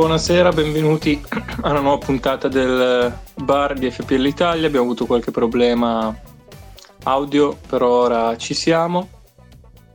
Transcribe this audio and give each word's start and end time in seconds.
Buonasera, 0.00 0.48
benvenuti 0.50 1.20
a 1.60 1.68
una 1.72 1.80
nuova 1.80 1.98
puntata 1.98 2.48
del 2.48 3.14
bar 3.34 3.74
di 3.74 3.90
FPL 3.90 4.24
Italia. 4.24 4.66
Abbiamo 4.66 4.86
avuto 4.86 5.04
qualche 5.04 5.30
problema 5.30 6.18
audio, 7.02 7.54
però 7.68 8.04
ora 8.04 8.34
ci 8.38 8.54
siamo. 8.54 9.10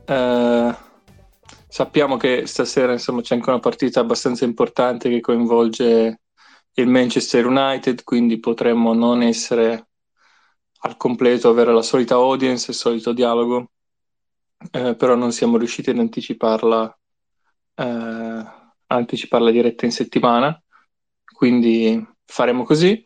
Eh, 0.04 0.76
sappiamo 1.66 2.16
che 2.16 2.46
stasera 2.46 2.92
insomma, 2.92 3.20
c'è 3.20 3.34
anche 3.34 3.50
una 3.50 3.58
partita 3.58 3.98
abbastanza 3.98 4.44
importante 4.44 5.10
che 5.10 5.18
coinvolge 5.18 6.20
il 6.74 6.86
Manchester 6.86 7.44
United, 7.44 8.04
quindi 8.04 8.38
potremmo 8.38 8.94
non 8.94 9.22
essere 9.22 9.88
al 10.82 10.96
completo, 10.96 11.48
avere 11.48 11.72
la 11.72 11.82
solita 11.82 12.14
audience, 12.14 12.70
il 12.70 12.76
solito 12.76 13.12
dialogo, 13.12 13.72
eh, 14.70 14.94
però 14.94 15.16
non 15.16 15.32
siamo 15.32 15.56
riusciti 15.58 15.90
ad 15.90 15.98
anticiparla, 15.98 16.96
eh, 17.74 18.25
anticipare 18.88 19.44
la 19.44 19.50
diretta 19.50 19.84
in 19.84 19.92
settimana, 19.92 20.60
quindi 21.24 22.04
faremo 22.24 22.64
così. 22.64 23.02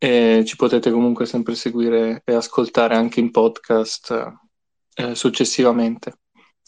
E 0.00 0.44
ci 0.46 0.54
potete 0.54 0.92
comunque 0.92 1.26
sempre 1.26 1.56
seguire 1.56 2.22
e 2.24 2.32
ascoltare 2.32 2.94
anche 2.94 3.18
in 3.18 3.32
podcast 3.32 4.32
eh, 4.94 5.14
successivamente. 5.14 6.18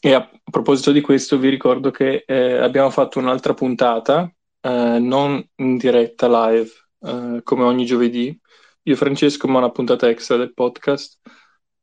E 0.00 0.14
a 0.14 0.28
proposito 0.50 0.92
di 0.92 1.00
questo, 1.00 1.38
vi 1.38 1.48
ricordo 1.48 1.90
che 1.90 2.24
eh, 2.26 2.56
abbiamo 2.56 2.90
fatto 2.90 3.18
un'altra 3.18 3.54
puntata 3.54 4.32
eh, 4.60 4.98
non 4.98 5.46
in 5.56 5.76
diretta 5.76 6.48
live 6.48 6.70
eh, 7.00 7.40
come 7.44 7.64
ogni 7.64 7.84
giovedì. 7.84 8.38
Io 8.84 8.94
e 8.94 8.96
Francesco 8.96 9.46
ma 9.46 9.58
una 9.58 9.70
puntata 9.70 10.08
extra 10.08 10.36
del 10.36 10.54
podcast 10.54 11.20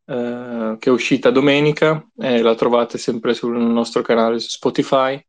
eh, 0.05 0.75
che 0.79 0.89
è 0.89 0.93
uscita 0.93 1.29
domenica 1.29 2.05
e 2.17 2.41
la 2.41 2.55
trovate 2.55 2.97
sempre 2.97 3.33
sul 3.33 3.57
nostro 3.57 4.01
canale 4.01 4.39
su 4.39 4.49
Spotify 4.49 5.23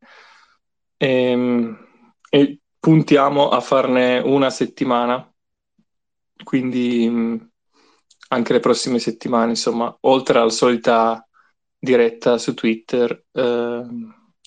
e, 0.99 1.31
ehm, 1.31 1.87
e 2.29 2.59
puntiamo 2.79 3.49
a 3.49 3.59
farne 3.61 4.19
una 4.19 4.49
settimana 4.49 5.25
quindi 6.43 7.47
anche 8.29 8.53
le 8.53 8.59
prossime 8.59 8.99
settimane 8.99 9.51
insomma 9.51 9.95
oltre 10.01 10.39
alla 10.39 10.49
solita 10.49 11.27
diretta 11.77 12.37
su 12.37 12.53
Twitter 12.53 13.25
eh, 13.31 13.83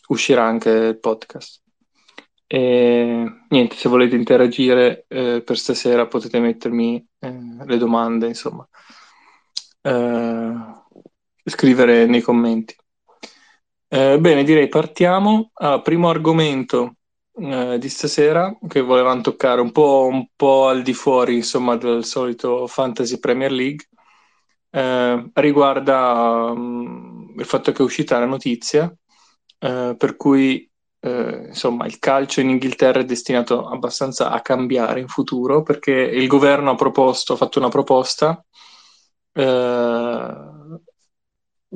uscirà 0.08 0.44
anche 0.44 0.70
il 0.70 1.00
podcast 1.00 1.62
e 2.54 3.44
niente, 3.48 3.76
se 3.76 3.88
volete 3.88 4.14
interagire 4.14 5.06
eh, 5.08 5.42
per 5.42 5.56
stasera 5.56 6.06
potete 6.06 6.38
mettermi 6.38 7.08
eh, 7.18 7.38
le 7.64 7.78
domande, 7.78 8.26
insomma, 8.26 8.68
eh, 9.80 10.54
scrivere 11.44 12.04
nei 12.04 12.20
commenti. 12.20 12.76
Eh, 13.94 14.18
bene, 14.18 14.42
direi 14.42 14.68
partiamo. 14.68 15.50
Ah, 15.52 15.82
primo 15.82 16.08
argomento 16.08 16.96
eh, 17.34 17.76
di 17.78 17.88
stasera 17.90 18.56
che 18.66 18.80
volevamo 18.80 19.20
toccare 19.20 19.60
un 19.60 19.70
po', 19.70 20.08
un 20.10 20.28
po', 20.34 20.68
al 20.68 20.80
di 20.80 20.94
fuori, 20.94 21.34
insomma, 21.36 21.76
del 21.76 22.02
solito 22.06 22.66
Fantasy 22.66 23.18
Premier 23.18 23.52
League. 23.52 23.88
Eh, 24.70 25.30
riguarda 25.34 26.52
um, 26.54 27.34
il 27.36 27.44
fatto 27.44 27.72
che 27.72 27.82
è 27.82 27.84
uscita 27.84 28.18
la 28.18 28.24
notizia 28.24 28.90
per 29.58 30.16
cui 30.16 30.68
eh, 31.00 31.44
insomma, 31.48 31.86
il 31.86 31.98
calcio 31.98 32.40
in 32.40 32.48
Inghilterra 32.48 33.00
è 33.00 33.04
destinato 33.04 33.68
abbastanza 33.68 34.30
a 34.30 34.40
cambiare 34.40 35.00
in 35.00 35.08
futuro 35.08 35.62
perché 35.62 35.92
il 35.92 36.26
governo 36.26 36.70
ha 36.70 36.74
proposto, 36.74 37.34
ha 37.34 37.36
fatto 37.36 37.58
una 37.58 37.68
proposta 37.68 38.44
eh, 39.34 40.51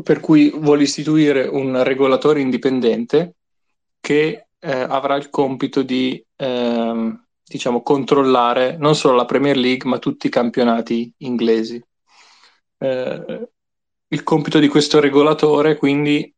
per 0.03 0.21
cui 0.21 0.51
vuole 0.51 0.83
istituire 0.83 1.47
un 1.47 1.83
regolatore 1.83 2.41
indipendente 2.41 3.37
che 4.01 4.49
eh, 4.59 4.71
avrà 4.71 5.17
il 5.17 5.31
compito 5.31 5.83
di 5.83 6.25
ehm, 6.37 7.27
diciamo, 7.45 7.83
controllare 7.83 8.77
non 8.77 8.95
solo 8.95 9.17
la 9.17 9.25
Premier 9.25 9.57
League 9.57 9.89
ma 9.89 9.99
tutti 9.99 10.27
i 10.27 10.31
campionati 10.31 11.13
inglesi. 11.19 11.83
Eh, 12.79 13.49
il 14.09 14.23
compito 14.23 14.59
di 14.59 14.69
questo 14.69 15.01
regolatore 15.01 15.77
quindi 15.77 16.33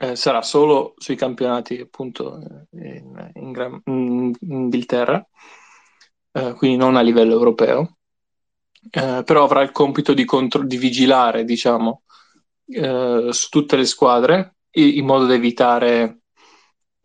eh, 0.00 0.16
sarà 0.16 0.42
solo 0.42 0.94
sui 0.96 1.16
campionati 1.16 1.78
appunto 1.80 2.66
in, 2.72 3.30
in, 3.34 3.52
Gran, 3.52 3.80
in 3.86 4.32
Inghilterra, 4.40 5.26
eh, 6.32 6.54
quindi 6.54 6.76
non 6.76 6.96
a 6.96 7.00
livello 7.00 7.32
europeo, 7.32 7.96
eh, 8.90 9.22
però 9.24 9.44
avrà 9.44 9.62
il 9.62 9.72
compito 9.72 10.14
di, 10.14 10.24
contro- 10.24 10.62
di 10.62 10.76
vigilare, 10.76 11.44
diciamo, 11.44 12.02
eh, 12.70 13.28
su 13.30 13.48
tutte 13.48 13.76
le 13.76 13.86
squadre 13.86 14.56
in, 14.72 15.04
modo 15.04 15.26
da 15.26 15.34
evitare 15.34 16.20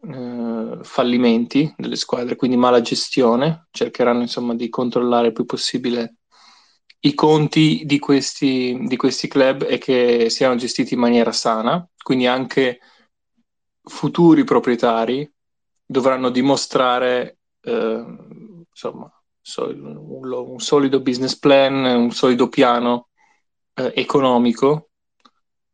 eh, 0.01 0.79
fallimenti 0.81 1.73
delle 1.77 1.95
squadre, 1.95 2.35
quindi 2.35 2.57
mala 2.57 2.81
gestione, 2.81 3.67
cercheranno 3.71 4.21
insomma 4.21 4.53
di 4.55 4.69
controllare 4.69 5.27
il 5.27 5.33
più 5.33 5.45
possibile 5.45 6.17
i 7.05 7.13
conti 7.15 7.83
di 7.85 7.99
questi, 7.99 8.77
di 8.83 8.95
questi 8.95 9.27
club 9.27 9.65
e 9.67 9.77
che 9.77 10.29
siano 10.29 10.55
gestiti 10.55 10.93
in 10.93 11.01
maniera 11.01 11.31
sana, 11.31 11.85
quindi 12.01 12.27
anche 12.27 12.79
futuri 13.81 14.45
proprietari 14.45 15.29
dovranno 15.85 16.29
dimostrare 16.29 17.39
eh, 17.61 18.05
insomma, 18.69 19.11
un, 19.57 20.31
un, 20.31 20.59
solido 20.59 21.01
business 21.01 21.37
plan, 21.37 21.83
un 21.83 22.11
solido 22.11 22.47
piano 22.47 23.09
eh, 23.73 23.91
economico 23.95 24.91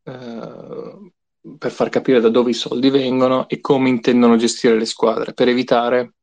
eh, 0.09 1.11
per 1.57 1.71
far 1.71 1.89
capire 1.89 2.19
da 2.19 2.29
dove 2.29 2.51
i 2.51 2.53
soldi 2.53 2.89
vengono 2.89 3.47
e 3.47 3.59
come 3.59 3.89
intendono 3.89 4.35
gestire 4.35 4.77
le 4.77 4.85
squadre, 4.85 5.33
per 5.33 5.47
evitare 5.47 6.13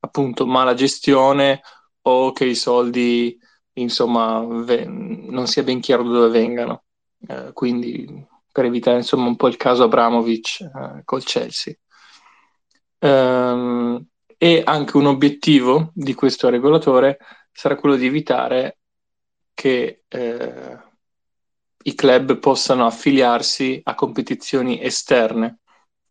appunto 0.00 0.46
mala 0.46 0.74
gestione 0.74 1.60
o 2.02 2.32
che 2.32 2.44
i 2.44 2.54
soldi 2.54 3.38
insomma 3.74 4.44
ve- 4.64 4.84
non 4.84 5.46
sia 5.46 5.62
ben 5.62 5.80
chiaro 5.80 6.02
da 6.02 6.10
dove 6.10 6.28
vengano. 6.28 6.84
Eh, 7.26 7.52
quindi 7.52 8.26
per 8.50 8.64
evitare 8.64 8.98
insomma 8.98 9.28
un 9.28 9.36
po' 9.36 9.48
il 9.48 9.56
caso 9.56 9.84
Abramovic 9.84 10.60
eh, 10.60 11.02
col 11.04 11.24
Chelsea. 11.24 11.74
Um, 12.98 14.04
e 14.38 14.62
anche 14.64 14.96
un 14.96 15.06
obiettivo 15.06 15.90
di 15.94 16.14
questo 16.14 16.48
regolatore 16.48 17.18
sarà 17.50 17.76
quello 17.76 17.96
di 17.96 18.06
evitare 18.06 18.78
che 19.54 20.02
eh, 20.08 20.78
i 21.82 21.94
club 21.94 22.38
possano 22.38 22.86
affiliarsi 22.86 23.80
a 23.84 23.94
competizioni 23.94 24.82
esterne 24.82 25.58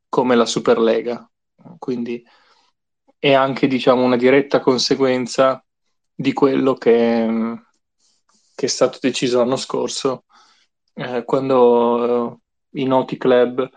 come 0.10 0.36
la 0.36 0.46
Superlega. 0.46 1.30
Quindi 1.78 2.24
è 3.18 3.34
anche 3.34 3.68
diciamo, 3.68 4.04
una 4.04 4.18
diretta 4.18 4.60
conseguenza 4.60 5.64
di 6.14 6.34
quello 6.34 6.74
che, 6.74 7.60
che 8.56 8.66
è 8.66 8.70
stato 8.70 8.98
deciso 9.02 9.40
l'anno 9.40 9.56
scorso 9.56 10.26
eh, 10.94 11.24
quando 11.24 12.32
eh, 12.74 12.82
i 12.82 12.86
noti 12.86 13.18
club 13.18 13.70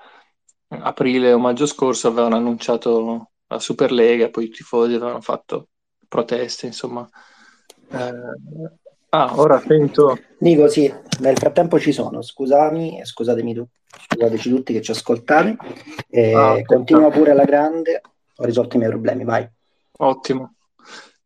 aprile 0.69 1.33
o 1.33 1.39
maggio 1.39 1.67
scorso 1.67 2.09
avevano 2.09 2.37
annunciato 2.37 3.31
la 3.47 3.59
Superlega, 3.59 4.31
poi 4.31 4.45
i 4.45 4.51
tifosi 4.51 4.95
avevano 4.95 5.21
fatto 5.21 5.69
proteste, 6.09 6.67
insomma. 6.67 7.09
Eh, 7.91 8.83
ah, 9.17 9.41
ora 9.41 9.63
sento... 9.67 10.19
Nico, 10.39 10.69
sì, 10.69 10.93
nel 11.21 11.39
frattempo 11.39 11.79
ci 11.79 11.93
sono, 11.93 12.21
scusami, 12.21 13.01
scusatemi 13.03 13.55
tu, 13.55 13.67
scusateci 14.09 14.51
tutti 14.51 14.73
che 14.73 14.83
ci 14.83 14.91
ascoltate, 14.91 15.57
eh, 16.09 16.35
ah, 16.35 16.63
continua 16.65 17.11
pure 17.11 17.31
alla 17.31 17.45
grande, 17.45 18.03
ho 18.37 18.45
risolto 18.45 18.77
i 18.77 18.79
miei 18.79 18.91
problemi, 18.91 19.25
vai. 19.25 19.49
Ottimo. 19.99 20.57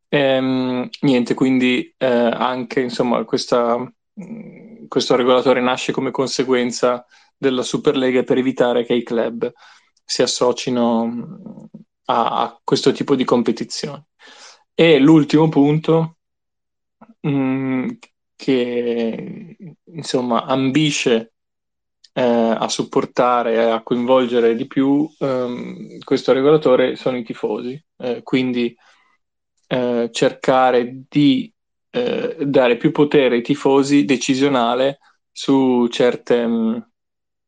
Ehm, 0.08 0.88
niente, 1.00 1.34
quindi 1.34 1.92
eh, 1.98 2.06
anche 2.06 2.80
insomma 2.80 3.24
questa 3.24 3.76
questo 4.88 5.16
regolatore 5.16 5.60
nasce 5.60 5.92
come 5.92 6.10
conseguenza 6.10 7.04
della 7.36 7.62
Superlega 7.62 8.24
per 8.24 8.38
evitare 8.38 8.84
che 8.84 8.94
i 8.94 9.04
club 9.04 9.50
si 10.04 10.22
associno 10.22 11.68
a, 12.06 12.42
a 12.42 12.60
questo 12.64 12.90
tipo 12.92 13.14
di 13.14 13.24
competizioni. 13.24 14.02
E 14.74 14.98
l'ultimo 14.98 15.48
punto 15.48 16.17
mm, 17.26 17.88
che 18.36 19.56
insomma 19.84 20.44
ambisce 20.44 21.32
eh, 22.12 22.22
a 22.22 22.68
supportare 22.68 23.54
e 23.54 23.58
a 23.58 23.82
coinvolgere 23.82 24.54
di 24.54 24.66
più 24.66 25.08
ehm, 25.18 25.98
questo 26.00 26.32
regolatore 26.32 26.96
sono 26.96 27.16
i 27.16 27.24
tifosi, 27.24 27.80
eh, 27.98 28.22
quindi 28.22 28.74
eh, 29.68 30.08
cercare 30.12 31.04
di 31.08 31.52
eh, 31.90 32.36
dare 32.40 32.76
più 32.76 32.90
potere 32.92 33.36
ai 33.36 33.42
tifosi 33.42 34.04
decisionale 34.04 34.98
su, 35.30 35.86
certe, 35.88 36.46
mm, 36.46 36.78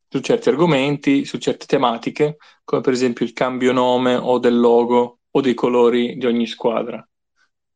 su 0.09 0.21
certi 0.21 0.49
argomenti, 0.49 1.25
su 1.25 1.39
certe 1.39 1.67
tematiche, 1.67 2.37
come 2.65 2.81
per 2.81 2.93
esempio 2.93 3.25
il 3.25 3.33
cambio 3.33 3.73
nome 3.73 4.15
o 4.15 4.39
del 4.39 4.59
logo 4.59 5.21
o 5.31 5.41
dei 5.41 5.55
colori 5.55 6.17
di 6.17 6.27
ogni 6.27 6.47
squadra, 6.47 7.05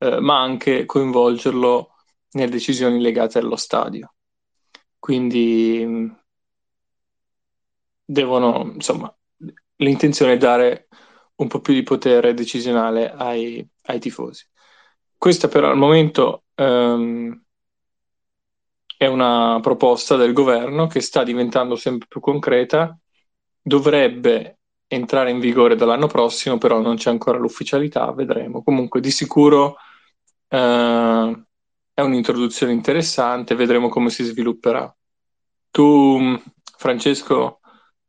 eh, 0.04 0.20
ma 0.20 0.40
anche 0.40 0.84
coinvolgerlo 0.84 1.94
nelle 2.32 2.50
decisioni 2.50 3.00
legate 3.00 3.38
allo 3.38 3.56
stadio. 3.56 4.14
Quindi 4.98 5.82
mm, 5.86 6.10
devono, 8.04 8.72
insomma, 8.74 9.14
l'intenzione 9.76 10.34
è 10.34 10.36
dare 10.36 10.88
un 11.36 11.48
po' 11.48 11.60
più 11.60 11.74
di 11.74 11.82
potere 11.82 12.34
decisionale 12.34 13.10
ai, 13.12 13.66
ai 13.82 13.98
tifosi. 13.98 14.46
Questa 15.16 15.48
però 15.48 15.70
al 15.70 15.76
momento 15.78 16.44
ehm, 16.54 17.42
è 18.96 19.06
una 19.06 19.58
proposta 19.62 20.16
del 20.16 20.32
governo 20.32 20.86
che 20.86 21.00
sta 21.00 21.24
diventando 21.24 21.76
sempre 21.76 22.08
più 22.08 22.20
concreta, 22.20 22.96
dovrebbe 23.60 24.58
entrare 24.86 25.30
in 25.30 25.40
vigore 25.40 25.76
dall'anno 25.76 26.06
prossimo, 26.06 26.58
però 26.58 26.80
non 26.80 26.96
c'è 26.96 27.10
ancora 27.10 27.38
l'ufficialità, 27.38 28.12
vedremo. 28.12 28.62
Comunque 28.62 29.00
di 29.00 29.10
sicuro 29.10 29.76
eh, 30.54 31.44
è 31.94 32.00
un'introduzione 32.00 32.72
interessante, 32.72 33.54
vedremo 33.54 33.88
come 33.88 34.10
si 34.10 34.24
svilupperà. 34.24 34.94
Tu, 35.70 36.40
Francesco, 36.76 37.60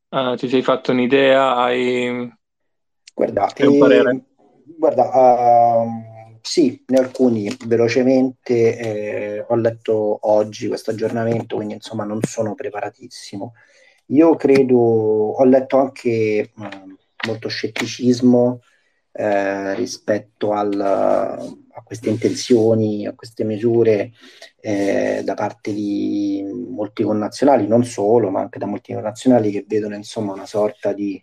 eh, 0.10 0.36
ti 0.38 0.48
sei 0.48 0.62
fatto 0.62 0.92
un'idea? 0.92 1.56
Hai, 1.56 2.32
guarda, 3.14 3.52
hai 3.56 3.68
un 3.68 3.78
parere? 3.80 4.12
Eh, 4.12 4.24
guarda, 4.78 5.10
uh, 5.14 5.88
sì, 6.42 6.84
ne 6.88 6.98
alcuni 6.98 7.56
velocemente 7.66 8.78
eh, 8.78 9.46
ho 9.48 9.56
letto 9.56 10.18
oggi 10.30 10.68
questo 10.68 10.92
aggiornamento, 10.92 11.56
quindi 11.56 11.74
insomma 11.74 12.04
non 12.04 12.22
sono 12.22 12.54
preparatissimo. 12.54 13.54
Io 14.10 14.36
credo, 14.36 14.78
ho 14.78 15.44
letto 15.46 15.80
anche 15.80 16.52
mh, 16.54 16.66
mm, 16.66 16.94
molto 17.28 17.48
scetticismo 17.48 18.60
eh, 19.12 19.74
rispetto 19.74 20.52
al, 20.52 21.65
a 21.78 21.82
queste 21.84 22.10
intenzioni, 22.10 23.06
a 23.06 23.14
queste 23.14 23.44
misure 23.44 24.12
eh, 24.62 25.22
da 25.24 25.34
parte 25.34 25.74
di 25.74 26.44
molti 26.70 27.04
connazionali, 27.04 27.68
non 27.68 27.84
solo, 27.84 28.30
ma 28.30 28.40
anche 28.42 28.60
da 28.60 28.66
molti 28.66 28.94
connazionali 28.94 29.52
che 29.52 29.66
vedono 29.68 29.96
insomma 29.96 30.34
una 30.34 30.46
sorta 30.46 30.94
di 30.94 31.22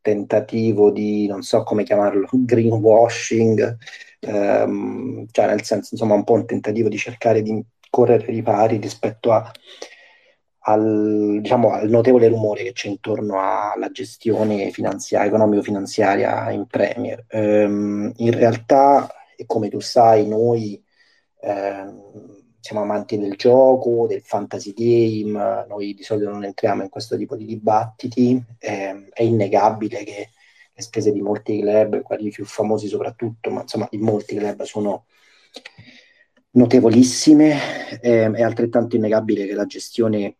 tentativo 0.00 0.90
di, 0.90 1.26
non 1.26 1.42
so 1.42 1.62
come 1.64 1.82
chiamarlo, 1.82 2.28
greenwashing, 2.30 3.76
ehm, 4.20 5.26
cioè 5.30 5.46
nel 5.46 5.62
senso 5.62 5.88
insomma 5.92 6.14
un 6.14 6.24
po' 6.24 6.34
un 6.34 6.46
tentativo 6.46 6.88
di 6.88 6.96
cercare 6.96 7.42
di 7.42 7.64
correre 7.90 8.26
ripari 8.26 8.76
rispetto 8.76 9.32
a 9.32 9.50
al, 10.66 11.40
diciamo, 11.40 11.72
al 11.72 11.88
notevole 11.90 12.28
rumore 12.28 12.62
che 12.62 12.72
c'è 12.72 12.88
intorno 12.88 13.38
alla 13.38 13.90
gestione 13.90 14.70
finanziaria, 14.70 15.28
economico-finanziaria 15.28 16.50
in 16.52 16.66
Premier. 16.66 17.24
Um, 17.32 18.12
in 18.16 18.30
realtà, 18.30 19.06
e 19.36 19.46
come 19.46 19.68
tu 19.68 19.80
sai, 19.80 20.26
noi 20.26 20.82
um, 21.40 22.42
siamo 22.60 22.82
amanti 22.82 23.18
del 23.18 23.36
gioco, 23.36 24.06
del 24.08 24.22
fantasy 24.22 24.72
game, 24.72 25.66
noi 25.68 25.94
di 25.94 26.02
solito 26.02 26.30
non 26.30 26.44
entriamo 26.44 26.82
in 26.82 26.88
questo 26.88 27.16
tipo 27.16 27.36
di 27.36 27.44
dibattiti, 27.44 28.32
um, 28.32 29.08
è 29.12 29.22
innegabile 29.22 30.04
che 30.04 30.30
le 30.76 30.82
spese 30.82 31.12
di 31.12 31.20
molti 31.20 31.60
club, 31.60 32.02
quelli 32.02 32.30
più 32.30 32.44
famosi 32.44 32.88
soprattutto, 32.88 33.50
ma 33.50 33.62
insomma 33.62 33.86
di 33.90 33.98
molti 33.98 34.36
club 34.36 34.62
sono 34.62 35.04
notevolissime, 36.50 38.00
eh, 38.00 38.30
è 38.30 38.42
altrettanto 38.42 38.96
innegabile 38.96 39.46
che 39.46 39.54
la 39.54 39.66
gestione 39.66 40.36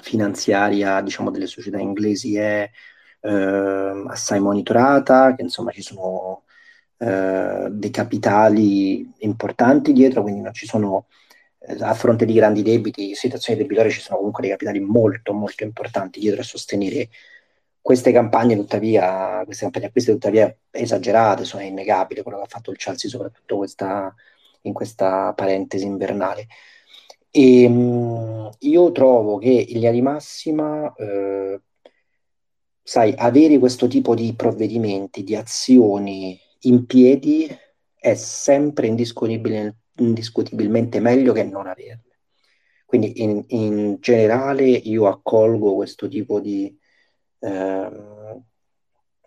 finanziaria 0.00 1.00
diciamo, 1.00 1.30
delle 1.30 1.46
società 1.46 1.78
inglesi 1.78 2.36
è 2.36 2.68
eh, 3.20 4.04
assai 4.08 4.40
monitorata, 4.40 5.34
che 5.34 5.42
insomma 5.42 5.70
ci 5.70 5.82
sono 5.82 6.42
eh, 6.98 7.68
dei 7.70 7.90
capitali 7.90 9.10
importanti 9.18 9.92
dietro, 9.92 10.22
quindi 10.22 10.40
non 10.40 10.52
ci 10.54 10.66
sono 10.66 11.06
eh, 11.60 11.76
a 11.80 11.94
fronte 11.94 12.24
di 12.24 12.32
grandi 12.32 12.62
debiti, 12.62 13.14
situazioni 13.14 13.58
debitorie, 13.58 13.90
ci 13.90 14.00
sono 14.00 14.16
comunque 14.18 14.42
dei 14.42 14.50
capitali 14.50 14.80
molto 14.80 15.32
molto 15.32 15.64
importanti 15.64 16.20
dietro 16.20 16.40
a 16.40 16.44
sostenere 16.44 17.08
queste 17.86 18.10
campagne, 18.12 18.56
tuttavia, 18.56 19.42
queste 19.44 19.62
campagne 19.62 19.86
acquiste 19.86 20.12
tuttavia 20.12 20.52
esagerate, 20.72 21.44
sono 21.44 21.62
innegabili 21.62 22.22
quello 22.22 22.38
che 22.38 22.44
ha 22.44 22.48
fatto 22.48 22.72
il 22.72 22.78
Chelsea, 22.78 23.08
soprattutto 23.08 23.58
questa, 23.58 24.12
in 24.62 24.72
questa 24.72 25.32
parentesi 25.34 25.84
invernale. 25.86 26.48
E, 27.30 27.68
mh, 27.68 28.50
io 28.60 28.90
trovo 28.92 29.38
che 29.38 29.50
in 29.50 29.74
linea 29.74 29.92
di 29.92 30.02
massima, 30.02 30.92
eh, 30.96 31.60
sai, 32.82 33.14
avere 33.16 33.58
questo 33.58 33.86
tipo 33.86 34.14
di 34.16 34.34
provvedimenti, 34.34 35.22
di 35.22 35.36
azioni 35.36 36.40
in 36.66 36.86
piedi 36.86 37.48
è 37.94 38.14
sempre 38.14 38.86
indiscutibilmente 38.86 41.00
meglio 41.00 41.32
che 41.32 41.44
non 41.44 41.66
averle. 41.66 42.02
Quindi 42.84 43.22
in, 43.22 43.44
in 43.48 43.96
generale 43.98 44.64
io 44.64 45.08
accolgo 45.08 45.74
questo 45.74 46.06
tipo 46.06 46.38
di 46.38 46.78
eh, 47.40 47.90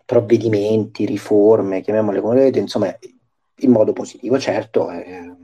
provvedimenti, 0.04 1.04
riforme, 1.04 1.82
chiamiamole 1.82 2.20
come 2.20 2.36
volete, 2.36 2.58
insomma, 2.58 2.96
in 3.56 3.70
modo 3.70 3.92
positivo. 3.92 4.38
Certo, 4.38 4.90
eh, 4.90 5.36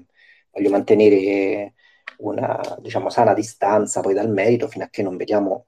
voglio 0.50 0.70
mantenere 0.70 1.75
una 2.19 2.78
diciamo, 2.81 3.10
sana 3.10 3.34
distanza 3.34 4.00
poi 4.00 4.14
dal 4.14 4.31
merito 4.31 4.69
fino 4.69 4.84
a 4.84 4.88
che 4.88 5.02
non 5.02 5.16
vediamo 5.16 5.66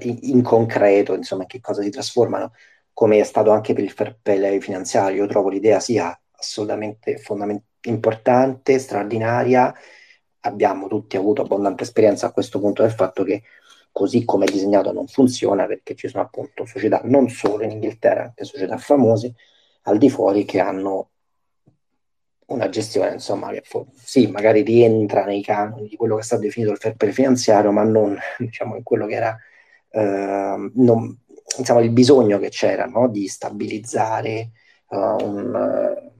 in 0.00 0.42
concreto 0.42 1.14
insomma, 1.14 1.42
in 1.42 1.48
che 1.48 1.60
cosa 1.60 1.82
si 1.82 1.90
trasformano, 1.90 2.52
come 2.98 3.20
è 3.20 3.22
stato 3.22 3.52
anche 3.52 3.74
per 3.74 3.84
il 3.84 3.92
fair 3.92 4.18
play 4.20 4.60
finanziario. 4.60 5.22
Io 5.22 5.28
trovo 5.28 5.48
l'idea 5.50 5.78
sia 5.78 6.20
assolutamente 6.32 7.22
importante, 7.82 8.76
straordinaria. 8.80 9.72
Abbiamo 10.40 10.88
tutti 10.88 11.16
avuto 11.16 11.42
abbondante 11.42 11.84
esperienza 11.84 12.26
a 12.26 12.32
questo 12.32 12.58
punto 12.58 12.82
del 12.82 12.90
fatto 12.90 13.22
che 13.22 13.44
così 13.92 14.24
come 14.24 14.46
è 14.46 14.50
disegnato 14.50 14.90
non 14.92 15.06
funziona 15.06 15.66
perché 15.66 15.94
ci 15.94 16.08
sono 16.08 16.24
appunto 16.24 16.66
società 16.66 17.00
non 17.04 17.28
solo 17.28 17.62
in 17.62 17.70
Inghilterra, 17.70 18.24
anche 18.24 18.44
società 18.44 18.76
famose 18.78 19.34
al 19.82 19.96
di 19.96 20.10
fuori 20.10 20.44
che 20.44 20.58
hanno 20.58 21.10
una 22.46 22.68
gestione, 22.68 23.12
insomma, 23.12 23.52
che 23.52 23.62
sì, 23.94 24.26
magari 24.26 24.62
rientra 24.62 25.24
nei 25.24 25.42
canoni 25.42 25.86
di 25.86 25.94
quello 25.94 26.16
che 26.16 26.22
è 26.22 26.24
stato 26.24 26.42
definito 26.42 26.72
il 26.72 26.78
fair 26.78 26.96
play 26.96 27.12
finanziario, 27.12 27.70
ma 27.70 27.84
non 27.84 28.18
diciamo, 28.38 28.74
in 28.74 28.82
quello 28.82 29.06
che 29.06 29.14
era 29.14 29.38
eh, 29.90 30.70
non, 30.74 31.18
insomma, 31.58 31.80
il 31.80 31.90
bisogno 31.90 32.38
che 32.38 32.48
c'era 32.48 32.86
no? 32.86 33.08
di 33.08 33.28
stabilizzare 33.28 34.50
uh, 34.88 34.96
un, 34.96 35.54
uh, 35.54 36.12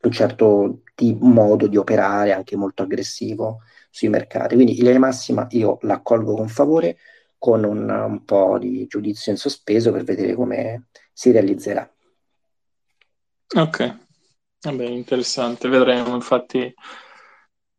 un, 0.00 0.10
certo 0.10 0.82
di, 0.94 1.16
modo 1.20 1.66
di 1.66 1.76
operare 1.76 2.32
anche 2.32 2.56
molto 2.56 2.82
aggressivo 2.82 3.60
sui 3.90 4.08
mercati. 4.08 4.54
Quindi 4.54 4.78
in 4.78 4.84
linea 4.84 4.98
massima 4.98 5.46
io 5.50 5.78
l'accolgo 5.82 6.34
con 6.34 6.48
favore, 6.48 6.98
con 7.38 7.64
un, 7.64 7.88
un 7.88 8.24
po' 8.24 8.58
di 8.58 8.86
giudizio 8.86 9.32
in 9.32 9.38
sospeso 9.38 9.92
per 9.92 10.04
vedere 10.04 10.34
come 10.34 10.86
si 11.12 11.30
realizzerà. 11.30 11.88
Ok, 13.54 14.02
Vabbè, 14.64 14.84
interessante, 14.84 15.68
vedremo, 15.68 16.14
infatti 16.14 16.72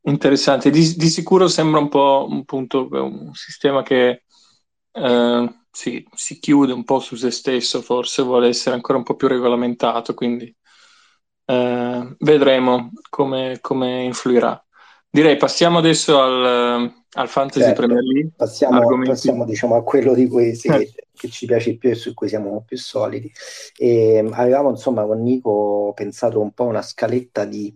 interessante. 0.01 0.69
Di, 0.69 0.95
di, 0.97 1.07
sicuro 1.07 1.47
sembra 1.47 1.79
un 1.79 1.87
po' 1.87 2.27
un, 2.29 2.43
punto, 2.43 2.89
un 2.91 3.33
sistema 3.33 3.83
che 3.83 4.23
eh, 4.91 5.62
si, 5.73 6.07
si, 6.13 6.39
chiude 6.39 6.71
un 6.71 6.83
po' 6.83 6.99
su 6.99 7.15
se 7.15 7.31
stesso, 7.31 7.81
forse 7.81 8.21
vuole 8.21 8.47
essere 8.47 8.75
ancora 8.75 8.99
un 8.99 9.03
po' 9.03 9.15
più 9.15 9.27
regolamentato, 9.27 10.13
quindi 10.13 10.55
eh, 11.45 12.15
vedremo 12.19 12.91
come, 13.09 13.57
come, 13.59 14.03
influirà. 14.03 14.63
Direi 15.09 15.35
passiamo 15.35 15.79
adesso 15.79 16.21
al, 16.21 16.93
al 17.13 17.27
Fantasy 17.27 17.65
certo, 17.65 17.81
Premier 17.81 18.03
League. 18.03 18.31
Passiamo, 18.35 19.01
passiamo 19.03 19.45
diciamo, 19.45 19.75
a 19.75 19.83
quello 19.83 20.13
di 20.13 20.27
cui 20.27 20.55
sì, 20.55 20.67
eh. 20.67 20.93
che 21.11 21.29
ci 21.29 21.47
piace 21.47 21.75
più 21.77 21.89
e 21.89 21.95
su 21.95 22.13
cui 22.13 22.27
siamo 22.27 22.63
più 22.65 22.77
solidi. 22.77 23.31
E, 23.75 24.15
ehm, 24.15 24.31
avevamo 24.33 24.69
insomma 24.69 25.05
con 25.05 25.21
Nico 25.23 25.91
pensato 25.95 26.39
un 26.39 26.51
po' 26.51 26.65
una 26.65 26.83
scaletta 26.83 27.45
di, 27.45 27.75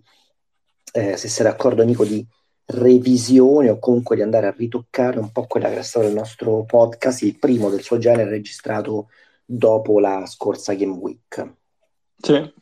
eh, 0.94 1.18
se 1.18 1.28
sei 1.28 1.46
d'accordo 1.46 1.84
Nico, 1.84 2.06
di 2.06 2.26
revisione 2.68 3.70
o 3.70 3.80
comunque 3.80 4.16
di 4.16 4.22
andare 4.22 4.48
a 4.48 4.56
ritoccare 4.56 5.20
un 5.20 5.32
po' 5.32 5.46
quella 5.48 5.68
che 5.68 5.74
era 5.74 5.84
stato 5.84 6.08
il 6.08 6.14
nostro 6.14 6.64
podcast, 6.66 7.22
il 7.22 7.38
primo 7.40 7.70
del 7.70 7.82
suo 7.82 7.98
genere 7.98 8.30
registrato 8.30 9.10
dopo 9.46 10.00
la 10.00 10.26
scorsa 10.26 10.74
Game 10.74 10.98
Week. 10.98 11.54
Sì. 12.18 12.54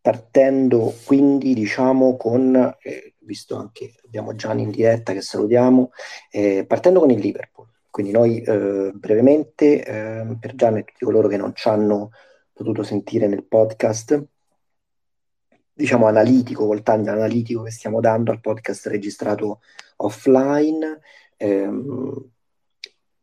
Partendo 0.00 0.94
quindi 1.04 1.54
diciamo 1.54 2.16
con... 2.16 2.76
Eh, 2.80 3.14
visto 3.28 3.56
anche 3.56 3.92
abbiamo 4.06 4.34
Gianni 4.34 4.62
in 4.62 4.70
diretta 4.70 5.12
che 5.12 5.20
salutiamo, 5.20 5.90
eh, 6.30 6.64
partendo 6.66 7.00
con 7.00 7.10
il 7.10 7.20
Liverpool. 7.20 7.66
Quindi 7.90 8.12
noi 8.12 8.40
eh, 8.40 8.90
brevemente, 8.94 9.84
eh, 9.84 10.36
per 10.40 10.54
Gianni 10.54 10.78
e 10.78 10.84
tutti 10.84 11.04
coloro 11.04 11.28
che 11.28 11.36
non 11.36 11.54
ci 11.54 11.68
hanno 11.68 12.10
potuto 12.54 12.82
sentire 12.82 13.26
nel 13.26 13.44
podcast, 13.44 14.24
diciamo 15.78 16.06
analitico, 16.06 16.66
col 16.66 16.82
taglio 16.82 17.12
analitico 17.12 17.62
che 17.62 17.70
stiamo 17.70 18.00
dando 18.00 18.32
al 18.32 18.40
podcast 18.40 18.88
registrato 18.88 19.60
offline, 19.98 20.98
ehm, 21.36 22.30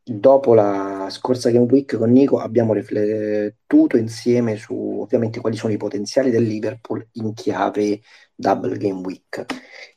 dopo 0.01 0.53
la 0.53 1.07
scorsa 1.09 1.49
Game 1.49 1.65
Week 1.69 1.97
con 1.97 2.11
Nico 2.11 2.37
abbiamo 2.39 2.73
riflettuto 2.73 3.97
insieme 3.97 4.55
su 4.55 5.01
ovviamente 5.01 5.41
quali 5.41 5.57
sono 5.57 5.73
i 5.73 5.77
potenziali 5.77 6.29
del 6.31 6.43
Liverpool 6.43 7.05
in 7.13 7.33
chiave 7.33 8.01
double 8.33 8.77
Game 8.77 9.01
Week 9.01 9.45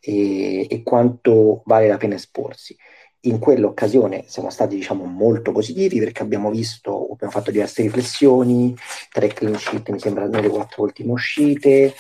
e, 0.00 0.66
e, 0.68 0.82
quanto 0.82 1.62
vale 1.64 1.86
la 1.86 1.96
pena 1.96 2.16
esporsi. 2.16 2.76
In 3.22 3.38
quell'occasione 3.38 4.24
siamo 4.26 4.50
stati 4.50 4.74
diciamo 4.76 5.04
molto 5.04 5.52
positivi 5.52 5.98
perché 6.00 6.22
abbiamo 6.22 6.50
visto, 6.50 7.08
abbiamo 7.12 7.32
fatto 7.32 7.50
diverse 7.52 7.82
riflessioni, 7.82 8.74
tre 9.12 9.28
clean 9.28 9.56
sheet 9.56 9.90
mi 9.90 9.98
sembra 10.00 10.26
nelle 10.26 10.48
quattro 10.48 10.82
ultime 10.84 11.12
uscite, 11.12 11.94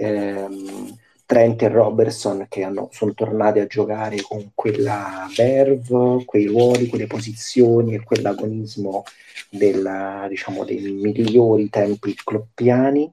ehm, 0.00 0.98
Trent 1.26 1.62
e 1.62 1.68
Robertson 1.68 2.46
che 2.48 2.64
hanno, 2.64 2.88
sono 2.90 3.14
tornati 3.14 3.60
a 3.60 3.66
giocare 3.66 4.20
con 4.20 4.50
quella 4.54 5.28
verve, 5.36 6.24
quei 6.24 6.46
ruoli, 6.46 6.88
quelle 6.88 7.06
posizioni 7.06 7.94
e 7.94 8.02
quell'agonismo 8.02 9.04
del, 9.48 10.26
diciamo, 10.28 10.64
dei 10.64 10.80
migliori 10.80 11.68
tempi 11.68 12.14
cloppiani. 12.14 13.12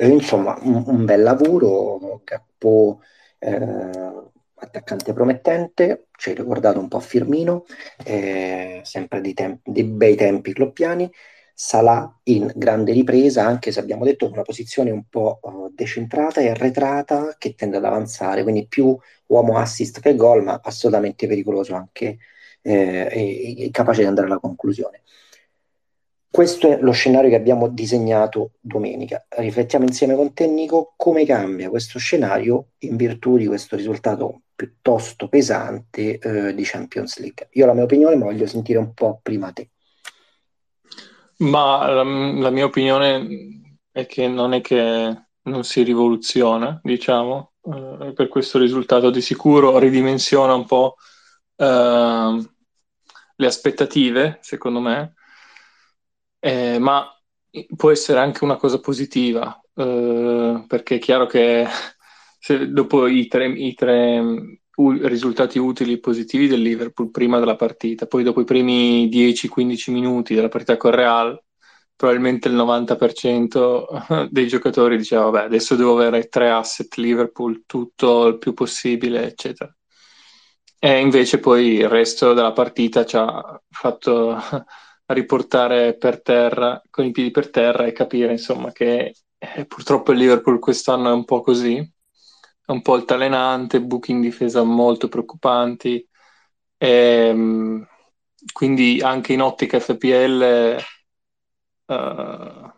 E, 0.00 0.06
insomma, 0.08 0.56
un, 0.62 0.84
un, 0.86 1.04
bel 1.04 1.22
lavoro, 1.22 2.20
Gappo 2.22 3.00
eh, 3.40 4.12
attaccante 4.54 5.12
promettente, 5.12 6.06
ci 6.16 6.28
hai 6.30 6.36
ricordato 6.36 6.78
un 6.78 6.86
po' 6.86 7.00
Firmino, 7.00 7.64
eh, 8.04 8.80
sempre 8.84 9.20
di, 9.20 9.34
tempi, 9.34 9.72
di 9.72 9.82
bei 9.82 10.14
tempi 10.14 10.52
cloppiani, 10.52 11.10
Salah 11.60 12.20
in 12.24 12.52
grande 12.54 12.92
ripresa, 12.92 13.44
anche 13.44 13.72
se 13.72 13.80
abbiamo 13.80 14.04
detto 14.04 14.30
una 14.30 14.42
posizione 14.42 14.92
un 14.92 15.08
po' 15.08 15.40
uh, 15.42 15.72
decentrata 15.74 16.40
e 16.40 16.50
arretrata 16.50 17.34
che 17.36 17.56
tende 17.56 17.78
ad 17.78 17.84
avanzare, 17.84 18.44
quindi 18.44 18.68
più 18.68 18.96
uomo 19.26 19.58
assist 19.58 19.98
che 19.98 20.14
gol, 20.14 20.44
ma 20.44 20.60
assolutamente 20.62 21.26
pericoloso 21.26 21.74
anche 21.74 22.18
eh, 22.62 23.08
e, 23.10 23.64
e 23.64 23.70
capace 23.72 24.02
di 24.02 24.06
andare 24.06 24.28
alla 24.28 24.38
conclusione. 24.38 25.02
Questo 26.30 26.70
è 26.70 26.78
lo 26.80 26.92
scenario 26.92 27.28
che 27.28 27.34
abbiamo 27.34 27.66
disegnato 27.66 28.52
domenica. 28.60 29.26
Riflettiamo 29.28 29.84
insieme 29.84 30.14
con 30.14 30.32
te, 30.34 30.46
Nico, 30.46 30.94
come 30.96 31.26
cambia 31.26 31.70
questo 31.70 31.98
scenario 31.98 32.68
in 32.78 32.94
virtù 32.94 33.36
di 33.36 33.46
questo 33.48 33.74
risultato 33.74 34.42
piuttosto 34.54 35.28
pesante 35.28 36.18
eh, 36.18 36.54
di 36.54 36.62
Champions 36.62 37.18
League. 37.18 37.48
Io 37.52 37.64
ho 37.64 37.66
la 37.66 37.74
mia 37.74 37.82
opinione, 37.82 38.14
ma 38.14 38.26
voglio 38.26 38.46
sentire 38.46 38.78
un 38.78 38.94
po' 38.94 39.18
prima 39.20 39.50
te. 39.50 39.70
Ma 41.40 41.86
la, 41.88 42.02
la 42.02 42.50
mia 42.50 42.64
opinione 42.64 43.78
è 43.92 44.06
che 44.06 44.26
non 44.28 44.52
è 44.54 44.60
che 44.60 45.22
non 45.42 45.64
si 45.64 45.82
rivoluziona, 45.82 46.80
diciamo, 46.82 47.52
eh, 47.62 48.12
per 48.12 48.28
questo 48.28 48.58
risultato 48.58 49.10
di 49.10 49.20
sicuro 49.20 49.78
ridimensiona 49.78 50.54
un 50.54 50.66
po' 50.66 50.96
eh, 51.56 52.48
le 53.36 53.46
aspettative, 53.46 54.38
secondo 54.42 54.80
me, 54.80 55.14
eh, 56.40 56.78
ma 56.78 57.06
può 57.76 57.90
essere 57.90 58.20
anche 58.20 58.44
una 58.44 58.56
cosa 58.56 58.80
positiva, 58.80 59.60
eh, 59.74 60.64
perché 60.66 60.96
è 60.96 60.98
chiaro 60.98 61.26
che 61.26 61.66
se 62.38 62.70
dopo 62.70 63.06
i 63.06 63.26
tre, 63.28 63.46
i 63.48 63.74
tre 63.74 64.60
risultati 65.00 65.58
utili 65.58 65.94
e 65.94 66.00
positivi 66.00 66.46
del 66.46 66.62
Liverpool 66.62 67.10
prima 67.10 67.38
della 67.38 67.56
partita, 67.56 68.06
poi 68.06 68.22
dopo 68.22 68.40
i 68.40 68.44
primi 68.44 69.08
10-15 69.08 69.90
minuti 69.90 70.34
della 70.34 70.48
partita 70.48 70.76
con 70.76 70.92
Real, 70.92 71.42
probabilmente 71.96 72.48
il 72.48 72.54
90% 72.54 74.28
dei 74.30 74.46
giocatori 74.46 74.96
diceva 74.96 75.24
vabbè 75.24 75.44
adesso 75.46 75.74
devo 75.74 75.94
avere 75.94 76.28
tre 76.28 76.50
asset 76.50 76.94
Liverpool, 76.96 77.64
tutto 77.66 78.26
il 78.26 78.38
più 78.38 78.54
possibile, 78.54 79.26
eccetera. 79.26 79.72
E 80.80 81.00
invece 81.00 81.40
poi 81.40 81.74
il 81.78 81.88
resto 81.88 82.34
della 82.34 82.52
partita 82.52 83.04
ci 83.04 83.16
ha 83.16 83.60
fatto 83.68 84.36
riportare 85.06 85.96
per 85.96 86.22
terra, 86.22 86.80
con 86.88 87.04
i 87.04 87.10
piedi 87.10 87.32
per 87.32 87.50
terra 87.50 87.84
e 87.84 87.92
capire 87.92 88.30
insomma 88.32 88.70
che 88.70 89.12
eh, 89.38 89.64
purtroppo 89.66 90.12
il 90.12 90.18
Liverpool 90.18 90.60
quest'anno 90.60 91.10
è 91.10 91.12
un 91.12 91.24
po' 91.24 91.40
così, 91.40 91.84
un 92.72 92.82
po' 92.82 92.94
altalenante, 92.94 93.82
buchi 93.82 94.12
in 94.12 94.20
difesa 94.20 94.62
molto 94.62 95.08
preoccupanti, 95.08 96.06
e, 96.76 96.88
ehm, 96.88 97.86
quindi 98.52 99.00
anche 99.02 99.32
in 99.32 99.42
ottica 99.42 99.80
FPL 99.80 100.76
uh, 101.86 102.72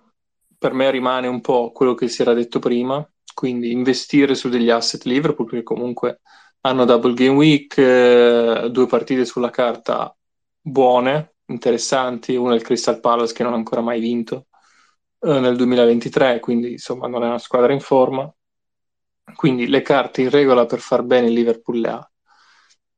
per 0.58 0.72
me 0.72 0.90
rimane 0.90 1.26
un 1.26 1.40
po' 1.40 1.72
quello 1.72 1.94
che 1.94 2.08
si 2.08 2.22
era 2.22 2.34
detto 2.34 2.58
prima, 2.58 3.06
quindi 3.34 3.72
investire 3.72 4.34
su 4.34 4.48
degli 4.48 4.70
asset 4.70 5.04
Liverpool 5.04 5.48
perché 5.48 5.62
comunque 5.64 6.20
hanno 6.62 6.84
double 6.84 7.14
game 7.14 7.36
week, 7.36 7.78
eh, 7.78 8.68
due 8.70 8.86
partite 8.86 9.24
sulla 9.24 9.50
carta 9.50 10.14
buone, 10.60 11.36
interessanti, 11.46 12.36
una 12.36 12.52
è 12.52 12.56
il 12.56 12.62
Crystal 12.62 13.00
Palace 13.00 13.32
che 13.32 13.42
non 13.42 13.52
ha 13.54 13.56
ancora 13.56 13.80
mai 13.80 14.00
vinto 14.00 14.48
eh, 15.20 15.40
nel 15.40 15.56
2023, 15.56 16.40
quindi 16.40 16.72
insomma 16.72 17.06
non 17.08 17.22
è 17.24 17.26
una 17.26 17.38
squadra 17.38 17.72
in 17.72 17.80
forma. 17.80 18.30
Quindi 19.34 19.68
le 19.68 19.82
carte 19.82 20.22
in 20.22 20.30
regola 20.30 20.66
per 20.66 20.80
far 20.80 21.02
bene 21.02 21.28
il 21.28 21.34
Liverpool 21.34 21.80
le 21.80 21.88
ha. 21.88 22.10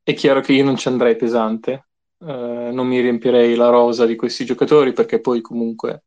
È 0.02 0.14
chiaro 0.14 0.40
che 0.40 0.52
io 0.52 0.64
non 0.64 0.76
ci 0.76 0.88
andrei 0.88 1.16
pesante, 1.16 1.86
eh, 2.20 2.70
non 2.72 2.86
mi 2.86 3.00
riempirei 3.00 3.54
la 3.54 3.68
rosa 3.68 4.06
di 4.06 4.16
questi 4.16 4.44
giocatori 4.44 4.92
perché 4.92 5.20
poi 5.20 5.40
comunque 5.40 6.04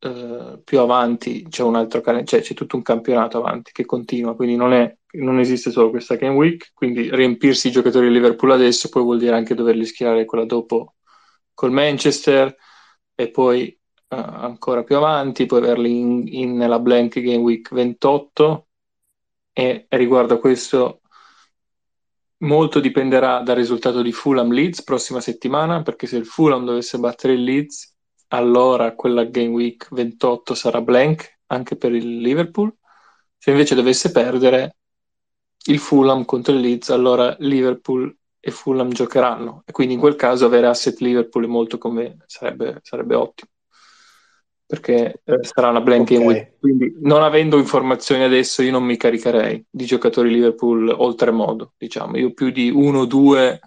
eh, 0.00 0.60
più 0.64 0.78
avanti 0.78 1.44
c'è 1.48 1.62
un 1.62 1.74
altro 1.74 2.00
cioè 2.24 2.40
c'è 2.40 2.54
tutto 2.54 2.76
un 2.76 2.82
campionato 2.82 3.38
avanti 3.38 3.72
che 3.72 3.84
continua, 3.84 4.36
quindi 4.36 4.56
non, 4.56 4.72
è, 4.72 4.96
non 5.12 5.40
esiste 5.40 5.70
solo 5.70 5.90
questa 5.90 6.14
game 6.14 6.34
week, 6.36 6.70
quindi 6.74 7.10
riempirsi 7.14 7.68
i 7.68 7.70
giocatori 7.72 8.06
di 8.06 8.12
Liverpool 8.12 8.52
adesso 8.52 8.88
poi 8.88 9.02
vuol 9.02 9.18
dire 9.18 9.34
anche 9.34 9.54
doverli 9.54 9.84
schierare 9.84 10.24
quella 10.24 10.44
dopo 10.44 10.94
col 11.54 11.72
Manchester 11.72 12.54
e 13.14 13.30
poi 13.30 13.76
uh, 14.10 14.16
ancora 14.16 14.84
più 14.84 14.96
avanti, 14.96 15.46
poi 15.46 15.58
averli 15.58 15.98
in, 15.98 16.24
in, 16.28 16.56
nella 16.56 16.78
blank 16.78 17.20
game 17.20 17.38
week 17.38 17.72
28 17.74 18.67
e, 19.58 19.86
riguardo 19.88 20.34
a 20.34 20.38
questo 20.38 21.00
molto 22.42 22.78
dipenderà 22.78 23.40
dal 23.40 23.56
risultato 23.56 24.02
di 24.02 24.12
Fulham 24.12 24.52
Leeds 24.52 24.84
prossima 24.84 25.20
settimana 25.20 25.82
perché 25.82 26.06
se 26.06 26.16
il 26.16 26.26
Fulham 26.26 26.64
dovesse 26.64 26.96
battere 26.98 27.32
il 27.32 27.42
Leeds 27.42 27.96
allora 28.28 28.94
quella 28.94 29.24
game 29.24 29.48
week 29.48 29.88
28 29.90 30.54
sarà 30.54 30.80
blank 30.80 31.40
anche 31.46 31.76
per 31.76 31.92
il 31.92 32.18
Liverpool. 32.18 32.72
Se 33.36 33.50
invece 33.50 33.74
dovesse 33.74 34.12
perdere 34.12 34.76
il 35.66 35.80
Fulham 35.80 36.24
contro 36.24 36.54
il 36.54 36.60
Leeds 36.60 36.90
allora 36.90 37.34
Liverpool 37.40 38.16
e 38.38 38.52
Fulham 38.52 38.90
giocheranno. 38.92 39.64
E 39.66 39.72
quindi 39.72 39.94
in 39.94 40.00
quel 40.00 40.14
caso 40.14 40.46
avere 40.46 40.68
asset 40.68 41.00
Liverpool 41.00 41.48
molto 41.48 41.78
conveniente, 41.78 42.26
sarebbe, 42.28 42.78
sarebbe 42.82 43.16
ottimo 43.16 43.50
perché 44.68 45.22
eh, 45.24 45.38
sarà 45.40 45.70
una 45.70 45.80
blank 45.80 46.10
okay. 46.10 46.18
game 46.18 46.52
quindi 46.60 46.94
non 47.00 47.22
avendo 47.22 47.56
informazioni 47.56 48.22
adesso 48.22 48.60
io 48.60 48.70
non 48.70 48.84
mi 48.84 48.98
caricherei 48.98 49.64
di 49.70 49.86
giocatori 49.86 50.28
Liverpool 50.28 50.94
oltremodo 50.94 51.72
diciamo. 51.78 52.18
Io 52.18 52.34
più 52.34 52.50
di 52.50 52.68
uno 52.68 53.00
o 53.00 53.06
due 53.06 53.60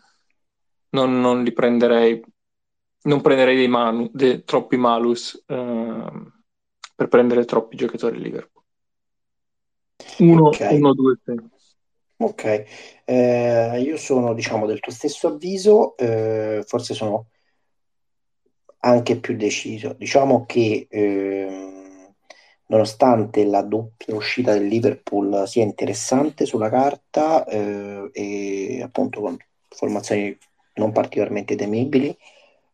non, 0.89 1.19
non, 1.19 1.43
li 1.43 1.51
prenderei 1.53 2.23
non 3.03 3.21
prenderei 3.21 3.55
dei 3.55 3.67
manu, 3.67 4.11
dei, 4.13 4.43
troppi 4.43 4.77
malus 4.77 5.43
eh, 5.47 6.11
per 6.95 7.07
prendere 7.07 7.45
troppi 7.45 7.75
giocatori 7.75 8.21
Liverpool. 8.21 8.63
Uno, 10.19 10.49
okay. 10.49 10.75
uno 10.75 10.93
due 10.93 11.19
tre. 11.23 11.35
Ok, 12.17 12.65
eh, 13.05 13.81
io 13.83 13.97
sono 13.97 14.35
diciamo 14.35 14.67
del 14.67 14.79
tuo 14.79 14.91
stesso 14.91 15.29
avviso, 15.29 15.97
eh, 15.97 16.63
forse 16.67 16.93
sono 16.93 17.30
anche 18.81 19.17
più 19.19 19.35
deciso. 19.35 19.93
Diciamo 19.97 20.45
che 20.45 20.87
ehm, 20.89 22.13
nonostante 22.67 23.43
la 23.45 23.61
doppia 23.61 24.15
uscita 24.15 24.53
del 24.53 24.67
Liverpool 24.67 25.47
sia 25.47 25.63
interessante 25.63 26.45
sulla 26.45 26.69
carta 26.69 27.45
eh, 27.45 28.09
e 28.13 28.81
appunto 28.81 29.21
con 29.21 29.37
formazioni 29.69 30.37
non 30.75 30.91
particolarmente 30.91 31.55
temibili, 31.55 32.15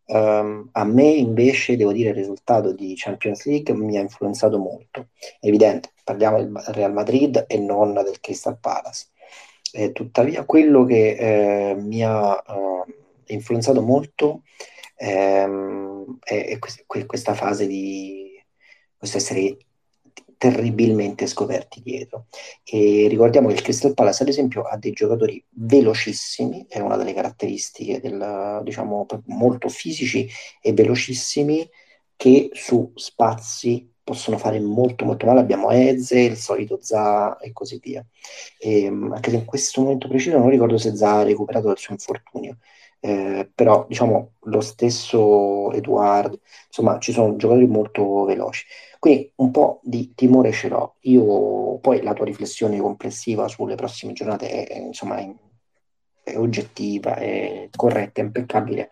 ehm, 0.06 0.70
a 0.74 0.84
me 0.86 1.08
invece 1.08 1.78
devo 1.78 1.92
dire 1.92 2.10
il 2.10 2.16
risultato 2.16 2.74
di 2.74 2.94
Champions 2.96 3.46
League 3.46 3.74
mi 3.74 3.98
ha 3.98 4.02
influenzato 4.02 4.58
molto. 4.58 5.08
Evidente, 5.40 5.92
parliamo 6.04 6.38
del 6.38 6.52
Real 6.68 6.94
Madrid 6.94 7.46
e 7.48 7.58
non 7.58 7.94
del 7.94 8.20
Crystal 8.22 8.58
Palace 8.60 9.08
eh, 9.72 9.92
tuttavia, 9.92 10.44
quello 10.46 10.86
che 10.86 11.72
eh, 11.72 11.76
mi 11.76 12.04
ha 12.04 12.44
eh, 12.48 13.34
influenzato 13.34 13.82
molto 13.82 14.44
ehm, 14.98 16.18
è, 16.20 16.58
è 16.60 17.06
questa 17.06 17.34
fase 17.34 17.68
di 17.68 18.44
questo 18.98 19.18
essere 19.18 19.58
terribilmente 20.38 21.28
scoperti 21.28 21.82
dietro. 21.82 22.28
E 22.64 23.08
ricordiamo 23.10 23.48
che 23.48 23.56
il 23.56 23.62
Crystal 23.62 23.94
Palace, 23.94 24.24
ad 24.24 24.30
esempio, 24.30 24.64
ha 24.64 24.78
dei 24.78 24.92
giocatori 24.92 25.44
velocissimi, 25.50 26.66
è 26.68 26.80
una 26.80 26.96
delle 26.96 27.14
caratteristiche 27.14 28.00
del, 28.00 28.62
diciamo, 28.64 29.06
molto 29.26 29.70
fisici 29.70 30.30
e 30.62 30.74
velocissimi 30.74 31.68
che 32.16 32.50
su 32.54 32.92
spazi 32.96 33.92
possono 34.04 34.38
fare 34.38 34.60
molto 34.60 35.06
molto 35.06 35.26
male. 35.26 35.42
Abbiamo 35.42 35.70
Eze, 35.72 36.20
il 36.22 36.38
solito 36.38 36.80
Za 36.82 37.38
e 37.40 37.52
così 37.52 37.80
via. 37.82 38.06
E, 38.60 38.84
ehm, 38.84 39.12
anche 39.12 39.32
se 39.32 39.36
in 39.38 39.46
questo 39.46 39.82
momento 39.82 40.08
preciso 40.08 40.38
non 40.38 40.50
ricordo 40.50 40.78
se 40.78 40.96
Za 40.96 41.20
ha 41.20 41.24
recuperato 41.24 41.68
dal 41.68 41.78
suo 41.78 41.94
infortunio. 41.94 42.58
Eh, 43.00 43.50
però 43.54 43.86
diciamo 43.88 44.34
lo 44.42 44.60
stesso 44.62 45.72
Eduard, 45.72 46.38
insomma 46.68 46.98
ci 47.00 47.12
sono 47.12 47.36
giocatori 47.36 47.68
molto 47.68 48.24
veloci. 48.26 48.66
Quindi 49.00 49.32
un 49.36 49.52
po' 49.52 49.80
di 49.84 50.14
timore 50.16 50.52
ce 50.52 50.68
l'ho. 50.70 50.96
Io 51.02 51.78
poi 51.80 52.02
la 52.02 52.14
tua 52.14 52.26
riflessione 52.26 52.80
complessiva 52.80 53.48
sulle 53.48 53.76
prossime 53.76 54.14
giornate 54.14 54.66
è, 54.66 54.78
insomma, 54.80 55.18
è 55.18 55.34
è 56.24 56.38
oggettiva, 56.38 57.16
è 57.16 57.70
corretta, 57.76 58.22
è 58.22 58.24
impeccabile, 58.26 58.92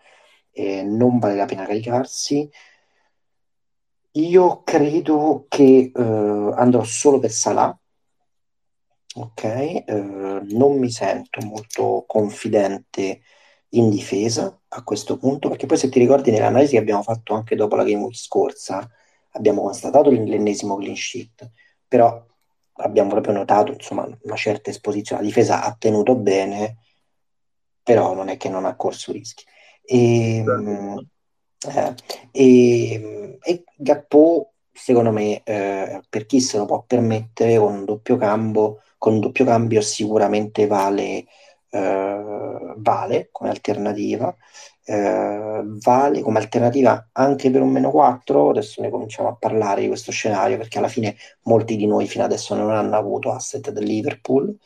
e 0.50 0.82
non 0.82 1.18
vale 1.18 1.34
la 1.34 1.44
pena 1.44 1.66
caricarsi. 1.66 2.50
Io 4.12 4.62
credo 4.64 5.44
che 5.48 5.92
eh, 5.94 6.52
andrò 6.54 6.82
solo 6.82 7.18
per 7.18 7.30
Salah, 7.30 7.78
ok? 9.16 9.44
Eh, 9.44 9.84
non 10.50 10.78
mi 10.78 10.90
sento 10.90 11.44
molto 11.46 12.04
confidente 12.06 13.20
in 13.70 13.90
difesa 13.90 14.58
a 14.68 14.82
questo 14.82 15.16
punto, 15.18 15.48
perché 15.48 15.66
poi 15.66 15.76
se 15.76 15.88
ti 15.88 15.98
ricordi 15.98 16.30
nell'analisi 16.30 16.72
che 16.72 16.78
abbiamo 16.78 17.02
fatto 17.02 17.34
anche 17.34 17.56
dopo 17.56 17.76
la 17.76 17.84
game 17.84 18.02
week 18.02 18.16
scorsa, 18.16 18.88
abbiamo 19.32 19.62
constatato 19.62 20.10
l'ennesimo 20.10 20.76
clean 20.76 20.96
sheet, 20.96 21.50
però 21.86 22.24
abbiamo 22.78 23.10
proprio 23.10 23.34
notato 23.34 23.72
insomma, 23.72 24.08
una 24.22 24.36
certa 24.36 24.70
esposizione. 24.70 25.22
La 25.22 25.28
difesa 25.28 25.62
ha 25.64 25.74
tenuto 25.78 26.14
bene, 26.14 26.78
però 27.82 28.14
non 28.14 28.28
è 28.28 28.36
che 28.36 28.48
non 28.48 28.64
ha 28.64 28.76
corso 28.76 29.12
rischi. 29.12 29.44
E, 29.84 30.44
eh, 31.68 31.94
e, 32.32 33.38
e 33.42 33.64
Gappo, 33.76 34.52
secondo 34.72 35.12
me, 35.12 35.42
eh, 35.44 36.00
per 36.08 36.26
chi 36.26 36.40
se 36.40 36.58
lo 36.58 36.64
può 36.66 36.82
permettere, 36.82 37.58
con 37.58 37.74
un 37.74 37.84
doppio 37.84 38.16
cambio, 38.16 38.82
con 38.98 39.14
un 39.14 39.20
doppio 39.20 39.44
cambio 39.44 39.80
sicuramente 39.80 40.66
vale, 40.66 41.26
eh, 41.70 42.74
vale 42.76 43.28
come 43.32 43.50
alternativa. 43.50 44.34
Eh, 44.88 45.62
vale 45.64 46.20
come 46.22 46.38
alternativa 46.38 47.08
anche 47.12 47.50
per 47.50 47.62
un 47.62 47.70
meno 47.70 47.90
4. 47.90 48.50
Adesso 48.50 48.82
ne 48.82 48.90
cominciamo 48.90 49.28
a 49.28 49.36
parlare 49.36 49.82
di 49.82 49.88
questo 49.88 50.12
scenario 50.12 50.56
perché 50.56 50.78
alla 50.78 50.88
fine 50.88 51.16
molti 51.42 51.76
di 51.76 51.86
noi 51.86 52.06
fino 52.06 52.24
adesso 52.24 52.54
non 52.54 52.70
hanno 52.70 52.96
avuto 52.96 53.32
asset 53.32 53.70
del 53.70 53.84
Liverpool 53.84 54.56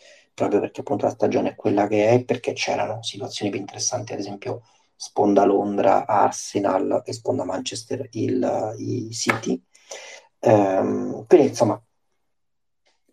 proprio 0.40 0.61
perché 0.61 0.80
appunto 0.80 1.04
la 1.04 1.12
stagione 1.12 1.50
è 1.50 1.54
quella 1.54 1.87
che 1.87 2.09
è, 2.09 2.25
perché 2.25 2.54
c'erano 2.54 3.02
situazioni 3.02 3.50
più 3.50 3.61
interessanti, 3.61 4.14
ad 4.14 4.21
esempio 4.21 4.62
sponda 4.97 5.45
Londra, 5.45 6.07
Arsenal 6.07 7.02
e 7.04 7.12
sponda 7.12 7.45
Manchester 7.45 8.09
il, 8.12 8.75
i 8.78 9.11
City. 9.12 9.62
Um, 10.40 11.26
quindi 11.26 11.49
insomma, 11.49 11.83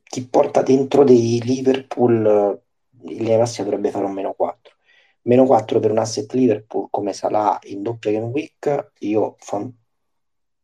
chi 0.03 0.27
porta 0.27 0.61
dentro 0.61 1.03
dei 1.03 1.41
Liverpool 1.43 2.61
linea 3.07 3.37
massima 3.37 3.65
dovrebbe 3.65 3.91
fare 3.91 4.05
un 4.05 4.13
meno 4.13 4.33
4. 4.33 4.75
Meno 5.23 5.45
4 5.45 5.79
per 5.79 5.91
un 5.91 5.97
asset 5.97 6.31
Liverpool 6.33 6.87
come 6.89 7.13
Salah 7.13 7.59
in 7.63 7.81
doppia 7.81 8.11
game 8.11 8.27
week, 8.27 8.91
io 8.99 9.35
fa, 9.39 9.67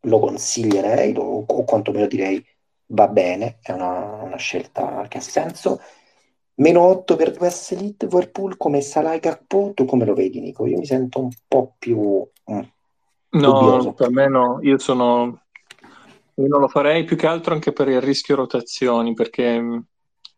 lo 0.05 0.19
consiglierei, 0.19 1.13
lo, 1.13 1.43
o 1.45 1.63
quantomeno 1.63 2.07
direi 2.07 2.43
va 2.87 3.07
bene, 3.07 3.59
è 3.61 3.71
una, 3.71 4.21
una 4.21 4.37
scelta 4.37 5.05
che 5.09 5.17
ha 5.17 5.21
senso. 5.21 5.79
Meno 6.55 6.81
8 6.81 7.15
per 7.15 7.31
due 7.31 7.47
asset 7.47 7.79
Liverpool 7.79 8.57
come 8.57 8.81
Salah 8.81 9.13
e 9.13 9.19
Gakpo, 9.19 9.71
tu 9.73 9.85
come 9.85 10.05
lo 10.05 10.13
vedi 10.13 10.39
Nico? 10.39 10.65
Io 10.65 10.77
mi 10.77 10.85
sento 10.85 11.19
un 11.19 11.29
po' 11.47 11.75
più... 11.79 12.25
Mm, 12.51 12.59
no, 13.29 13.51
dubbioso. 13.51 13.93
per 13.93 14.11
me 14.11 14.27
no, 14.27 14.59
io 14.61 14.77
sono... 14.77 15.41
Io 16.35 16.47
non 16.47 16.61
lo 16.61 16.67
farei 16.67 17.03
più 17.03 17.15
che 17.15 17.27
altro 17.27 17.53
anche 17.53 17.73
per 17.73 17.87
il 17.89 18.01
rischio 18.01 18.35
rotazioni, 18.35 19.13
perché 19.13 19.83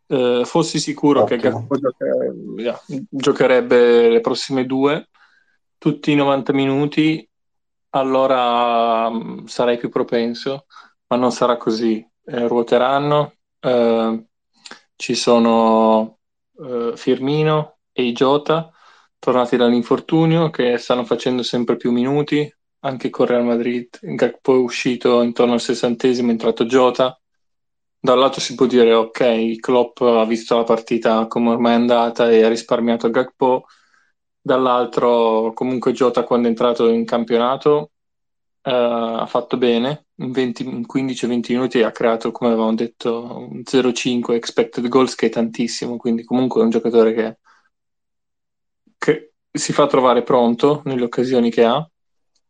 eh, 0.07 0.43
fossi 0.45 0.79
sicuro 0.79 1.23
Ottimo. 1.23 1.41
che 1.41 1.49
Gakpo 1.49 1.77
giocherebbe, 1.77 2.79
giocherebbe 3.09 4.09
le 4.09 4.21
prossime 4.21 4.65
due, 4.65 5.09
tutti 5.77 6.11
i 6.11 6.15
90 6.15 6.53
minuti, 6.53 7.27
allora 7.89 9.09
mh, 9.09 9.41
mm, 9.41 9.45
sarei 9.45 9.77
più 9.77 9.89
propenso, 9.89 10.65
ma 11.07 11.17
non 11.17 11.31
sarà 11.31 11.57
così. 11.57 12.05
Eh, 12.27 12.47
ruoteranno, 12.47 13.33
eh, 13.59 14.25
ci 14.95 15.15
sono 15.15 16.19
eh, 16.59 16.93
Firmino 16.95 17.77
e 17.91 18.03
Igiota, 18.03 18.71
tornati 19.19 19.57
dall'infortunio, 19.57 20.49
che 20.49 20.77
stanno 20.77 21.05
facendo 21.05 21.43
sempre 21.43 21.77
più 21.77 21.91
minuti, 21.91 22.51
anche 22.79 23.09
con 23.09 23.25
Real 23.25 23.43
Madrid. 23.43 23.97
Gakpo 24.01 24.55
è 24.55 24.57
uscito 24.57 25.21
intorno 25.21 25.53
al 25.53 25.61
sessantesimo, 25.61 26.29
è 26.29 26.31
entrato 26.31 26.65
Jota 26.65 27.19
da 28.05 28.13
un 28.13 28.19
lato 28.19 28.39
si 28.39 28.53
può 28.53 28.67
dire 28.67 28.93
ok, 28.93 29.55
Klopp 29.59 30.01
ha 30.01 30.25
visto 30.25 30.55
la 30.55 30.63
partita 30.63 31.25
come 31.25 31.49
ormai 31.49 31.71
è 31.73 31.75
andata 31.75 32.29
e 32.29 32.43
ha 32.43 32.47
risparmiato 32.47 33.09
Gakpo, 33.09 33.65
dall'altro 34.39 35.51
comunque 35.53 35.91
Jota 35.91 36.23
quando 36.23 36.45
è 36.45 36.51
entrato 36.51 36.87
in 36.87 37.03
campionato 37.03 37.91
eh, 38.61 38.71
ha 38.71 39.25
fatto 39.25 39.57
bene, 39.57 40.05
in, 40.17 40.31
in 40.35 40.85
15-20 40.87 41.51
minuti 41.53 41.81
ha 41.81 41.91
creato 41.91 42.31
come 42.31 42.51
avevamo 42.51 42.75
detto 42.75 43.47
un 43.49 43.63
0-5 43.63 44.33
expected 44.33 44.87
goals 44.87 45.15
che 45.15 45.25
è 45.25 45.29
tantissimo, 45.29 45.97
quindi 45.97 46.23
comunque 46.23 46.61
è 46.61 46.63
un 46.63 46.69
giocatore 46.69 47.13
che, 47.13 47.37
che 48.99 49.33
si 49.51 49.73
fa 49.73 49.87
trovare 49.87 50.21
pronto 50.21 50.83
nelle 50.85 51.05
occasioni 51.05 51.49
che 51.49 51.63
ha 51.63 51.89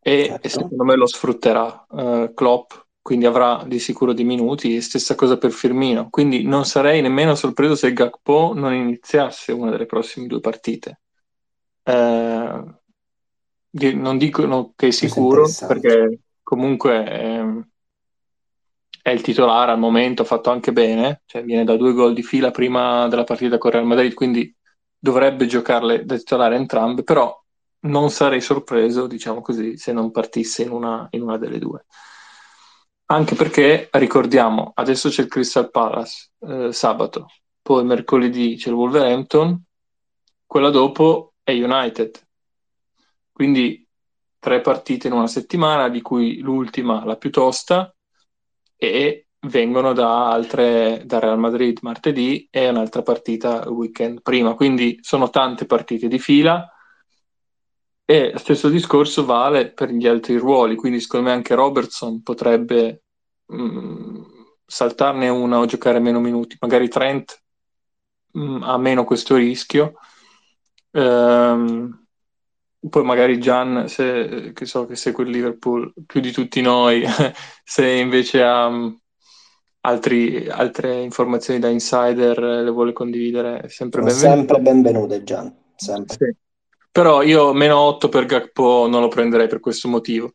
e, 0.02 0.26
certo. 0.28 0.48
e 0.48 0.50
secondo 0.50 0.84
me 0.84 0.96
lo 0.96 1.08
sfrutterà 1.08 1.86
uh, 1.88 2.34
Klopp 2.34 2.84
quindi 3.06 3.28
avrà 3.28 3.64
di 3.68 3.78
sicuro 3.78 4.14
dei 4.14 4.26
minuti, 4.26 4.82
stessa 4.82 5.14
cosa 5.14 5.38
per 5.38 5.52
Firmino, 5.52 6.10
quindi 6.10 6.42
non 6.42 6.66
sarei 6.66 7.04
nemmeno 7.04 7.36
sorpreso 7.36 7.76
se 7.76 7.94
Gakpo 7.94 8.54
non 8.56 8.74
iniziasse 8.74 9.52
una 9.52 9.70
delle 9.70 9.86
prossime 9.86 10.26
due 10.26 10.40
partite. 10.40 11.02
Eh, 11.84 12.64
non 13.94 14.18
dico 14.18 14.74
che 14.76 14.88
è 14.88 14.90
sicuro, 14.90 15.48
perché 15.68 16.22
comunque 16.42 17.04
è, 17.04 17.44
è, 19.04 19.12
il 19.12 19.22
titolare 19.22 19.72
al 19.72 19.78
momento, 19.78 20.24
ha 20.24 20.26
fatto 20.26 20.50
anche 20.50 20.72
bene, 20.72 21.22
cioè 21.28 21.44
viene 21.44 21.64
da 21.64 21.78
due 21.78 21.94
gol 21.94 22.16
di 22.16 22.24
fila 22.24 22.50
prima 22.50 23.08
della 23.08 23.24
partita 23.24 23.60
con 23.60 23.70
Real 23.70 23.86
Madrid, 23.86 24.16
quindi 24.16 24.52
dovrebbe 24.98 25.46
giocarle 25.46 26.06
da 26.06 26.18
titolare 26.18 26.56
entrambe, 26.56 27.04
però 27.04 27.40
non 27.82 28.10
sarei 28.10 28.42
sorpreso, 28.42 29.06
diciamo 29.06 29.42
così, 29.42 29.78
se 29.78 29.94
non 29.94 30.10
partisse 30.10 30.64
in 30.64 30.72
una, 30.72 31.08
in 31.12 31.22
una 31.22 31.38
delle 31.38 31.60
due. 31.60 31.86
Anche 33.08 33.36
perché, 33.36 33.90
ricordiamo, 33.92 34.72
adesso 34.74 35.10
c'è 35.10 35.22
il 35.22 35.28
Crystal 35.28 35.70
Palace 35.70 36.32
eh, 36.40 36.74
sabato, 36.74 37.28
poi 37.62 37.84
mercoledì 37.84 38.56
c'è 38.56 38.70
il 38.70 38.76
Wolverhampton, 38.76 39.64
quella 40.46 40.72
dopo 40.72 41.34
è 41.44 41.52
United. 41.52 42.20
Quindi 43.32 43.88
tre 44.40 44.62
partite 44.62 45.08
in 45.08 45.14
una 45.14 45.28
settimana, 45.28 45.90
di 45.90 46.02
cui 46.02 46.40
l'ultima 46.40 47.06
la 47.06 47.16
più 47.16 47.30
tosta, 47.30 47.94
e 48.76 49.28
vengono 49.42 49.94
da 49.94 50.32
altre, 50.32 51.04
da 51.06 51.20
Real 51.20 51.38
Madrid 51.38 51.78
martedì 51.82 52.48
e 52.50 52.70
un'altra 52.70 53.04
partita 53.04 53.62
il 53.64 53.70
weekend 53.70 54.22
prima. 54.22 54.56
Quindi 54.56 54.98
sono 55.02 55.30
tante 55.30 55.66
partite 55.66 56.08
di 56.08 56.18
fila. 56.20 56.68
E 58.08 58.34
stesso 58.36 58.70
discorso 58.70 59.26
vale 59.26 59.72
per 59.72 59.90
gli 59.90 60.06
altri 60.06 60.38
ruoli, 60.38 60.76
quindi 60.76 61.00
secondo 61.00 61.28
me 61.28 61.34
anche 61.34 61.56
Robertson 61.56 62.22
potrebbe 62.22 63.02
mh, 63.48 63.64
mm, 63.64 64.22
saltarne 64.64 65.28
una 65.28 65.58
o 65.58 65.66
giocare 65.66 65.98
meno 65.98 66.20
minuti. 66.20 66.56
Magari 66.60 66.88
Trent 66.88 67.42
mh, 68.34 68.40
mm, 68.40 68.64
ha 68.64 68.78
meno 68.78 69.04
questo 69.06 69.36
rischio. 69.36 69.94
Ehm, 70.92 72.06
poi 72.88 73.04
magari 73.04 73.40
Gian, 73.40 73.88
se, 73.88 74.52
che 74.54 74.66
so 74.68 74.86
che 74.86 74.96
segue 74.96 75.24
il 75.24 75.32
Liverpool 75.32 75.92
più 76.06 76.22
di 76.22 76.32
tutti 76.32 76.62
noi, 76.62 77.04
se 77.64 77.90
invece 77.90 78.44
ha 78.44 78.70
mm, 78.70 78.94
altri, 79.82 80.48
altre 80.48 81.02
informazioni 81.02 81.60
da 81.60 81.70
insider 81.70 82.38
le 82.40 82.70
vuole 82.70 82.94
condividere, 82.94 83.68
sempre 83.68 84.02
benvenuto. 84.04 84.36
Sempre 84.36 84.60
benvenute 84.60 85.24
Gian, 85.24 85.56
sempre. 85.76 86.16
Sì. 86.20 86.44
Però 86.96 87.22
io 87.24 87.52
meno 87.52 87.78
8 87.78 88.08
per 88.08 88.24
Gakpo 88.26 88.88
non 88.88 89.02
lo 89.02 89.10
prenderei 89.10 89.50
per 89.50 89.60
questo 89.60 89.90
motivo. 89.90 90.32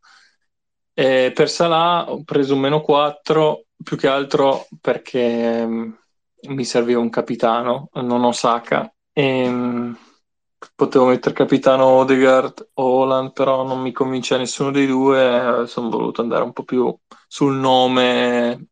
E 0.92 1.32
per 1.34 1.48
Salah 1.48 2.10
ho 2.10 2.22
preso 2.22 2.52
un 2.54 2.60
meno 2.60 2.82
4 2.82 3.64
più 3.82 3.96
che 3.96 4.08
altro 4.08 4.66
perché 4.78 5.62
um, 5.66 5.98
mi 6.48 6.64
serviva 6.66 7.00
un 7.00 7.08
capitano, 7.08 7.88
non 7.94 8.24
ho 8.24 8.32
Saka. 8.32 8.92
E, 9.10 9.48
um, 9.48 9.96
potevo 10.74 11.06
mettere 11.06 11.34
capitano 11.34 11.84
Odegaard 11.86 12.72
o 12.74 12.82
Holland, 12.82 13.32
però 13.32 13.64
non 13.66 13.80
mi 13.80 13.92
convince 13.92 14.36
nessuno 14.36 14.70
dei 14.70 14.86
due. 14.86 15.64
Sono 15.66 15.88
voluto 15.88 16.20
andare 16.20 16.42
un 16.44 16.52
po' 16.52 16.64
più 16.64 16.94
sul 17.26 17.54
nome, 17.54 18.66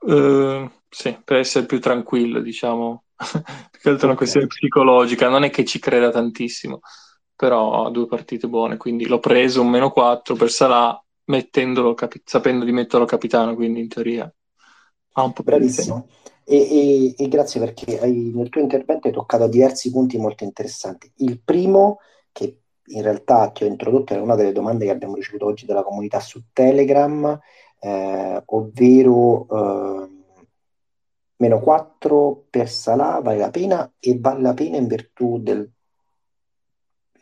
uh, 0.00 0.70
sì, 0.88 1.20
per 1.24 1.36
essere 1.38 1.66
più 1.66 1.80
tranquillo, 1.80 2.40
diciamo. 2.40 3.04
più 3.80 3.88
che 3.88 3.88
altro 3.88 3.94
okay. 3.94 4.08
una 4.08 4.16
questione 4.16 4.46
psicologica, 4.46 5.28
non 5.28 5.44
è 5.44 5.50
che 5.50 5.64
ci 5.64 5.78
creda 5.78 6.10
tantissimo 6.10 6.80
però 7.40 7.86
ha 7.86 7.90
due 7.90 8.06
partite 8.06 8.48
buone, 8.48 8.76
quindi 8.76 9.06
l'ho 9.06 9.18
preso 9.18 9.62
un 9.62 9.70
meno 9.70 9.90
4 9.90 10.34
per 10.34 10.50
Salah, 10.50 11.02
capi- 11.94 12.20
sapendo 12.22 12.66
di 12.66 12.72
metterlo 12.72 13.06
capitano, 13.06 13.54
quindi 13.54 13.80
in 13.80 13.88
teoria 13.88 14.30
ha 15.12 15.22
un 15.22 15.32
po' 15.32 15.42
Bravissimo. 15.42 16.06
E, 16.44 16.56
e, 16.56 17.14
e, 17.16 17.28
grazie 17.28 17.58
perché 17.58 17.98
hai, 17.98 18.30
nel 18.34 18.50
tuo 18.50 18.60
intervento 18.60 19.06
hai 19.06 19.14
toccato 19.14 19.46
diversi 19.46 19.90
punti 19.90 20.18
molto 20.18 20.44
interessanti. 20.44 21.10
Il 21.16 21.40
primo, 21.42 22.00
che 22.30 22.58
in 22.84 23.00
realtà 23.00 23.48
ti 23.48 23.64
ho 23.64 23.66
introdotto, 23.66 24.12
è 24.12 24.18
una 24.18 24.34
delle 24.34 24.52
domande 24.52 24.84
che 24.84 24.90
abbiamo 24.90 25.14
ricevuto 25.14 25.46
oggi 25.46 25.64
dalla 25.64 25.82
comunità 25.82 26.20
su 26.20 26.42
Telegram, 26.52 27.40
eh, 27.80 28.42
ovvero 28.44 29.46
eh, 29.50 30.08
meno 31.40 31.58
4 31.60 32.46
per 32.50 32.68
Salah 32.68 33.20
vale 33.20 33.38
la 33.38 33.50
pena? 33.50 33.92
E 33.98 34.16
vale 34.18 34.40
la 34.42 34.54
pena 34.54 34.76
in 34.76 34.86
virtù 34.86 35.38
del 35.38 35.70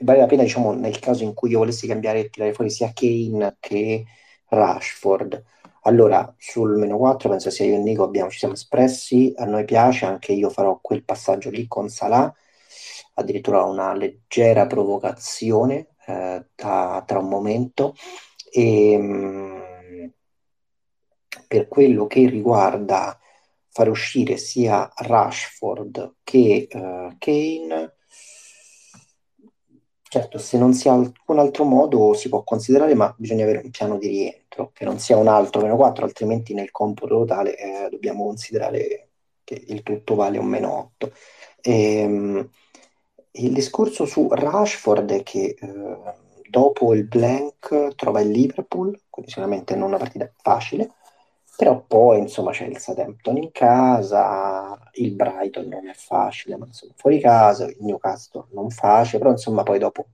vale 0.00 0.20
la 0.20 0.26
pena 0.26 0.42
diciamo 0.42 0.72
nel 0.72 0.98
caso 1.00 1.24
in 1.24 1.34
cui 1.34 1.50
io 1.50 1.58
volessi 1.58 1.86
cambiare 1.86 2.20
e 2.20 2.30
tirare 2.30 2.52
fuori 2.52 2.70
sia 2.70 2.92
Kane 2.92 3.56
che 3.60 4.04
Rashford. 4.46 5.42
Allora 5.82 6.34
sul 6.36 6.76
meno 6.76 6.96
4 6.98 7.28
penso 7.28 7.50
sia 7.50 7.66
io 7.66 7.76
e 7.76 7.78
Nico 7.78 8.02
abbiamo, 8.04 8.30
ci 8.30 8.38
siamo 8.38 8.54
espressi 8.54 9.32
a 9.36 9.44
noi 9.44 9.64
piace 9.64 10.04
anche 10.04 10.32
io 10.32 10.50
farò 10.50 10.78
quel 10.80 11.04
passaggio 11.04 11.50
lì 11.50 11.66
con 11.66 11.88
Salah. 11.88 12.32
Addirittura 13.14 13.64
una 13.64 13.94
leggera 13.94 14.66
provocazione 14.66 15.88
eh, 16.06 16.46
tra, 16.54 17.02
tra, 17.06 17.18
un 17.18 17.28
momento. 17.28 17.94
E 18.50 18.96
mh, 18.96 20.12
per 21.46 21.68
quello 21.68 22.06
che 22.06 22.28
riguarda 22.28 23.18
fare 23.70 23.90
uscire 23.90 24.36
sia 24.36 24.90
Rashford 24.94 26.16
che 26.24 26.68
uh, 26.70 27.14
Kane, 27.18 27.94
certo 30.02 30.38
se 30.38 30.58
non 30.58 30.72
si 30.72 30.88
ha 30.88 30.94
alcun 30.94 31.38
altro 31.38 31.64
modo 31.64 32.14
si 32.14 32.28
può 32.28 32.42
considerare, 32.42 32.94
ma 32.94 33.14
bisogna 33.16 33.44
avere 33.44 33.60
un 33.62 33.70
piano 33.70 33.98
di 33.98 34.08
rientro, 34.08 34.70
che 34.72 34.84
non 34.84 34.98
sia 34.98 35.16
un 35.16 35.28
altro 35.28 35.60
meno 35.60 35.76
4, 35.76 36.04
altrimenti 36.04 36.54
nel 36.54 36.70
computo 36.70 37.18
totale 37.18 37.56
eh, 37.56 37.88
dobbiamo 37.90 38.24
considerare 38.24 39.10
che 39.44 39.64
il 39.68 39.82
tutto 39.82 40.14
vale 40.14 40.38
un 40.38 40.46
meno 40.46 40.92
8. 40.96 41.12
E, 41.60 42.04
um, 42.04 42.50
il 43.32 43.52
discorso 43.52 44.04
su 44.04 44.28
Rashford 44.30 45.10
è 45.12 45.22
che 45.22 45.56
eh, 45.58 45.98
dopo 46.48 46.94
il 46.94 47.04
blank 47.04 47.94
trova 47.94 48.20
il 48.20 48.30
Liverpool, 48.30 48.98
quindi 49.08 49.30
sicuramente 49.30 49.76
non 49.76 49.88
una 49.88 49.98
partita 49.98 50.30
facile, 50.36 50.94
però 51.58 51.82
poi 51.84 52.20
insomma 52.20 52.52
c'è 52.52 52.66
il 52.66 52.78
Southampton 52.78 53.36
in 53.36 53.50
casa, 53.50 54.78
il 54.92 55.10
Brighton 55.10 55.66
non 55.66 55.88
è 55.88 55.92
facile, 55.92 56.56
ma 56.56 56.66
insomma 56.66 56.92
fuori 56.94 57.18
casa, 57.18 57.64
il 57.64 57.74
Newcastle 57.80 58.44
non 58.52 58.70
facile, 58.70 59.18
però 59.18 59.32
insomma 59.32 59.64
poi 59.64 59.80
dopo 59.80 60.06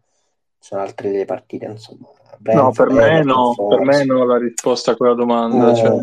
sono 0.58 0.80
altre 0.80 1.10
delle 1.10 1.26
partite 1.26 1.66
insomma. 1.66 2.08
no, 2.44 2.72
per 2.72 2.88
me 2.88 3.22
no, 3.22 3.54
per 3.68 3.80
me 3.82 4.06
no 4.06 4.24
la 4.24 4.38
risposta 4.38 4.92
a 4.92 4.96
quella 4.96 5.12
domanda. 5.12 5.72
Eh, 5.72 5.74
cioè, 5.74 6.00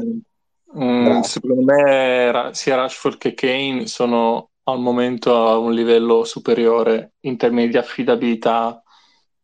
mm, 0.78 1.22
secondo 1.22 1.64
me 1.64 2.50
sia 2.52 2.76
Rashford 2.76 3.18
che 3.18 3.34
Kane 3.34 3.88
sono 3.88 4.50
al 4.66 4.80
momento 4.80 5.48
a 5.48 5.58
un 5.58 5.74
livello 5.74 6.24
superiore 6.24 7.14
in 7.22 7.36
termini 7.38 7.68
di 7.68 7.78
affidabilità 7.78 8.80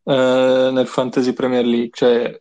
eh, 0.04 0.70
nel 0.72 0.86
Fantasy 0.86 1.32
Premier 1.32 1.64
League, 1.64 1.90
cioè 1.92 2.40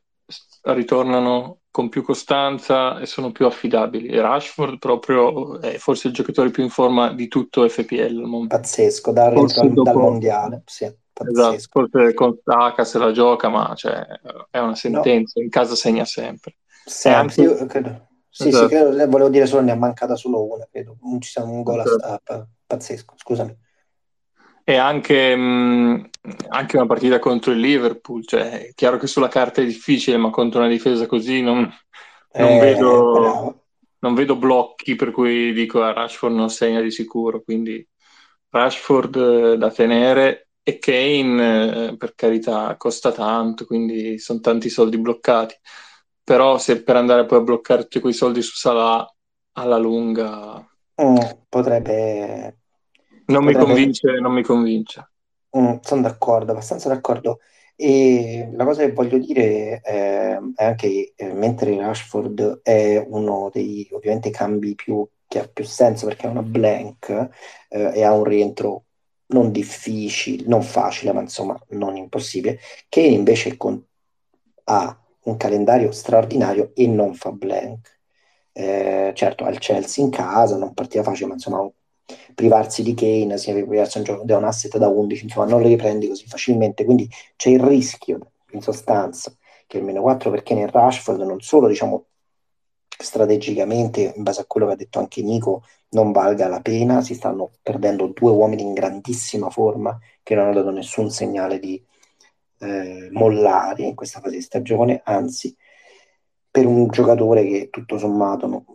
ritornano 0.73 1.59
con 1.71 1.89
più 1.89 2.03
costanza 2.03 2.99
e 2.99 3.05
sono 3.05 3.31
più 3.31 3.45
affidabili. 3.45 4.07
E 4.07 4.21
Rashford 4.21 4.79
proprio 4.79 5.59
è 5.61 5.77
forse 5.77 6.07
il 6.07 6.13
giocatore 6.13 6.49
più 6.49 6.63
in 6.63 6.69
forma 6.69 7.13
di 7.13 7.27
tutto 7.27 7.67
FPL. 7.67 8.47
Pazzesco, 8.47 9.11
dal, 9.11 9.33
dal, 9.33 9.69
dopo... 9.69 9.83
dal 9.83 9.95
mondiale, 9.95 10.63
sì. 10.65 10.91
Esatto, 11.19 11.57
forse 11.69 12.13
con 12.13 12.37
Saka 12.43 12.83
se 12.83 12.99
la 12.99 13.11
gioca, 13.11 13.49
ma 13.49 13.73
cioè, 13.75 14.05
è 14.51 14.59
una 14.59 14.75
sentenza, 14.75 15.33
no. 15.39 15.43
in 15.43 15.49
casa 15.49 15.75
segna 15.75 16.05
sempre. 16.05 16.57
Sempre, 16.85 17.45
anche... 17.45 17.65
credo. 17.65 18.07
Sì, 18.29 18.49
esatto. 18.49 18.67
sì, 18.67 18.75
credo, 18.75 19.09
volevo 19.09 19.29
dire 19.29 19.47
solo 19.47 19.63
ne 19.63 19.71
ha 19.71 19.75
mancata 19.75 20.15
solo 20.15 20.45
una, 20.45 20.67
credo. 20.69 20.97
Non 21.01 21.19
ci 21.21 21.31
siamo 21.31 21.51
un 21.51 21.63
gol 21.63 21.79
esatto. 21.79 21.95
a 21.95 21.97
stappa. 21.97 22.47
Pazzesco, 22.67 23.13
scusami. 23.17 23.57
E 24.69 24.75
anche, 24.75 25.33
mh, 25.33 26.09
anche, 26.49 26.75
una 26.75 26.85
partita 26.85 27.19
contro 27.19 27.53
il 27.53 27.59
Liverpool, 27.59 28.25
cioè, 28.27 28.67
è 28.67 28.73
chiaro 28.73 28.97
che 28.97 29.07
sulla 29.07 29.29
carta 29.29 29.61
è 29.61 29.65
difficile, 29.65 30.17
ma 30.17 30.29
contro 30.29 30.59
una 30.59 30.67
difesa 30.67 31.05
così 31.05 31.41
non, 31.41 31.59
non, 32.33 32.51
eh, 32.51 32.59
vedo, 32.59 33.63
non 33.99 34.13
vedo, 34.13 34.35
blocchi 34.35 34.95
per 34.95 35.11
cui 35.11 35.53
dico 35.53 35.81
a 35.81 35.87
ah, 35.87 35.93
Rashford 35.93 36.35
non 36.35 36.49
segna 36.49 36.81
di 36.81 36.91
sicuro, 36.91 37.41
quindi 37.43 37.87
Rashford 38.49 39.15
eh, 39.15 39.57
da 39.57 39.71
tenere 39.71 40.49
e 40.61 40.79
Kane, 40.79 41.91
eh, 41.91 41.95
per 41.95 42.13
carità, 42.13 42.75
costa 42.75 43.13
tanto, 43.13 43.65
quindi 43.65 44.19
sono 44.19 44.41
tanti 44.41 44.67
soldi 44.67 44.97
bloccati. 44.97 45.55
Però 46.21 46.57
se 46.57 46.83
per 46.83 46.97
andare 46.97 47.25
poi 47.25 47.37
a 47.37 47.41
bloccare 47.41 47.83
tutti 47.83 48.01
quei 48.01 48.11
soldi 48.11 48.41
su 48.41 48.55
Salah 48.55 49.09
alla 49.53 49.77
lunga... 49.77 50.59
Mm, 51.01 51.15
potrebbe 51.47 52.57
non 53.27 53.43
mi 53.43 53.53
convince, 53.53 54.19
non 54.19 54.33
mi 54.33 54.43
convince. 54.43 55.09
Mm, 55.57 55.77
sono 55.81 56.01
d'accordo, 56.01 56.51
abbastanza 56.51 56.89
d'accordo. 56.89 57.39
E 57.75 58.49
la 58.53 58.65
cosa 58.65 58.83
che 58.83 58.91
voglio 58.91 59.17
dire 59.19 59.81
è, 59.81 60.39
è 60.55 60.63
anche 60.63 60.87
che 60.87 61.13
eh, 61.15 61.33
mentre 61.33 61.77
Rashford 61.77 62.61
è 62.63 63.05
uno 63.07 63.49
dei 63.53 63.87
ovviamente 63.91 64.31
cambi 64.31 64.73
più, 64.75 65.07
che 65.27 65.39
ha 65.39 65.47
più 65.47 65.63
senso 65.63 66.07
perché 66.07 66.27
è 66.27 66.29
una 66.29 66.41
blank 66.41 67.29
eh, 67.69 67.91
e 67.93 68.03
ha 68.03 68.13
un 68.13 68.23
rientro 68.23 68.85
non 69.27 69.51
difficile, 69.51 70.43
non 70.47 70.61
facile, 70.63 71.11
ma 71.13 71.21
insomma 71.21 71.59
non 71.69 71.95
impossibile, 71.97 72.59
che 72.89 73.01
invece 73.01 73.57
con, 73.57 73.83
ha 74.65 74.99
un 75.23 75.37
calendario 75.37 75.91
straordinario 75.91 76.71
e 76.73 76.87
non 76.87 77.13
fa 77.13 77.31
blank. 77.31 77.95
Eh, 78.53 79.11
certo, 79.13 79.45
ha 79.45 79.49
il 79.49 79.59
Chelsea 79.59 80.03
in 80.03 80.09
casa, 80.09 80.57
non 80.57 80.73
partita 80.73 81.03
facile, 81.03 81.27
ma 81.27 81.33
insomma 81.33 81.69
privarsi 82.33 82.83
di 82.83 82.93
Kane, 82.93 83.37
sia 83.37 83.53
privarsi 83.53 84.01
da 84.01 84.37
un 84.37 84.43
asset 84.43 84.77
da 84.77 84.87
11, 84.87 85.23
insomma 85.23 85.45
non 85.45 85.61
lo 85.61 85.67
riprendi 85.67 86.07
così 86.07 86.25
facilmente, 86.27 86.85
quindi 86.85 87.09
c'è 87.35 87.49
il 87.49 87.59
rischio 87.59 88.31
in 88.51 88.61
sostanza 88.61 89.35
che 89.65 89.77
il 89.77 89.83
meno 89.83 90.01
4 90.01 90.29
perché 90.29 90.53
nel 90.53 90.69
Rashford 90.69 91.21
non 91.21 91.41
solo 91.41 91.67
diciamo 91.67 92.05
strategicamente, 92.97 94.13
in 94.15 94.23
base 94.23 94.41
a 94.41 94.45
quello 94.45 94.67
che 94.67 94.73
ha 94.73 94.75
detto 94.75 94.99
anche 94.99 95.21
Nico, 95.21 95.63
non 95.89 96.11
valga 96.11 96.47
la 96.47 96.61
pena, 96.61 97.01
si 97.01 97.13
stanno 97.13 97.51
perdendo 97.61 98.07
due 98.07 98.31
uomini 98.31 98.63
in 98.63 98.73
grandissima 98.73 99.49
forma 99.49 99.97
che 100.23 100.35
non 100.35 100.45
hanno 100.45 100.55
dato 100.55 100.71
nessun 100.71 101.09
segnale 101.11 101.59
di 101.59 101.81
eh, 102.59 103.09
mollare 103.11 103.83
in 103.83 103.95
questa 103.95 104.19
fase 104.19 104.35
di 104.35 104.41
stagione, 104.41 105.01
anzi 105.03 105.55
per 106.49 106.65
un 106.65 106.87
giocatore 106.87 107.45
che 107.45 107.69
tutto 107.69 107.97
sommato 107.97 108.47
no, 108.47 108.65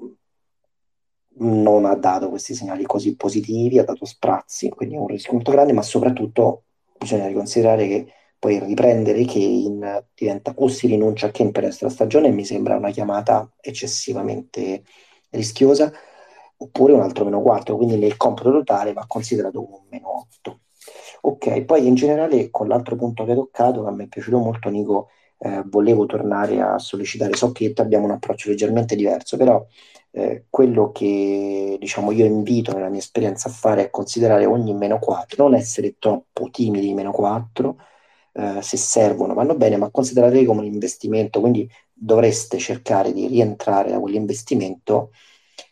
non 1.38 1.84
ha 1.84 1.94
dato 1.94 2.28
questi 2.28 2.54
segnali 2.54 2.84
così 2.84 3.16
positivi, 3.16 3.78
ha 3.78 3.84
dato 3.84 4.04
sprazzi, 4.04 4.68
quindi 4.68 4.94
è 4.96 4.98
un 4.98 5.06
rischio 5.06 5.32
molto 5.32 5.50
grande, 5.50 5.72
ma 5.72 5.82
soprattutto 5.82 6.64
bisogna 6.98 7.26
riconsiderare 7.26 7.86
che 7.88 8.12
poi 8.38 8.58
riprendere 8.58 9.24
Kane 9.24 10.06
diventa 10.14 10.52
o 10.56 10.68
si 10.68 10.88
rinuncia 10.88 11.28
a 11.28 11.30
Kane 11.30 11.52
per 11.52 11.62
questa 11.62 11.88
stagione 11.88 12.30
mi 12.30 12.44
sembra 12.44 12.76
una 12.76 12.90
chiamata 12.90 13.48
eccessivamente 13.60 14.82
rischiosa, 15.30 15.92
oppure 16.56 16.92
un 16.92 17.00
altro 17.00 17.24
meno 17.24 17.40
4, 17.40 17.76
quindi 17.76 17.96
nel 17.96 18.16
computo 18.16 18.50
totale 18.50 18.92
va 18.92 19.04
considerato 19.06 19.60
un 19.60 19.82
meno 19.90 20.18
8. 20.20 20.60
Ok, 21.22 21.62
poi 21.62 21.86
in 21.86 21.94
generale 21.94 22.50
con 22.50 22.68
l'altro 22.68 22.96
punto 22.96 23.24
che 23.24 23.30
hai 23.30 23.36
toccato, 23.36 23.82
che 23.82 23.88
a 23.88 23.92
me 23.92 24.04
è 24.04 24.08
piaciuto 24.08 24.38
molto 24.38 24.68
Nico, 24.68 25.08
eh, 25.38 25.62
volevo 25.66 26.06
tornare 26.06 26.60
a 26.60 26.78
sollecitare, 26.78 27.34
so 27.36 27.52
che 27.52 27.72
abbiamo 27.76 28.04
un 28.04 28.12
approccio 28.12 28.48
leggermente 28.50 28.96
diverso, 28.96 29.36
però 29.36 29.64
eh, 30.12 30.46
quello 30.50 30.92
che 30.92 31.76
diciamo 31.80 32.12
io 32.12 32.24
invito 32.26 32.72
nella 32.72 32.88
mia 32.88 33.00
esperienza 33.00 33.48
a 33.48 33.52
fare 33.52 33.84
è 33.86 33.90
considerare 33.90 34.46
ogni 34.46 34.74
meno 34.74 34.98
4, 34.98 35.44
non 35.44 35.54
essere 35.54 35.96
troppo 35.98 36.50
timidi 36.50 36.88
in 36.88 36.94
meno 36.96 37.12
4, 37.12 37.78
eh, 38.32 38.60
se 38.62 38.76
servono 38.76 39.34
vanno 39.34 39.56
bene, 39.56 39.76
ma 39.76 39.90
considerarli 39.90 40.44
come 40.44 40.60
un 40.60 40.66
investimento, 40.66 41.40
quindi 41.40 41.68
dovreste 41.92 42.58
cercare 42.58 43.12
di 43.12 43.26
rientrare 43.26 43.90
da 43.90 44.00
quell'investimento 44.00 45.10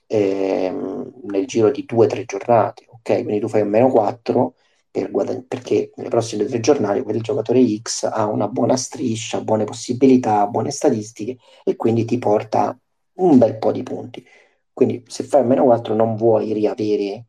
ehm, 0.07 1.13
nel 1.25 1.47
giro 1.47 1.71
di 1.71 1.85
2-3 1.87 2.25
giornate, 2.25 2.85
ok? 2.89 3.23
Quindi 3.23 3.41
tu 3.41 3.49
fai 3.49 3.63
un 3.63 3.69
meno 3.69 3.91
4 3.91 4.55
per 4.91 5.11
guadagn- 5.11 5.47
perché 5.47 5.93
nelle 5.97 6.09
prossime 6.09 6.45
tre 6.47 6.61
giornate 6.61 7.03
quel 7.03 7.21
giocatore 7.23 7.65
X 7.81 8.05
ha 8.11 8.27
una 8.27 8.49
buona 8.49 8.77
striscia, 8.77 9.41
buone 9.43 9.65
possibilità, 9.65 10.47
buone 10.49 10.71
statistiche 10.71 11.37
e 11.65 11.77
quindi 11.77 12.05
ti 12.05 12.19
porta 12.19 12.77
un 13.21 13.39
bel 13.39 13.59
po' 13.59 13.73
di 13.73 13.83
punti. 13.83 14.25
Quindi 14.73 15.05
se 15.07 15.25
fai 15.25 15.45
meno 15.45 15.65
4 15.65 15.95
non 15.95 16.17
vuoi 16.17 16.53
riavere 16.53 17.27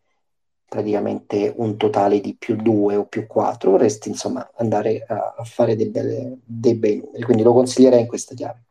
praticamente 0.72 1.54
un 1.58 1.76
totale 1.76 2.22
di 2.22 2.36
più 2.38 2.56
2 2.56 2.96
o 2.96 3.06
più 3.06 3.28
4, 3.28 3.72
vorresti 3.72 4.08
insomma 4.08 4.50
andare 4.56 5.04
a, 5.06 5.36
a 5.38 5.44
fare 5.44 5.76
dei, 5.76 5.90
belle, 5.90 6.38
dei, 6.46 6.76
bei 6.76 6.98
numeri, 6.98 7.24
quindi 7.24 7.44
lo 7.44 7.52
consiglierei 7.54 8.00
in 8.00 8.08
questa 8.08 8.34
chiave. 8.36 8.64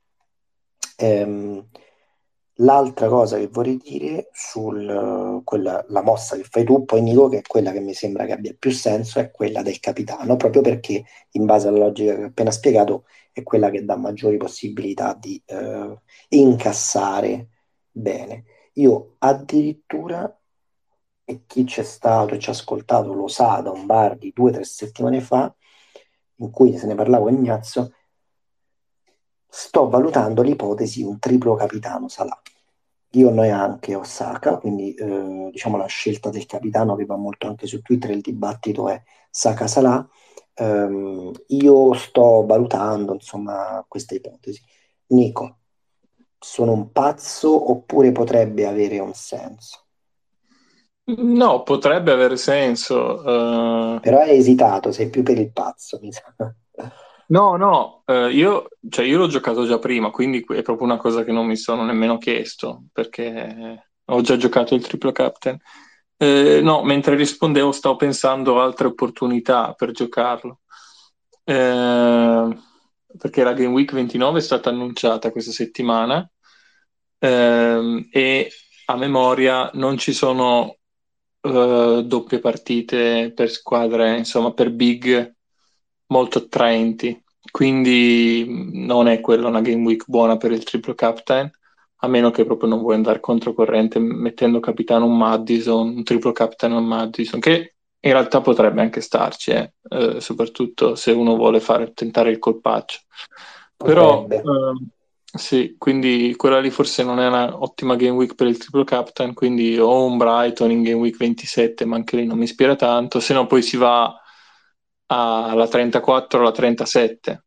Ehm, 0.96 1.68
l'altra 2.60 3.08
cosa 3.08 3.36
che 3.36 3.48
vorrei 3.48 3.76
dire 3.76 4.30
sulla 4.32 5.42
mossa 6.02 6.36
che 6.36 6.44
fai 6.44 6.64
tu, 6.64 6.84
poi 6.86 7.02
Nico, 7.02 7.28
che 7.28 7.38
è 7.38 7.42
quella 7.42 7.72
che 7.72 7.80
mi 7.80 7.92
sembra 7.92 8.24
che 8.24 8.32
abbia 8.32 8.54
più 8.58 8.70
senso, 8.70 9.18
è 9.18 9.30
quella 9.30 9.62
del 9.62 9.78
capitano, 9.80 10.36
proprio 10.36 10.62
perché 10.62 11.04
in 11.32 11.44
base 11.44 11.68
alla 11.68 11.78
logica 11.78 12.14
che 12.14 12.22
ho 12.22 12.26
appena 12.26 12.50
spiegato 12.50 13.04
è 13.32 13.42
quella 13.42 13.70
che 13.70 13.84
dà 13.84 13.96
maggiori 13.96 14.36
possibilità 14.36 15.14
di 15.14 15.40
eh, 15.46 16.00
incassare 16.28 17.48
bene. 17.90 18.44
Io 18.74 19.16
addirittura, 19.18 20.34
e 21.24 21.44
chi 21.46 21.64
c'è 21.64 21.82
stato 21.82 22.34
e 22.34 22.38
ci 22.38 22.48
ha 22.48 22.52
ascoltato 22.52 23.12
lo 23.12 23.28
sa 23.28 23.60
da 23.60 23.70
un 23.70 23.86
bar 23.86 24.16
di 24.16 24.32
due 24.34 24.50
o 24.50 24.52
tre 24.54 24.64
settimane 24.64 25.20
fa, 25.20 25.54
in 26.36 26.50
cui 26.50 26.76
se 26.76 26.86
ne 26.86 26.94
parlavo 26.94 27.28
a 27.28 27.30
Ignazio, 27.30 27.92
sto 29.48 29.88
valutando 29.88 30.42
l'ipotesi 30.42 31.02
di 31.02 31.08
un 31.08 31.18
triplo 31.18 31.54
capitano 31.54 32.08
Salah. 32.08 32.40
io 33.14 33.30
noi 33.30 33.50
anche 33.50 33.94
Osaka, 33.94 34.58
quindi 34.58 34.94
eh, 34.94 35.48
diciamo 35.50 35.76
la 35.76 35.86
scelta 35.86 36.30
del 36.30 36.46
capitano 36.46 36.94
che 36.94 37.04
va 37.04 37.16
molto 37.16 37.48
anche 37.48 37.66
su 37.66 37.82
Twitter, 37.82 38.10
il 38.10 38.20
dibattito 38.20 38.88
è 38.88 39.02
Saka 39.28 39.66
Salah. 39.66 40.08
Um, 40.56 41.32
io 41.48 41.94
sto 41.94 42.44
valutando 42.44 43.14
insomma 43.14 43.84
questa 43.88 44.14
ipotesi. 44.14 44.62
Nico, 45.08 45.58
sono 46.38 46.72
un 46.72 46.92
pazzo 46.92 47.70
oppure 47.70 48.12
potrebbe 48.12 48.66
avere 48.66 48.98
un 48.98 49.14
senso? 49.14 49.86
No, 51.04 51.62
potrebbe 51.62 52.12
avere 52.12 52.36
senso. 52.36 52.96
Uh... 52.96 54.00
Però 54.00 54.18
hai 54.20 54.36
esitato, 54.36 54.92
sei 54.92 55.08
più 55.08 55.22
per 55.22 55.38
il 55.38 55.52
pazzo, 55.52 55.98
mi 56.00 56.12
sa. 56.12 56.34
No, 57.28 57.56
no, 57.56 58.02
uh, 58.06 58.26
io, 58.26 58.68
cioè, 58.88 59.04
io 59.04 59.18
l'ho 59.18 59.28
giocato 59.28 59.64
già 59.64 59.78
prima, 59.78 60.10
quindi 60.10 60.44
è 60.48 60.62
proprio 60.62 60.86
una 60.86 60.96
cosa 60.96 61.22
che 61.22 61.32
non 61.32 61.46
mi 61.46 61.56
sono 61.56 61.84
nemmeno 61.84 62.18
chiesto, 62.18 62.84
perché 62.92 63.84
ho 64.04 64.20
già 64.20 64.36
giocato 64.36 64.74
il 64.74 64.84
triplo 64.84 65.12
captain. 65.12 65.56
Eh, 66.22 66.60
no, 66.62 66.82
mentre 66.82 67.16
rispondevo 67.16 67.72
stavo 67.72 67.96
pensando 67.96 68.60
altre 68.60 68.88
opportunità 68.88 69.72
per 69.72 69.92
giocarlo. 69.92 70.60
Eh, 71.44 72.58
perché 73.18 73.42
la 73.42 73.54
Game 73.54 73.72
Week 73.72 73.90
29 73.90 74.38
è 74.38 74.42
stata 74.42 74.68
annunciata 74.68 75.30
questa 75.30 75.50
settimana 75.50 76.30
eh, 77.18 78.08
e 78.10 78.50
a 78.86 78.96
memoria 78.96 79.70
non 79.74 79.96
ci 79.96 80.12
sono 80.12 80.76
uh, 81.40 82.02
doppie 82.02 82.38
partite 82.38 83.32
per 83.34 83.50
squadre, 83.50 84.18
insomma, 84.18 84.52
per 84.52 84.70
big 84.72 85.34
molto 86.08 86.38
attraenti. 86.38 87.22
Quindi 87.50 88.46
non 88.72 89.08
è 89.08 89.20
quella 89.20 89.48
una 89.48 89.62
game 89.62 89.84
week 89.84 90.04
buona 90.06 90.36
per 90.36 90.52
il 90.52 90.64
triplo 90.64 90.94
captain, 90.94 91.50
a 92.02 92.08
meno 92.08 92.30
che 92.30 92.44
proprio 92.44 92.68
non 92.68 92.80
vuoi 92.80 92.94
andare 92.94 93.20
controcorrente 93.20 93.98
mettendo 93.98 94.60
capitano 94.60 95.06
un 95.06 95.16
Madison, 95.16 95.88
un 95.88 96.02
triplo 96.02 96.32
captain 96.32 96.72
a 96.72 96.80
Madison, 96.80 97.40
che 97.40 97.74
in 98.00 98.12
realtà 98.12 98.40
potrebbe 98.40 98.80
anche 98.80 99.02
starci, 99.02 99.50
eh, 99.50 99.72
eh, 99.88 100.20
soprattutto 100.20 100.94
se 100.94 101.12
uno 101.12 101.36
vuole 101.36 101.60
fare, 101.60 101.92
tentare 101.92 102.30
il 102.30 102.38
colpaccio. 102.38 103.00
Potrebbe. 103.76 104.40
Però 104.40 104.72
eh, 104.72 105.38
sì, 105.38 105.74
quindi 105.76 106.34
quella 106.36 106.58
lì 106.58 106.70
forse 106.70 107.04
non 107.04 107.20
è 107.20 107.26
un'ottima 107.26 107.96
game 107.96 108.16
week 108.16 108.34
per 108.34 108.46
il 108.46 108.56
triplo 108.56 108.84
captain, 108.84 109.34
quindi 109.34 109.78
ho 109.78 110.04
un 110.04 110.16
Brighton 110.16 110.70
in 110.70 110.82
game 110.82 110.98
week 110.98 111.18
27, 111.18 111.84
ma 111.84 111.96
anche 111.96 112.16
lì 112.16 112.24
non 112.24 112.38
mi 112.38 112.44
ispira 112.44 112.76
tanto, 112.76 113.20
se 113.20 113.34
no 113.34 113.46
poi 113.46 113.60
si 113.60 113.76
va 113.76 114.14
alla 115.06 115.68
34 115.68 116.40
alla 116.40 116.52
37 116.52 117.44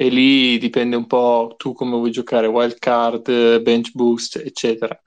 e 0.00 0.08
lì 0.08 0.56
dipende 0.56 0.96
un 0.96 1.06
po' 1.06 1.54
tu 1.58 1.74
come 1.74 1.90
vuoi 1.96 2.10
giocare, 2.10 2.46
wild 2.46 2.78
card, 2.78 3.60
bench 3.60 3.90
boost, 3.92 4.36
eccetera. 4.36 4.98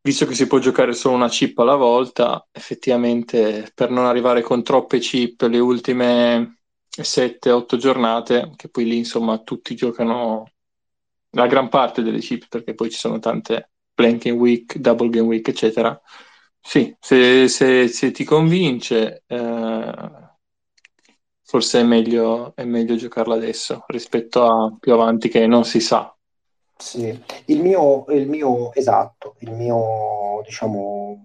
Visto 0.00 0.24
che 0.26 0.34
si 0.34 0.46
può 0.46 0.58
giocare 0.58 0.92
solo 0.94 1.16
una 1.16 1.28
chip 1.28 1.58
alla 1.58 1.74
volta, 1.74 2.46
effettivamente 2.52 3.70
per 3.74 3.90
non 3.90 4.06
arrivare 4.06 4.40
con 4.42 4.62
troppe 4.62 4.98
chip 5.00 5.42
le 5.42 5.58
ultime 5.58 6.60
7-8 6.88 7.76
giornate, 7.76 8.52
che 8.56 8.68
poi 8.70 8.84
lì 8.84 8.96
insomma 8.98 9.38
tutti 9.42 9.74
giocano 9.74 10.52
la 11.30 11.46
gran 11.46 11.68
parte 11.68 12.02
delle 12.02 12.20
chip, 12.20 12.46
perché 12.48 12.74
poi 12.74 12.90
ci 12.90 12.98
sono 12.98 13.18
tante 13.18 13.72
blanking 13.94 14.38
week, 14.38 14.76
double 14.78 15.08
game 15.10 15.26
week, 15.26 15.48
eccetera. 15.48 16.00
Sì, 16.60 16.94
se, 17.00 17.48
se, 17.48 17.88
se 17.88 18.10
ti 18.12 18.24
convince, 18.24 19.24
eh, 19.26 19.92
forse 21.48 21.80
è 21.80 21.82
meglio, 21.82 22.52
è 22.54 22.64
meglio 22.64 22.94
giocarla 22.94 23.34
adesso 23.34 23.82
rispetto 23.86 24.42
a 24.42 24.76
più 24.78 24.92
avanti 24.92 25.30
che 25.30 25.46
non 25.46 25.64
si 25.64 25.80
sa. 25.80 26.14
Sì, 26.76 27.18
il 27.46 27.62
mio, 27.62 28.04
il 28.10 28.28
mio 28.28 28.70
esatto, 28.74 29.34
il 29.38 29.52
mio, 29.52 30.42
diciamo, 30.44 31.24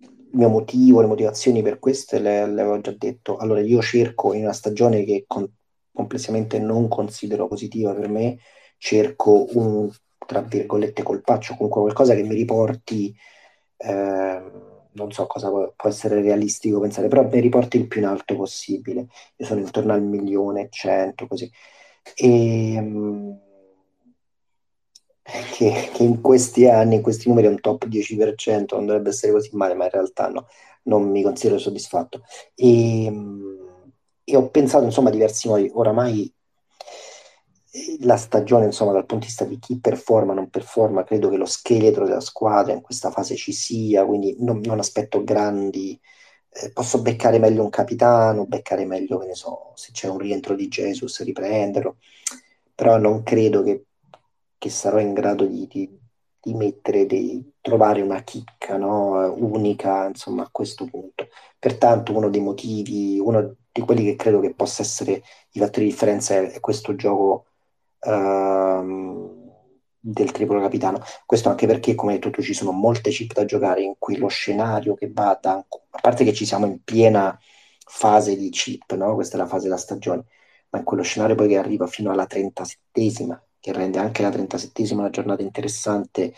il 0.00 0.28
mio 0.32 0.48
motivo, 0.48 1.00
le 1.00 1.06
motivazioni 1.06 1.62
per 1.62 1.78
queste 1.78 2.18
le, 2.18 2.46
le 2.48 2.62
avevo 2.62 2.80
già 2.80 2.92
detto. 2.98 3.36
Allora, 3.36 3.60
io 3.60 3.80
cerco 3.80 4.32
in 4.34 4.42
una 4.42 4.52
stagione 4.52 5.04
che 5.04 5.22
con, 5.28 5.48
complessivamente 5.92 6.58
non 6.58 6.88
considero 6.88 7.46
positiva 7.46 7.94
per 7.94 8.08
me, 8.08 8.40
cerco 8.76 9.46
un, 9.52 9.88
tra 10.26 10.40
virgolette, 10.40 11.04
colpaccio, 11.04 11.54
comunque 11.54 11.82
qualcosa 11.82 12.16
che 12.16 12.24
mi 12.24 12.34
riporti, 12.34 13.14
eh, 13.76 14.71
non 14.94 15.12
so 15.12 15.26
cosa 15.26 15.48
può, 15.48 15.72
può, 15.74 15.88
essere 15.88 16.20
realistico 16.20 16.80
pensare, 16.80 17.08
però 17.08 17.28
mi 17.28 17.40
riporti 17.40 17.76
il 17.76 17.86
più 17.88 18.00
in 18.00 18.06
alto 18.06 18.36
possibile. 18.36 19.06
Io 19.36 19.46
sono 19.46 19.60
intorno 19.60 19.92
al 19.92 20.02
milione 20.02 20.68
cento, 20.70 21.26
così. 21.26 21.50
E, 22.16 22.78
um, 22.78 23.38
che, 25.22 25.90
che, 25.92 26.02
in 26.02 26.20
questi 26.20 26.68
anni, 26.68 26.96
in 26.96 27.02
questi 27.02 27.28
numeri 27.28 27.46
è 27.46 27.50
un 27.50 27.60
top 27.60 27.86
10%, 27.86 28.74
non 28.74 28.86
dovrebbe 28.86 29.10
essere 29.10 29.32
così 29.32 29.50
male, 29.52 29.74
ma 29.74 29.84
in 29.84 29.90
realtà 29.90 30.28
no, 30.28 30.46
non 30.84 31.08
mi 31.10 31.22
considero 31.22 31.58
soddisfatto. 31.58 32.22
E, 32.54 33.06
e 34.24 34.36
ho 34.36 34.48
pensato, 34.50 34.84
insomma, 34.84 35.10
diversi 35.10 35.48
modi. 35.48 35.70
Oramai 35.72 36.32
la 38.00 38.16
stagione, 38.16 38.66
insomma, 38.66 38.92
dal 38.92 39.06
punto 39.06 39.24
di 39.24 39.26
vista 39.26 39.44
di 39.44 39.58
chi 39.58 39.78
performa, 39.80 40.34
non 40.34 40.50
performa, 40.50 41.04
credo 41.04 41.28
che 41.30 41.36
lo 41.36 41.46
scheletro 41.46 42.04
della 42.06 42.20
squadra 42.20 42.72
in 42.74 42.82
questa 42.82 43.10
fase 43.10 43.34
ci 43.36 43.52
sia, 43.52 44.04
quindi 44.04 44.36
non, 44.40 44.60
non 44.60 44.78
aspetto 44.78 45.24
grandi. 45.24 45.98
Eh, 46.50 46.70
posso 46.72 47.00
beccare 47.00 47.38
meglio 47.38 47.62
un 47.62 47.70
capitano, 47.70 48.46
beccare 48.46 48.84
meglio, 48.84 49.18
che 49.18 49.26
ne 49.26 49.34
so, 49.34 49.72
se 49.74 49.90
c'è 49.92 50.08
un 50.08 50.18
rientro 50.18 50.54
di 50.54 50.68
Jesus, 50.68 51.22
riprenderlo, 51.22 51.96
però 52.74 52.98
non 52.98 53.22
credo 53.22 53.62
che, 53.62 53.86
che 54.58 54.68
sarò 54.70 54.98
in 55.00 55.14
grado 55.14 55.46
di, 55.46 55.66
di, 55.66 55.98
di 56.40 56.54
mettere, 56.54 57.06
di 57.06 57.52
trovare 57.60 58.02
una 58.02 58.22
chicca 58.22 58.76
no? 58.76 59.32
unica, 59.32 60.06
insomma, 60.08 60.42
a 60.42 60.48
questo 60.50 60.84
punto. 60.86 61.28
Pertanto 61.58 62.14
uno 62.14 62.28
dei 62.28 62.40
motivi, 62.42 63.18
uno 63.18 63.56
di 63.72 63.80
quelli 63.80 64.04
che 64.04 64.16
credo 64.16 64.40
che 64.40 64.54
possa 64.54 64.82
essere 64.82 65.22
i 65.52 65.58
fattori 65.58 65.86
di 65.86 65.92
differenza 65.92 66.34
è 66.36 66.60
questo 66.60 66.94
gioco 66.94 67.46
Ehm, 68.04 69.40
del 70.04 70.32
triplo 70.32 70.60
capitano. 70.60 71.00
Questo 71.24 71.48
anche 71.48 71.66
perché, 71.66 71.94
come 71.94 72.18
detto 72.18 72.42
ci 72.42 72.54
sono 72.54 72.72
molte 72.72 73.10
chip 73.10 73.32
da 73.34 73.44
giocare 73.44 73.82
in 73.82 73.94
cui 73.98 74.16
lo 74.16 74.26
scenario 74.28 74.94
che 74.94 75.10
va 75.12 75.38
da... 75.40 75.54
A 75.54 76.00
parte 76.00 76.24
che 76.24 76.32
ci 76.32 76.44
siamo 76.44 76.66
in 76.66 76.82
piena 76.82 77.38
fase 77.86 78.36
di 78.36 78.50
chip, 78.50 78.92
no? 78.94 79.14
Questa 79.14 79.36
è 79.36 79.40
la 79.40 79.46
fase 79.46 79.64
della 79.64 79.76
stagione, 79.76 80.24
ma 80.70 80.78
in 80.78 80.84
quello 80.84 81.02
scenario 81.02 81.34
poi 81.36 81.48
che 81.48 81.56
arriva 81.58 81.86
fino 81.86 82.10
alla 82.10 82.26
37esima, 82.26 83.40
che 83.60 83.72
rende 83.72 83.98
anche 83.98 84.22
la 84.22 84.30
37esima 84.30 84.98
una 85.00 85.10
giornata 85.10 85.42
interessante, 85.42 86.34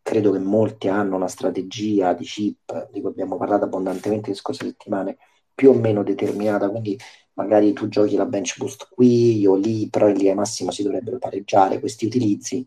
credo 0.00 0.32
che 0.32 0.38
molti 0.38 0.88
hanno 0.88 1.16
una 1.16 1.28
strategia 1.28 2.12
di 2.14 2.24
chip, 2.24 2.90
di 2.90 3.00
cui 3.00 3.10
abbiamo 3.10 3.36
parlato 3.36 3.64
abbondantemente 3.64 4.30
le 4.30 4.36
scorse 4.36 4.64
settimane, 4.66 5.18
più 5.54 5.70
o 5.70 5.74
meno 5.74 6.02
determinata, 6.02 6.68
quindi 6.70 6.98
magari 7.34 7.72
tu 7.72 7.88
giochi 7.88 8.16
la 8.16 8.26
bench 8.26 8.58
boost 8.58 8.88
qui 8.90 9.46
o 9.46 9.54
lì, 9.54 9.88
però 9.88 10.08
in 10.08 10.16
linea 10.16 10.34
massima 10.34 10.70
si 10.70 10.82
dovrebbero 10.82 11.18
pareggiare 11.18 11.80
questi 11.80 12.06
utilizzi. 12.06 12.66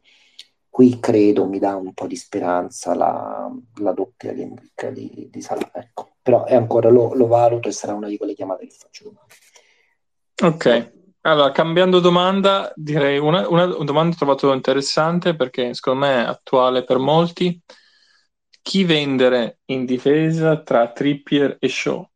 Qui 0.70 1.00
credo 1.00 1.46
mi 1.46 1.60
dà 1.60 1.76
un 1.76 1.94
po' 1.94 2.08
di 2.08 2.16
speranza 2.16 2.94
la, 2.96 3.50
la 3.82 3.92
doppia 3.94 4.34
game 4.34 4.56
week 4.60 4.90
di, 4.90 5.30
di 5.32 5.42
Salah, 5.42 5.72
ecco. 5.74 6.16
Però 6.22 6.44
è 6.44 6.56
ancora 6.56 6.90
lo, 6.90 7.14
lo, 7.14 7.28
valuto 7.28 7.70
e 7.70 7.72
sarà 7.72 7.94
una 7.94 8.08
di 8.08 8.18
quelle 8.18 8.34
chiamate 8.34 8.68
che 8.68 8.76
faccio 8.78 9.04
domani. 9.06 9.28
Ok, 10.44 10.92
allora 11.22 11.52
cambiando 11.52 12.00
domanda, 12.00 12.74
direi 12.76 13.20
una, 13.20 13.48
una, 13.48 13.66
domanda 13.66 14.16
trovato 14.18 14.52
interessante 14.52 15.36
perché 15.36 15.74
secondo 15.74 16.06
me 16.06 16.24
è 16.24 16.28
attuale 16.28 16.84
per 16.84 16.98
molti. 16.98 17.62
Chi 18.62 18.84
vendere 18.84 19.60
in 19.66 19.86
difesa 19.86 20.62
tra 20.62 20.92
Trippier 20.92 21.56
e 21.60 21.70
Shaw? 21.70 22.10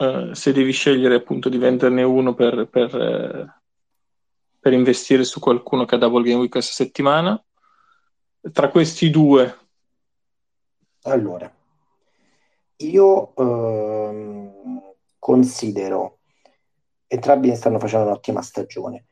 Eh, 0.00 0.30
se 0.34 0.52
devi 0.54 0.72
scegliere 0.72 1.16
appunto 1.16 1.50
di 1.50 1.58
venderne 1.58 2.02
uno 2.02 2.32
per, 2.32 2.68
per, 2.70 2.96
eh, 2.96 3.60
per, 4.58 4.72
investire 4.72 5.24
su 5.24 5.40
qualcuno 5.40 5.84
che 5.84 5.96
ha 5.96 5.98
Double 5.98 6.22
Game 6.22 6.38
Week 6.40 6.50
questa 6.50 6.72
settimana, 6.72 7.38
tra 8.50 8.70
questi 8.70 9.10
due. 9.10 9.58
Allora, 11.02 11.52
io 12.76 13.34
ehm, 13.36 14.80
considero, 15.18 16.20
entrambi 17.06 17.54
stanno 17.54 17.78
facendo 17.78 18.06
un'ottima 18.06 18.40
stagione, 18.40 19.04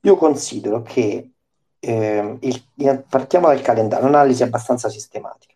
io 0.00 0.16
considero 0.16 0.80
che 0.80 1.32
eh, 1.80 2.38
il, 2.40 3.04
partiamo 3.06 3.48
dal 3.48 3.60
calendario, 3.60 4.06
un'analisi 4.06 4.42
abbastanza 4.42 4.88
sistematica. 4.88 5.54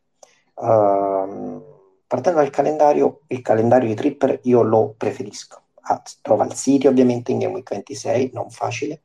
Uh, 0.54 1.71
Partendo 2.12 2.40
dal 2.40 2.50
calendario, 2.50 3.22
il 3.28 3.40
calendario 3.40 3.88
di 3.88 3.94
Tripper 3.94 4.40
io 4.42 4.60
lo 4.60 4.94
preferisco. 4.98 5.62
Ah, 5.80 6.02
trova 6.20 6.44
il 6.44 6.52
City 6.52 6.86
ovviamente 6.86 7.32
in 7.32 7.38
Game 7.38 7.54
Week 7.54 7.70
26, 7.70 8.32
non 8.34 8.50
facile, 8.50 9.00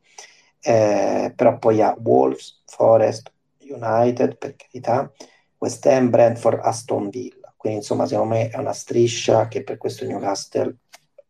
eh, 0.60 1.32
però 1.34 1.58
poi 1.58 1.80
ha 1.80 1.96
Wolves, 1.98 2.64
Forest, 2.66 3.32
United, 3.60 4.36
per 4.36 4.56
carità, 4.56 5.10
West 5.56 5.86
Ham, 5.86 6.10
Brentford, 6.10 6.60
Aston 6.62 7.08
Villa. 7.08 7.50
Quindi 7.56 7.78
insomma 7.78 8.04
secondo 8.04 8.34
me 8.34 8.50
è 8.50 8.58
una 8.58 8.74
striscia 8.74 9.48
che 9.48 9.64
per 9.64 9.78
questo 9.78 10.04
Newcastle 10.04 10.76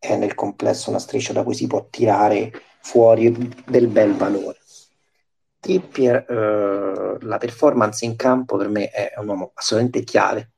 è 0.01 0.17
nel 0.17 0.35
complesso 0.35 0.91
una 0.91 0.99
striscia 0.99 1.33
da 1.33 1.45
cui 1.45 1.55
si 1.55 1.69
può 1.69 1.87
tirare 1.89 2.51
fuori 2.81 3.55
del 3.69 3.87
bel 3.87 4.15
valore. 4.15 4.59
Trippier, 5.61 6.25
eh, 6.29 7.25
la 7.25 7.39
performance 7.39 8.05
in 8.05 8.17
campo 8.17 8.57
per 8.57 8.69
me 8.69 8.91
è 8.91 9.13
un 9.19 9.29
uomo 9.29 9.53
assolutamente 9.55 10.03
chiave. 10.03 10.51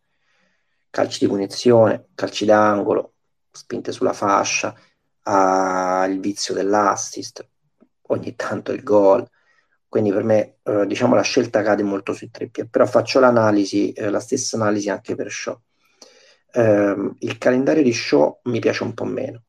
Calci 0.91 1.21
di 1.21 1.31
punizione, 1.31 2.09
calci 2.15 2.45
d'angolo, 2.45 3.15
spinte 3.51 3.93
sulla 3.93 4.13
fascia, 4.13 4.75
ha 5.23 6.05
il 6.09 6.21
vizio 6.21 6.53
dell'assist, 6.55 7.47
ogni 8.09 8.35
tanto 8.35 8.73
il 8.73 8.83
gol. 8.83 9.29
Quindi 9.89 10.13
per 10.13 10.25
me, 10.25 10.59
eh, 10.63 10.87
diciamo, 10.87 11.15
la 11.15 11.23
scelta 11.23 11.63
cade 11.63 11.83
molto 11.83 12.13
sui 12.13 12.31
Trippier, 12.31 12.69
però 12.69 12.87
faccio 12.87 13.21
l'analisi, 13.21 13.93
eh, 13.93 14.11
la 14.11 14.21
stessa 14.21 14.57
analisi 14.57 14.89
anche 14.89 15.15
per 15.15 15.31
Shaw. 15.31 15.61
Eh, 16.53 17.15
il 17.19 17.39
calendario 17.39 17.83
di 17.83 17.93
Shaw 17.93 18.41
mi 18.45 18.61
piace 18.61 18.83
un 18.83 18.95
po' 18.95 19.05
meno. 19.05 19.43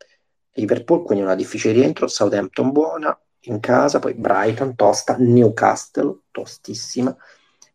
Liverpool, 0.53 1.03
quindi 1.03 1.23
una 1.23 1.35
difficile 1.35 1.73
rientro, 1.73 2.07
Southampton 2.07 2.71
buona, 2.71 3.17
in 3.45 3.59
casa, 3.59 3.99
poi 3.99 4.13
Brighton, 4.13 4.75
tosta, 4.75 5.15
Newcastle, 5.17 6.21
tostissima, 6.31 7.15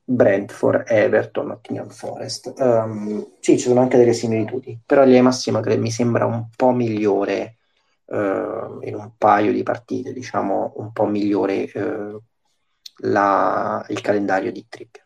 Brentford, 0.09 0.85
Everton, 0.87 1.49
Nottingham 1.49 1.89
Forest. 1.89 2.55
Um, 2.59 3.33
sì, 3.41 3.59
ci 3.59 3.67
sono 3.67 3.81
anche 3.81 3.97
delle 3.97 4.13
similitudini, 4.13 4.81
però 4.87 5.03
linea 5.03 5.23
massima 5.23 5.61
che 5.61 5.77
mi 5.77 5.91
sembra 5.91 6.27
un 6.27 6.47
po' 6.55 6.71
migliore 6.71 7.57
uh, 8.05 8.79
in 8.83 8.95
un 8.95 9.11
paio 9.19 9.51
di 9.51 9.65
partite, 9.65 10.13
diciamo 10.13 10.75
un 10.77 10.93
po' 10.93 11.07
migliore 11.07 11.71
uh, 11.75 12.23
la, 12.99 13.85
il 13.89 14.01
calendario 14.01 14.53
di 14.53 14.65
Trippier. 14.69 15.05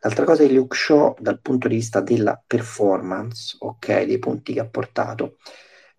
L'altra 0.00 0.24
cosa 0.24 0.44
di 0.44 0.52
Luke 0.52 0.76
Shaw 0.76 1.14
dal 1.18 1.40
punto 1.40 1.68
di 1.68 1.76
vista 1.76 2.00
della 2.00 2.42
performance, 2.44 3.56
ok, 3.58 4.02
dei 4.02 4.18
punti 4.18 4.52
che 4.52 4.60
ha 4.60 4.66
portato, 4.66 5.36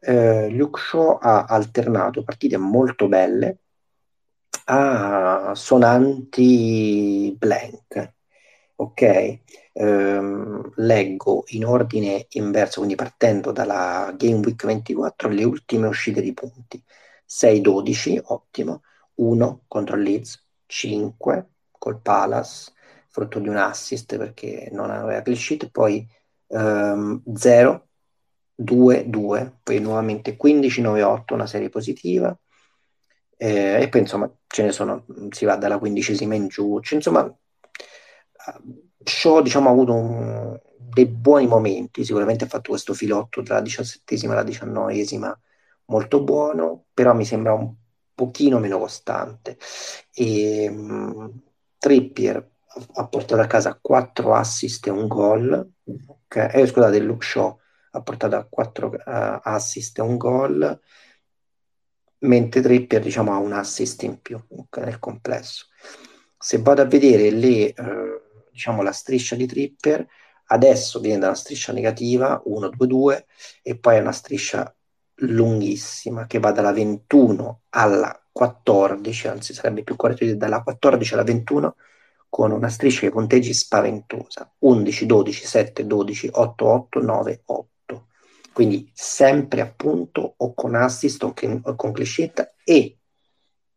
eh, 0.01 0.49
Luke 0.49 0.79
Shaw 0.79 1.17
ha 1.19 1.45
alternato 1.45 2.23
partite 2.23 2.57
molto 2.57 3.07
belle 3.07 3.57
a 4.65 5.53
sonanti 5.55 7.35
blank. 7.35 8.13
Ok, 8.77 9.39
ehm, 9.73 10.71
leggo 10.75 11.43
in 11.49 11.65
ordine 11.65 12.27
inverso, 12.31 12.79
quindi 12.79 12.95
partendo 12.95 13.51
dalla 13.53 14.13
Game 14.17 14.39
Week 14.45 14.65
24, 14.65 15.29
le 15.29 15.45
ultime 15.45 15.87
uscite 15.87 16.21
di 16.21 16.33
punti. 16.33 16.83
6-12, 17.25 18.19
ottimo, 18.25 18.81
1 19.15 19.63
contro 19.67 19.95
il 19.95 20.03
Leeds, 20.03 20.45
5 20.65 21.49
col 21.71 22.01
Palace, 22.01 22.73
frutto 23.09 23.39
di 23.39 23.47
un 23.47 23.55
assist 23.57 24.17
perché 24.17 24.67
non 24.71 24.89
aveva 24.91 25.21
clean 25.21 25.37
sheet, 25.39 25.69
poi 25.69 26.05
ehm, 26.47 27.23
0, 27.33 27.87
2, 28.55 29.09
2, 29.09 29.59
poi 29.63 29.79
nuovamente 29.79 30.35
15, 30.35 30.81
9, 30.81 31.01
8, 31.03 31.33
una 31.33 31.47
serie 31.47 31.69
positiva, 31.69 32.37
eh, 33.37 33.81
e 33.81 33.89
poi 33.89 34.01
insomma 34.01 34.31
ce 34.47 34.63
ne 34.63 34.71
sono, 34.71 35.05
si 35.29 35.45
va 35.45 35.55
dalla 35.55 35.77
quindicesima 35.79 36.35
in 36.35 36.47
giù, 36.47 36.79
cioè, 36.81 36.95
insomma 36.97 37.33
Shaw 39.03 39.41
diciamo, 39.41 39.69
ha 39.69 39.71
avuto 39.71 39.93
un, 39.93 40.59
dei 40.77 41.05
buoni 41.05 41.47
momenti, 41.47 42.05
sicuramente 42.05 42.45
ha 42.45 42.47
fatto 42.47 42.69
questo 42.69 42.93
filotto 42.93 43.43
tra 43.43 43.55
la 43.55 43.61
diciassettesima 43.61 44.33
e 44.33 44.35
la 44.35 44.43
diciannovesima 44.43 45.39
molto 45.85 46.23
buono, 46.23 46.85
però 46.93 47.13
mi 47.13 47.25
sembra 47.25 47.53
un 47.53 47.73
pochino 48.13 48.59
meno 48.59 48.79
costante. 48.79 49.57
E, 50.13 50.69
um, 50.69 51.41
Trippier 51.77 52.49
ha 52.93 53.07
portato 53.07 53.41
a 53.41 53.47
casa 53.47 53.77
4 53.79 54.33
assist 54.33 54.87
e 54.87 54.89
un 54.89 55.07
gol, 55.07 55.71
okay? 56.07 56.61
eh, 56.61 56.67
scusate, 56.67 56.99
Luke 56.99 57.25
Shaw 57.25 57.59
ha 57.91 58.01
portato 58.01 58.35
a 58.35 58.45
4 58.45 58.87
uh, 58.87 59.39
assist 59.43 59.99
e 59.99 60.01
un 60.01 60.17
gol, 60.17 60.79
mentre 62.19 62.61
Trippier 62.61 63.01
diciamo, 63.01 63.33
ha 63.33 63.37
un 63.37 63.53
assist 63.53 64.03
in 64.03 64.21
più 64.21 64.41
okay, 64.49 64.85
nel 64.85 64.99
complesso. 64.99 65.67
Se 66.37 66.57
vado 66.59 66.81
a 66.81 66.85
vedere 66.85 67.29
le, 67.31 67.73
eh, 67.73 68.14
diciamo, 68.55 68.81
la 68.81 68.93
striscia 68.93 69.35
di 69.35 69.45
Trippier, 69.45 70.07
adesso 70.45 71.01
viene 71.01 71.19
da 71.19 71.27
una 71.27 71.35
striscia 71.35 71.73
negativa 71.73 72.41
1, 72.45 72.69
2, 72.69 72.87
2 72.87 73.25
e 73.61 73.77
poi 73.77 73.97
è 73.97 73.99
una 73.99 74.13
striscia 74.13 74.73
lunghissima 75.19 76.25
che 76.25 76.39
va 76.39 76.51
dalla 76.51 76.71
21 76.71 77.63
alla 77.69 78.17
14, 78.31 79.27
anzi 79.27 79.53
sarebbe 79.53 79.83
più 79.83 79.97
corretto 79.97 80.23
dire 80.23 80.37
dalla 80.37 80.63
14 80.63 81.13
alla 81.13 81.23
21 81.23 81.75
con 82.29 82.51
una 82.51 82.69
striscia 82.69 83.05
di 83.05 83.11
punteggi 83.11 83.53
spaventosa. 83.53 84.49
11, 84.59 85.05
12, 85.05 85.45
7, 85.45 85.85
12, 85.85 86.29
8, 86.31 86.65
8, 86.65 87.01
9, 87.01 87.41
8 87.45 88.07
quindi 88.55 88.89
sempre 88.93 89.59
appunto 89.59 90.35
o 90.37 90.53
con 90.53 90.75
assist 90.75 91.21
o, 91.23 91.33
che, 91.33 91.59
o 91.61 91.75
con 91.75 91.91
clicetta 91.91 92.53
e 92.63 92.99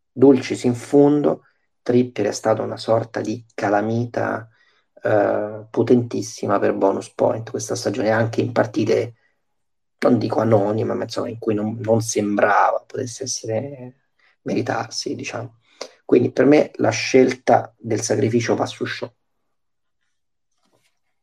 Dulcis 0.09 0.63
in 0.63 0.73
fondo 0.73 1.41
Trippier 1.81 2.27
è 2.27 2.31
stata 2.31 2.61
una 2.61 2.77
sorta 2.77 3.19
di 3.19 3.43
calamita 3.53 4.47
eh, 5.01 5.65
potentissima 5.69 6.59
per 6.59 6.73
bonus 6.73 7.09
point 7.13 7.49
questa 7.49 7.75
stagione 7.75 8.09
anche 8.09 8.41
in 8.41 8.51
partite 8.51 9.15
non 9.99 10.17
dico 10.17 10.39
anonime 10.39 10.93
ma 10.93 11.03
insomma 11.03 11.29
in 11.29 11.39
cui 11.39 11.53
non, 11.53 11.77
non 11.81 12.01
sembrava 12.01 12.83
potesse 12.85 13.23
essere 13.23 13.95
meritarsi 14.43 15.15
diciamo. 15.15 15.57
Quindi 16.05 16.31
per 16.31 16.45
me 16.45 16.71
la 16.75 16.89
scelta 16.89 17.73
del 17.77 18.01
sacrificio 18.01 18.55
va 18.55 18.65
su 18.65 18.85
show 18.85 19.11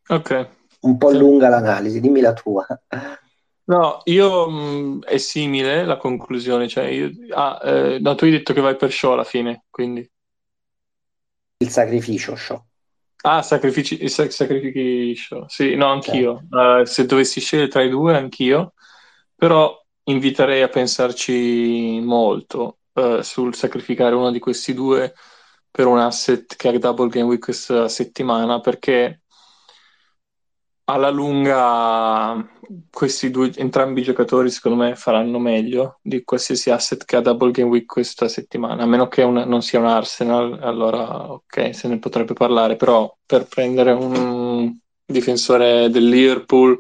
ok. 0.09 0.49
Un 0.81 0.99
po' 0.99 1.11
lunga 1.11 1.49
l'analisi 1.49 2.01
dimmi 2.01 2.21
la 2.21 2.33
tua. 2.33 2.67
No, 3.69 4.01
io 4.05 4.49
mh, 4.49 5.05
è 5.05 5.19
simile 5.19 5.85
la 5.85 5.97
conclusione, 5.97 6.69
cioè 6.69 6.85
io, 6.85 7.11
ah, 7.35 7.61
eh, 7.65 7.99
no, 7.99 8.15
tu 8.15 8.25
hai 8.25 8.31
detto 8.31 8.53
che 8.53 8.61
vai 8.61 8.77
per 8.77 8.93
show 8.93 9.13
alla 9.13 9.25
fine, 9.25 9.65
quindi. 9.71 10.09
Il 11.59 11.69
sacrificio 11.69 12.37
show. 12.37 12.65
Ah, 13.29 13.43
sacrifici, 13.43 14.09
sac- 14.09 14.31
sacrifici 14.31 15.17
show. 15.17 15.47
Sì, 15.49 15.75
no, 15.75 15.89
anch'io. 15.89 16.47
Uh, 16.49 16.85
se 16.85 17.07
dovessi 17.07 17.41
scegliere 17.41 17.69
tra 17.69 17.83
i 17.83 17.89
due, 17.89 18.17
anch'io. 18.17 18.75
Però 19.35 19.77
inviterei 20.05 20.63
a 20.63 20.69
pensarci 20.69 22.01
molto 22.05 22.79
uh, 22.93 23.23
sul 23.23 23.53
sacrificare 23.57 24.15
uno 24.15 24.31
di 24.31 24.39
questi 24.39 24.75
due 24.75 25.13
per 25.69 25.89
un 25.89 25.99
asset 25.99 26.55
che 26.55 26.69
ha 26.69 26.79
double 26.79 27.09
game 27.09 27.27
week 27.27 27.43
questa 27.43 27.89
settimana, 27.89 28.61
perché 28.61 29.23
alla 30.89 31.11
lunga 31.11 32.49
questi 32.91 33.31
due, 33.31 33.51
entrambi 33.57 34.01
i 34.01 34.05
giocatori 34.05 34.51
secondo 34.51 34.83
me 34.83 34.95
faranno 34.95 35.39
meglio 35.39 35.99
di 36.03 36.23
qualsiasi 36.23 36.71
asset 36.71 37.05
che 37.05 37.17
ha 37.17 37.21
double 37.21 37.51
game 37.51 37.69
week 37.69 37.87
questa 37.87 38.29
settimana, 38.29 38.83
a 38.83 38.87
meno 38.87 39.09
che 39.09 39.23
una, 39.23 39.45
non 39.45 39.63
sia 39.63 39.79
un 39.79 39.87
Arsenal, 39.87 40.59
allora 40.63 41.33
ok, 41.33 41.75
se 41.75 41.89
ne 41.89 41.99
potrebbe 41.99 42.35
parlare, 42.35 42.77
però 42.77 43.15
per 43.25 43.47
prendere 43.47 43.93
un 43.93 44.77
difensore 45.05 45.91
del 45.91 46.09
Liverpool 46.09 46.79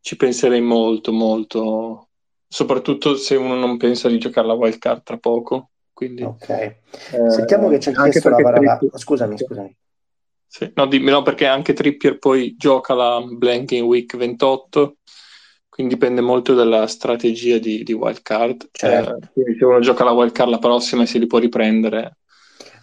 ci 0.00 0.16
penserei 0.16 0.60
molto, 0.60 1.12
molto, 1.12 2.08
soprattutto 2.46 3.16
se 3.16 3.36
uno 3.36 3.54
non 3.54 3.76
pensa 3.76 4.08
di 4.08 4.18
giocare 4.18 4.46
la 4.46 4.54
wild 4.54 4.78
card 4.78 5.02
tra 5.02 5.16
poco. 5.16 5.70
Quindi, 5.92 6.24
ok, 6.24 6.48
eh, 6.48 6.78
sentiamo 7.28 7.68
che 7.68 7.78
c'è 7.78 7.92
chiesto 7.92 8.28
la 8.28 8.36
parola. 8.36 8.80
Scusami, 8.94 9.38
scusami. 9.38 9.76
Sì, 10.56 10.70
no, 10.76 10.86
dimmi, 10.86 11.10
no, 11.10 11.22
perché 11.22 11.46
anche 11.46 11.72
Trippier 11.72 12.18
poi 12.18 12.54
gioca 12.56 12.94
la 12.94 13.20
blank 13.20 13.72
in 13.72 13.82
week 13.82 14.16
28, 14.16 14.98
quindi 15.68 15.94
dipende 15.94 16.20
molto 16.20 16.54
dalla 16.54 16.86
strategia 16.86 17.58
di, 17.58 17.82
di 17.82 17.92
wild 17.92 18.22
card. 18.22 18.68
Certo. 18.70 19.18
Eh, 19.34 19.56
se 19.58 19.64
uno 19.64 19.80
gioca 19.80 20.04
la 20.04 20.12
wild 20.12 20.30
card 20.30 20.50
la 20.50 20.58
prossima 20.58 21.02
e 21.02 21.06
si 21.06 21.18
li 21.18 21.26
può 21.26 21.38
riprendere. 21.38 22.18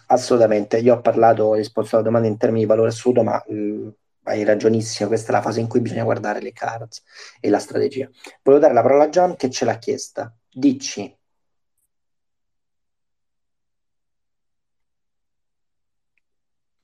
Assolutamente, 0.08 0.80
io 0.80 0.96
ho 0.96 1.00
parlato, 1.00 1.44
ho 1.44 1.54
risposto 1.54 1.94
alla 1.96 2.04
domanda 2.04 2.28
in 2.28 2.36
termini 2.36 2.64
di 2.64 2.68
valore 2.68 2.88
assoluto, 2.90 3.22
ma 3.22 3.42
mh, 3.48 3.88
hai 4.24 4.44
ragionissimo, 4.44 5.08
questa 5.08 5.30
è 5.30 5.34
la 5.34 5.40
fase 5.40 5.60
in 5.60 5.66
cui 5.66 5.80
bisogna 5.80 6.04
guardare 6.04 6.42
le 6.42 6.52
cards 6.52 7.02
e 7.40 7.48
la 7.48 7.58
strategia. 7.58 8.06
Volevo 8.42 8.62
dare 8.62 8.74
la 8.74 8.82
parola 8.82 9.04
a 9.04 9.08
Gian 9.08 9.34
che 9.34 9.48
ce 9.48 9.64
l'ha 9.64 9.78
chiesta. 9.78 10.30
Dici. 10.46 11.10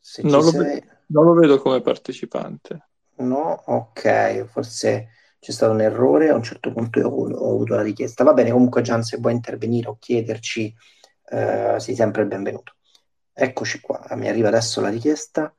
Se 0.09 0.23
non, 0.23 0.43
lo 0.43 0.51
sei... 0.51 0.83
non 1.09 1.27
lo 1.27 1.35
vedo 1.35 1.61
come 1.61 1.83
partecipante. 1.83 2.89
No, 3.17 3.63
ok, 3.67 4.45
forse 4.45 5.11
c'è 5.39 5.53
stato 5.53 5.73
un 5.73 5.83
errore, 5.83 6.31
a 6.31 6.35
un 6.35 6.43
certo 6.43 6.73
punto 6.73 6.99
ho, 7.01 7.31
ho 7.31 7.51
avuto 7.51 7.75
la 7.75 7.83
richiesta. 7.83 8.25
Va 8.25 8.33
bene, 8.33 8.51
comunque 8.51 8.81
Gian, 8.81 9.03
se 9.03 9.19
vuoi 9.19 9.35
intervenire 9.35 9.89
o 9.91 9.99
chiederci, 9.99 10.75
eh, 11.27 11.77
sei 11.79 11.95
sempre 11.95 12.23
il 12.23 12.29
benvenuto. 12.29 12.77
Eccoci 13.35 13.81
qua, 13.83 14.03
mi 14.13 14.29
arriva 14.29 14.49
adesso 14.49 14.81
la 14.81 14.89
richiesta. 14.89 15.55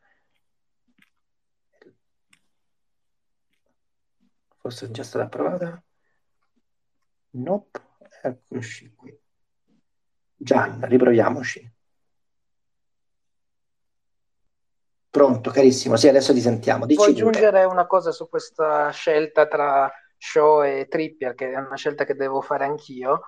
Forse 4.57 4.87
è 4.87 4.89
già 4.89 5.03
stata 5.03 5.25
approvata. 5.25 5.83
Nope, 7.33 7.81
eccoci 8.23 8.95
qui. 8.95 9.15
Gian, 10.37 10.83
riproviamoci. 10.87 11.71
Pronto, 15.09 15.49
carissimo. 15.49 15.95
Sì, 15.95 16.07
adesso 16.07 16.33
ti 16.33 16.41
sentiamo. 16.41 16.85
Dici 16.85 16.97
Vuoi 16.97 17.11
aggiungere 17.11 17.63
una 17.63 17.87
cosa 17.87 18.11
su 18.11 18.29
questa 18.29 18.89
scelta 18.91 19.47
tra 19.47 19.91
Shaw 20.17 20.63
e 20.63 20.87
Trippier, 20.87 21.33
che 21.33 21.51
è 21.51 21.57
una 21.57 21.75
scelta 21.75 22.03
che 22.05 22.13
devo 22.13 22.41
fare 22.41 22.65
anch'io? 22.65 23.21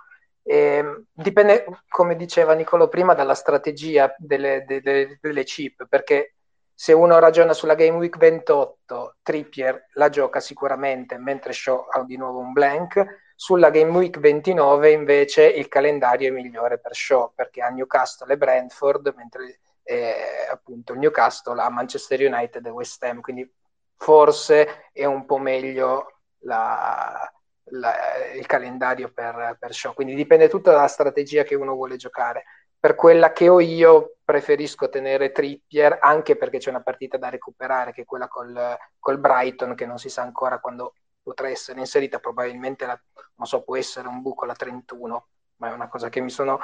E 0.43 1.05
dipende, 1.11 1.65
come 1.87 2.15
diceva 2.15 2.53
Nicolo 2.53 2.87
prima, 2.87 3.13
dalla 3.15 3.33
strategia 3.33 4.13
delle, 4.17 4.63
delle, 4.65 5.17
delle 5.19 5.43
chip, 5.43 5.87
perché 5.87 6.35
se 6.73 6.93
uno 6.93 7.19
ragiona 7.19 7.53
sulla 7.53 7.75
Game 7.75 7.97
Week 7.97 8.17
28, 8.17 9.17
Trippier 9.23 9.87
la 9.93 10.09
gioca 10.09 10.39
sicuramente, 10.39 11.17
mentre 11.17 11.53
Shaw 11.53 11.87
ha 11.89 12.03
di 12.03 12.17
nuovo 12.17 12.39
un 12.39 12.53
blank. 12.53 13.31
Sulla 13.35 13.71
Game 13.71 13.97
Week 13.97 14.19
29 14.19 14.91
invece 14.91 15.47
il 15.47 15.67
calendario 15.67 16.29
è 16.29 16.31
migliore 16.31 16.79
per 16.79 16.95
Shaw, 16.95 17.31
perché 17.33 17.61
ha 17.61 17.69
Newcastle 17.69 18.31
e 18.33 18.37
Brentford, 18.37 19.13
mentre 19.15 19.59
eh, 19.83 20.47
appunto 20.49 20.93
Newcastle 20.93 21.61
ha 21.61 21.69
Manchester 21.69 22.19
United 22.21 22.65
e 22.65 22.69
West 22.69 23.03
Ham, 23.03 23.21
quindi 23.21 23.49
forse 23.95 24.89
è 24.91 25.05
un 25.05 25.25
po' 25.25 25.37
meglio 25.37 26.21
la, 26.39 27.31
la, 27.65 27.93
il 28.35 28.45
calendario 28.45 29.11
per, 29.11 29.57
per 29.59 29.73
Shaw. 29.73 29.93
Quindi 29.93 30.15
dipende 30.15 30.49
tutto 30.49 30.71
dalla 30.71 30.87
strategia 30.87 31.43
che 31.43 31.55
uno 31.55 31.73
vuole 31.73 31.97
giocare. 31.97 32.45
Per 32.79 32.95
quella 32.95 33.31
che 33.31 33.47
ho 33.47 33.59
io 33.59 34.17
preferisco 34.23 34.89
tenere 34.89 35.31
Trippier 35.31 35.99
anche 36.01 36.35
perché 36.35 36.57
c'è 36.57 36.69
una 36.69 36.81
partita 36.81 37.17
da 37.17 37.29
recuperare 37.29 37.91
che 37.91 38.01
è 38.01 38.05
quella 38.05 38.27
col, 38.27 38.75
col 38.97 39.19
Brighton 39.19 39.75
che 39.75 39.85
non 39.85 39.99
si 39.99 40.09
sa 40.09 40.23
ancora 40.23 40.59
quando 40.59 40.95
potrà 41.21 41.49
essere 41.49 41.79
inserita. 41.79 42.17
Probabilmente 42.19 42.85
la, 42.87 42.99
non 43.35 43.45
so 43.45 43.61
può 43.61 43.75
essere 43.75 44.07
un 44.07 44.21
buco 44.21 44.45
la 44.45 44.55
31 44.55 45.27
ma 45.57 45.69
è 45.69 45.73
una 45.73 45.87
cosa 45.87 46.09
che 46.09 46.21
mi 46.21 46.31
sono 46.31 46.59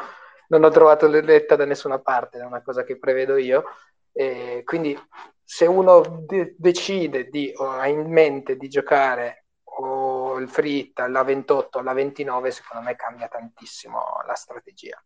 non 0.47 0.63
ho 0.63 0.69
trovato 0.69 1.07
letta 1.07 1.55
da 1.55 1.65
nessuna 1.65 1.99
parte 1.99 2.39
è 2.39 2.45
una 2.45 2.61
cosa 2.61 2.83
che 2.83 2.97
prevedo 2.97 3.37
io 3.37 3.63
e 4.11 4.61
quindi 4.63 4.97
se 5.43 5.65
uno 5.65 6.23
de- 6.25 6.55
decide 6.57 7.29
di, 7.29 7.51
o 7.55 7.69
ha 7.69 7.87
in 7.87 8.11
mente 8.11 8.57
di 8.57 8.67
giocare 8.67 9.45
o 9.63 10.37
il 10.39 10.49
frit 10.49 10.99
alla 10.99 11.23
28 11.23 11.79
alla 11.79 11.93
29 11.93 12.51
secondo 12.51 12.85
me 12.85 12.95
cambia 12.95 13.27
tantissimo 13.27 13.99
la 14.25 14.33
strategia 14.33 15.01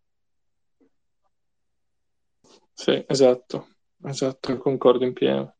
sì, 2.73 3.05
esatto, 3.07 3.75
esatto, 4.03 4.57
concordo 4.57 5.05
in 5.05 5.13
pieno. 5.13 5.55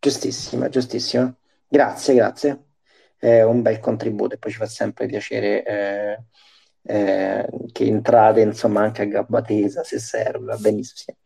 Giustissima, 0.00 0.68
giustissima. 0.68 1.32
Grazie, 1.68 2.14
grazie. 2.14 2.64
È 3.16 3.42
un 3.42 3.62
bel 3.62 3.78
contributo 3.78 4.34
e 4.34 4.38
poi 4.38 4.50
ci 4.50 4.56
fa 4.56 4.66
sempre 4.66 5.06
piacere 5.06 5.64
eh, 5.64 6.24
eh, 6.82 7.48
che 7.72 7.84
entrate 7.84 8.40
insomma 8.40 8.82
anche 8.82 9.02
a 9.02 9.06
gabba 9.06 9.42
tesa 9.42 9.82
se 9.84 9.98
serve, 9.98 10.56
benissimo. 10.56 11.16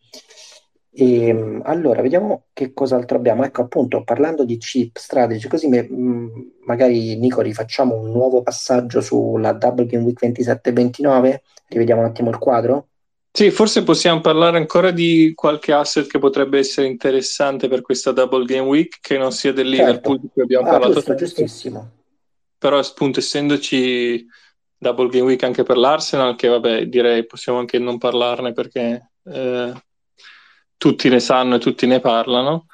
E, 0.95 1.29
ehm, 1.29 1.63
allora, 1.65 2.03
vediamo 2.03 2.45
che 2.53 2.73
cos'altro 2.75 3.17
abbiamo. 3.17 3.45
Ecco, 3.45 3.63
appunto, 3.63 4.05
parlando 4.05 4.45
di 4.45 4.59
chip 4.59 4.99
strategy, 4.99 5.49
così 5.49 5.69
me, 5.69 5.89
mm, 5.91 6.29
magari 6.67 7.17
Nico 7.17 7.41
rifacciamo 7.41 7.95
un 7.97 8.11
nuovo 8.11 8.43
passaggio 8.43 9.01
sulla 9.01 9.53
Double 9.53 9.87
Game 9.87 10.05
Week 10.05 10.21
27-29, 10.21 11.43
rivediamo 11.69 12.03
un 12.03 12.07
attimo 12.07 12.31
il 12.31 12.39
quadro. 12.39 12.89
Sì, 13.35 13.51
forse 13.51 13.83
possiamo 13.83 14.21
parlare 14.21 14.59
ancora 14.59 14.91
di 14.91 15.33
qualche 15.35 15.73
asset 15.73 16.07
che 16.07 16.19
potrebbe 16.19 16.59
essere 16.59 16.87
interessante 16.87 17.67
per 17.67 17.81
questa 17.81 18.13
Double 18.13 18.45
Game 18.45 18.69
Week, 18.69 18.99
che 19.01 19.17
non 19.17 19.33
sia 19.33 19.55
del 19.55 19.69
certo. 19.69 19.83
Liverpool 19.83 20.21
di 20.21 20.29
cui 20.31 20.43
abbiamo 20.43 20.67
ah, 20.67 20.71
parlato. 20.73 20.93
Giusto, 20.93 21.15
giustissimo. 21.15 21.91
Però 22.59 22.79
appunto 22.79 23.21
essendoci 23.21 24.27
Double 24.83 25.09
Game 25.09 25.27
Week 25.27 25.43
anche 25.45 25.63
per 25.63 25.77
l'Arsenal, 25.77 26.35
che 26.35 26.49
vabbè 26.49 26.87
direi 26.87 27.25
possiamo 27.25 27.61
anche 27.61 27.79
non 27.79 27.99
parlarne 27.99 28.53
perché 28.53 29.13
eh, 29.23 29.73
tutti 30.77 31.09
ne 31.09 31.21
sanno 31.21 31.55
e 31.55 31.59
tutti 31.61 31.87
ne 31.87 32.01
parlano, 32.01 32.67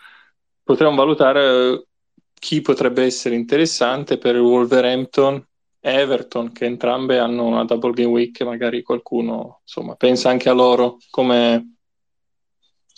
potremmo 0.62 0.96
valutare 0.96 1.86
chi 2.32 2.62
potrebbe 2.62 3.04
essere 3.04 3.34
interessante 3.34 4.16
per 4.16 4.36
il 4.36 4.40
Wolverhampton 4.40 5.46
Everton, 5.80 6.50
che 6.50 6.64
entrambe 6.64 7.18
hanno 7.18 7.44
una 7.44 7.64
double 7.64 7.92
game 7.92 8.08
week, 8.08 8.40
magari 8.40 8.80
qualcuno 8.80 9.60
insomma, 9.60 9.94
pensa 9.94 10.30
anche 10.30 10.48
a 10.48 10.54
loro 10.54 10.96
come 11.10 11.74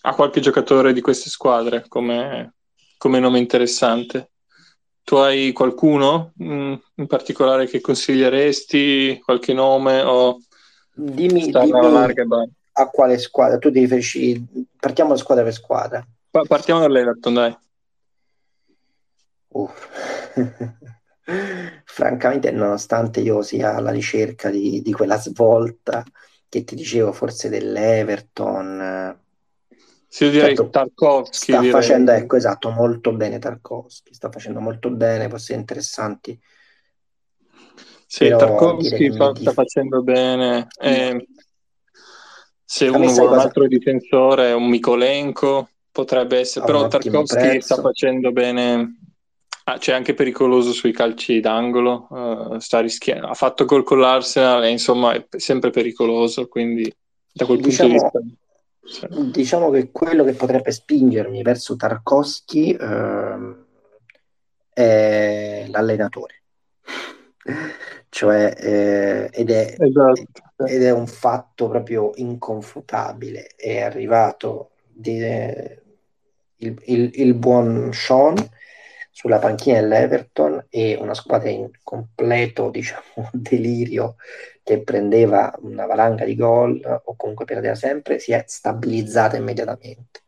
a 0.02 0.14
qualche 0.14 0.40
giocatore 0.40 0.92
di 0.92 1.00
queste 1.00 1.28
squadre 1.28 1.84
come, 1.88 2.54
come 2.96 3.18
nome 3.18 3.40
interessante. 3.40 4.30
Tu 5.02 5.16
hai 5.16 5.52
qualcuno 5.52 6.32
mh, 6.36 6.54
mm, 6.54 6.74
in 6.96 7.06
particolare 7.06 7.66
che 7.66 7.80
consiglieresti, 7.80 9.20
qualche 9.24 9.52
nome 9.52 10.00
o 10.02 10.40
dimmi, 10.92 11.50
dimmi 11.50 12.04
a 12.72 12.88
quale 12.88 13.18
squadra? 13.18 13.58
Tu 13.58 13.70
devi 13.70 13.86
farci... 13.86 14.68
partiamo 14.78 15.10
da 15.10 15.16
squadra 15.16 15.44
per 15.44 15.52
squadra. 15.52 16.06
Pa- 16.30 16.44
partiamo 16.46 16.80
dall'Everton, 16.80 17.34
dai. 17.34 17.58
Uff. 19.48 19.88
francamente, 21.84 22.50
nonostante 22.50 23.20
io 23.20 23.42
sia 23.42 23.74
alla 23.74 23.90
ricerca 23.90 24.50
di, 24.50 24.80
di 24.82 24.92
quella 24.92 25.18
svolta 25.18 26.04
che 26.48 26.64
ti 26.64 26.74
dicevo, 26.74 27.12
forse 27.12 27.48
dell'Everton. 27.48 29.18
Sì, 30.12 30.24
io 30.24 30.30
direi 30.30 30.56
certo, 30.56 30.70
Tarkovsky. 30.70 31.52
Sta 31.52 31.60
direi. 31.60 31.70
facendo, 31.70 32.10
ecco, 32.10 32.36
esatto, 32.36 32.70
molto 32.70 33.12
bene 33.12 33.38
Tarkovsky, 33.38 34.12
sta 34.12 34.28
facendo 34.28 34.60
molto 34.60 34.90
bene, 34.90 35.28
può 35.28 35.36
essere 35.36 35.60
interessanti. 35.60 36.38
Sì, 38.06 38.24
Però 38.24 38.38
Tarkovsky 38.38 39.14
fa, 39.14 39.32
sta 39.36 39.52
facendo 39.52 40.02
bene. 40.02 40.66
Eh, 40.80 41.28
se 42.64 42.88
uno 42.88 43.06
vuole 43.06 43.34
un 43.34 43.38
altro 43.38 43.68
difensore, 43.68 44.50
un 44.52 44.68
Mikolenko, 44.68 45.68
potrebbe 45.92 46.40
essere, 46.40 46.64
però 46.64 46.88
Tarkovsky 46.88 47.38
prezzo. 47.38 47.74
sta 47.74 47.80
facendo 47.80 48.32
bene 48.32 48.96
Ah, 49.70 49.78
c'è 49.78 49.92
anche 49.92 50.14
pericoloso 50.14 50.72
sui 50.72 50.90
calci 50.90 51.38
d'angolo, 51.38 52.08
uh, 52.10 52.58
sta 52.58 52.80
rischiando. 52.80 53.28
Ha 53.28 53.34
fatto 53.34 53.64
gol 53.66 53.84
con 53.84 54.00
l'Arsenal 54.00 54.64
e 54.64 54.70
insomma 54.70 55.12
è 55.12 55.24
sempre 55.36 55.70
pericoloso, 55.70 56.48
quindi 56.48 56.92
da 57.32 57.44
quel 57.44 57.60
diciamo, 57.60 57.90
punto 57.90 58.18
di 58.18 58.24
vista... 58.24 58.39
Sì. 58.82 59.06
Diciamo 59.30 59.70
che 59.70 59.90
quello 59.90 60.24
che 60.24 60.32
potrebbe 60.32 60.70
spingermi 60.72 61.42
verso 61.42 61.76
Tarkovsky 61.76 62.76
uh, 62.80 63.66
è 64.72 65.66
l'allenatore. 65.68 66.42
cioè, 68.08 68.54
eh, 68.56 69.30
ed, 69.32 69.50
è, 69.50 69.74
esatto. 69.78 70.66
ed, 70.66 70.82
è, 70.82 70.90
un 70.90 71.06
fatto 71.06 71.68
proprio 71.68 72.12
inconfutabile. 72.14 73.48
È 73.56 73.80
arrivato 73.80 74.70
di, 74.88 75.22
eh, 75.22 75.82
il, 76.56 76.80
il, 76.86 77.10
il 77.14 77.34
buon 77.34 77.90
Sean 77.92 78.36
sulla 79.10 79.38
panchina 79.38 79.80
dell'Everton 79.80 80.66
e 80.70 80.96
una 80.98 81.14
squadra 81.14 81.50
in 81.50 81.68
completo 81.82 82.70
diciamo, 82.70 83.28
delirio 83.32 84.16
che 84.70 84.82
prendeva 84.82 85.52
una 85.62 85.84
valanga 85.84 86.24
di 86.24 86.36
gol 86.36 86.80
o 87.04 87.16
comunque 87.16 87.44
perdeva 87.44 87.74
sempre, 87.74 88.20
si 88.20 88.30
è 88.30 88.44
stabilizzata 88.46 89.36
immediatamente. 89.36 90.20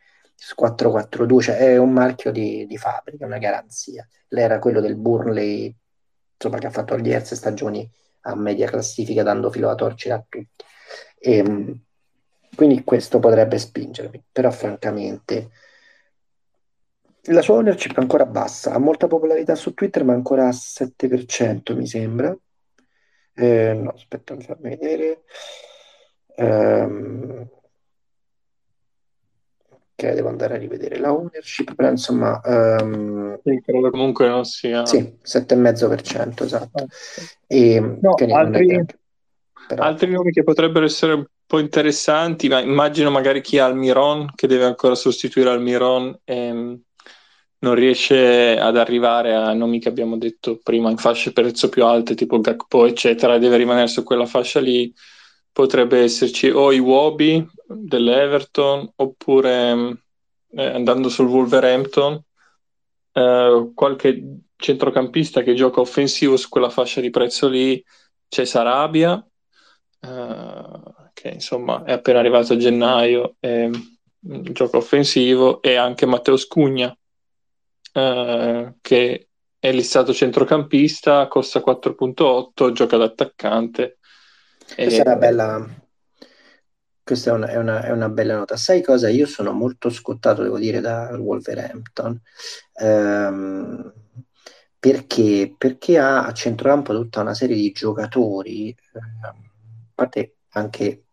4-4-2 0.57 1.40
cioè 1.40 1.57
è 1.57 1.76
un 1.76 1.93
marchio 1.93 2.32
di, 2.32 2.66
di 2.66 2.76
fabbrica, 2.76 3.24
una 3.24 3.38
garanzia. 3.38 4.05
Lei 4.28 4.43
era 4.43 4.59
quello 4.59 4.80
del 4.80 4.97
Burnley 4.97 5.72
insomma, 6.34 6.59
che 6.59 6.66
ha 6.66 6.70
fatto 6.70 6.97
diverse 6.97 7.36
stagioni 7.36 7.88
a 8.22 8.34
media 8.34 8.66
classifica 8.66 9.22
dando 9.22 9.49
filo 9.49 9.68
da 9.68 9.76
torcere 9.76 10.14
a 10.14 10.24
tutti. 10.28 10.64
E, 11.20 11.36
ehm, 11.36 11.80
quindi 12.57 12.82
questo 12.82 13.20
potrebbe 13.20 13.59
spingermi, 13.59 14.24
però 14.32 14.51
francamente 14.51 15.51
la 17.26 17.43
sua 17.43 17.55
ownership 17.55 17.97
è 17.97 18.01
ancora 18.01 18.26
bassa, 18.26 18.72
ha 18.72 18.78
molta 18.78 19.07
popolarità 19.07 19.55
su 19.55 19.72
Twitter, 19.72 20.03
ma 20.03 20.14
ancora 20.14 20.49
a 20.49 20.53
7%, 20.53 21.76
mi 21.76 21.86
sembra. 21.86 22.36
Eh, 23.35 23.74
no, 23.74 23.91
aspetta, 23.91 24.35
mi 24.35 24.43
fammi 24.43 24.68
vedere. 24.68 25.22
Um, 26.37 27.49
ok, 29.68 30.12
devo 30.12 30.28
andare 30.28 30.55
a 30.55 30.59
rivedere 30.59 30.99
la 30.99 31.12
ownership, 31.12 31.74
però 31.74 31.89
insomma... 31.91 32.41
Um, 32.45 33.41
sì, 33.43 33.61
credo 33.64 33.91
comunque 33.91 34.28
non 34.28 34.45
sia... 34.45 34.85
Sì, 34.85 35.18
7,5%, 35.22 36.45
esatto. 36.45 36.87
E, 37.47 37.80
no, 37.80 38.14
altri, 38.33 38.66
neanche, 38.66 38.99
però... 39.66 39.83
altri 39.83 40.11
nomi 40.11 40.30
che 40.30 40.43
potrebbero 40.43 40.85
essere 40.85 41.12
un 41.12 41.26
po' 41.47 41.59
interessanti, 41.59 42.49
ma 42.49 42.61
immagino 42.61 43.11
magari 43.11 43.41
chi 43.41 43.59
ha 43.59 43.64
Almiron, 43.64 44.30
che 44.35 44.47
deve 44.47 44.64
ancora 44.64 44.95
sostituire 44.95 45.51
Almiron. 45.51 46.18
Ehm 46.24 46.83
non 47.63 47.75
riesce 47.75 48.59
ad 48.59 48.77
arrivare 48.77 49.35
a 49.35 49.53
nomi 49.53 49.79
che 49.79 49.89
abbiamo 49.89 50.19
detto 50.19 50.59
prima 50.63 50.91
in 50.91 50.97
fasce 50.97 51.33
prezzo 51.33 51.69
più 51.69 51.85
alte, 51.85 52.15
tipo 52.15 52.41
Gakpo, 52.41 52.87
eccetera, 52.87 53.39
deve 53.39 53.57
rimanere 53.57 53.87
su 53.87 54.03
quella 54.03 54.27
fascia 54.27 54.61
lì, 54.61 54.93
potrebbe 55.53 56.01
esserci 56.01 56.51
o 56.51 56.73
i 56.73 56.81
Wobi 56.81 57.45
dell'Everton, 57.67 58.93
oppure 58.97 60.03
eh, 60.51 60.65
andando 60.65 61.09
sul 61.09 61.29
Wolverhampton, 61.29 62.21
eh, 63.13 63.71
qualche 63.75 64.39
centrocampista 64.57 65.43
che 65.43 65.55
gioca 65.55 65.81
offensivo 65.81 66.37
su 66.37 66.49
quella 66.49 66.71
fascia 66.71 67.01
di 67.01 67.11
prezzo 67.11 67.49
lì, 67.49 67.83
c'è 68.29 68.45
Sarabia, 68.45 69.25
eh, 70.01 70.63
che 71.13 71.29
insomma 71.29 71.85
è 71.85 71.93
appena 71.93 72.19
arrivato 72.19 72.55
a 72.55 72.57
gennaio, 72.57 73.37
e, 73.39 73.71
gioca 74.19 74.79
offensivo, 74.79 75.63
e 75.63 75.77
anche 75.77 76.07
Matteo 76.07 76.37
Scugna 76.37 76.93
eh, 77.93 78.74
che 78.80 79.28
è 79.59 79.72
listato 79.72 80.12
centrocampista, 80.12 81.28
costa 81.28 81.61
4.8, 81.61 82.72
gioca 82.72 82.97
da 82.97 83.05
attaccante 83.05 83.99
Questa 84.74 85.03
è 85.03 85.07
una 85.07 85.16
bella, 85.16 85.66
questa 87.05 87.30
è 87.30 87.32
una, 87.34 87.47
è, 87.49 87.57
una, 87.57 87.84
è 87.84 87.90
una, 87.90 88.09
bella 88.09 88.36
nota. 88.36 88.57
Sai 88.57 88.82
cosa? 88.82 89.09
Io 89.09 89.26
sono 89.26 89.53
molto 89.53 89.90
scottato, 89.90 90.43
devo 90.43 90.59
dire, 90.59 90.80
dal 90.80 91.18
Wolverhampton. 91.20 92.20
Ehm, 92.80 93.93
perché? 94.78 95.55
Perché 95.57 95.99
ha 95.99 96.24
a 96.26 96.32
centrocampo 96.32 96.93
tutta 96.93 97.20
una 97.20 97.34
serie 97.34 97.55
di 97.55 97.70
giocatori, 97.70 98.70
eh, 98.70 98.99
a 99.22 99.34
parte 99.95 100.38
anche 100.55 101.05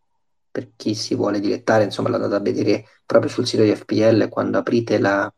per 0.49 0.71
chi 0.75 0.95
si 0.95 1.13
vuole 1.13 1.39
dilettare, 1.39 1.83
insomma, 1.83 2.09
l'andate 2.09 2.35
a 2.35 2.39
vedere 2.39 2.85
proprio 3.05 3.29
sul 3.29 3.45
sito 3.45 3.61
di 3.61 3.75
FPL, 3.75 4.27
quando 4.29 4.57
aprite 4.57 4.97
la 4.97 5.31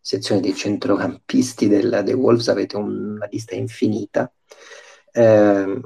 sezione 0.00 0.40
dei 0.40 0.54
centrocampisti 0.54 1.68
del, 1.68 2.02
dei 2.04 2.14
Wolves 2.14 2.48
avete 2.48 2.76
una 2.76 3.26
lista 3.30 3.54
infinita. 3.54 4.32
Eh, 5.12 5.80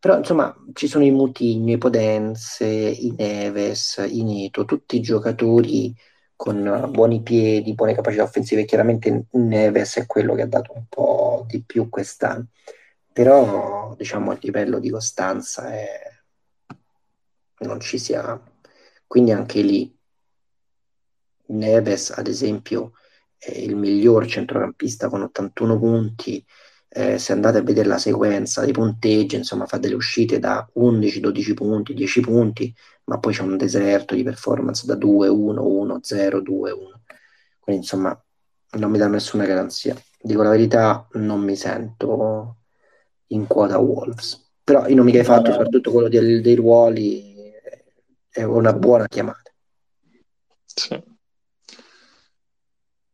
però 0.00 0.16
insomma 0.16 0.54
ci 0.74 0.86
sono 0.86 1.04
i 1.04 1.10
Mutigno, 1.10 1.72
i 1.72 1.78
Podenze, 1.78 2.66
i 2.66 3.14
Neves, 3.16 4.04
i 4.08 4.22
Neto, 4.22 4.64
tutti 4.64 5.00
giocatori 5.00 5.94
con 6.36 6.88
buoni 6.90 7.20
piedi, 7.22 7.74
buone 7.74 7.94
capacità 7.94 8.22
offensive. 8.22 8.64
Chiaramente 8.64 9.26
Neves 9.32 9.96
è 9.96 10.06
quello 10.06 10.34
che 10.34 10.42
ha 10.42 10.46
dato 10.46 10.72
un 10.74 10.84
po' 10.88 11.44
di 11.48 11.62
più 11.64 11.88
quest'anno, 11.88 12.46
però 13.12 13.94
diciamo 13.96 14.30
a 14.30 14.38
livello 14.40 14.78
di 14.78 14.90
costanza 14.90 15.72
è... 15.72 16.00
non 17.58 17.80
ci 17.80 17.98
siamo. 17.98 18.56
Quindi 19.06 19.32
anche 19.32 19.62
lì 19.62 19.92
Neves, 21.46 22.10
ad 22.10 22.28
esempio, 22.28 22.92
è 23.38 23.56
il 23.56 23.76
miglior 23.76 24.26
centrocampista 24.26 25.08
con 25.08 25.22
81 25.22 25.78
punti. 25.78 26.44
Eh, 26.90 27.18
se 27.18 27.32
andate 27.32 27.58
a 27.58 27.62
vedere 27.62 27.86
la 27.86 27.98
sequenza 27.98 28.62
dei 28.64 28.72
punteggi, 28.72 29.36
insomma, 29.36 29.66
fa 29.66 29.78
delle 29.78 29.94
uscite 29.94 30.38
da 30.38 30.68
11, 30.74 31.20
12 31.20 31.54
punti, 31.54 31.94
10 31.94 32.20
punti, 32.20 32.74
ma 33.04 33.18
poi 33.18 33.32
c'è 33.34 33.42
un 33.42 33.56
deserto 33.56 34.14
di 34.14 34.22
performance 34.22 34.86
da 34.86 34.94
2, 34.94 35.28
1, 35.28 35.62
1, 35.66 35.98
0, 36.02 36.40
2, 36.40 36.70
1. 36.70 37.02
Quindi, 37.60 37.82
insomma, 37.82 38.24
non 38.72 38.90
mi 38.90 38.98
dà 38.98 39.06
nessuna 39.06 39.44
garanzia. 39.44 39.96
Dico 40.20 40.42
la 40.42 40.50
verità, 40.50 41.06
non 41.12 41.40
mi 41.40 41.56
sento 41.56 42.56
in 43.28 43.46
quota 43.46 43.78
Wolves. 43.78 44.46
Però 44.64 44.86
i 44.86 44.94
nomi 44.94 45.12
che 45.12 45.18
hai 45.18 45.24
fatto, 45.24 45.50
soprattutto 45.52 45.90
quello 45.90 46.08
dei, 46.08 46.40
dei 46.40 46.54
ruoli, 46.54 47.34
è 48.28 48.42
una 48.42 48.72
buona 48.72 49.06
chiamata. 49.06 49.50
Sì. 50.64 51.16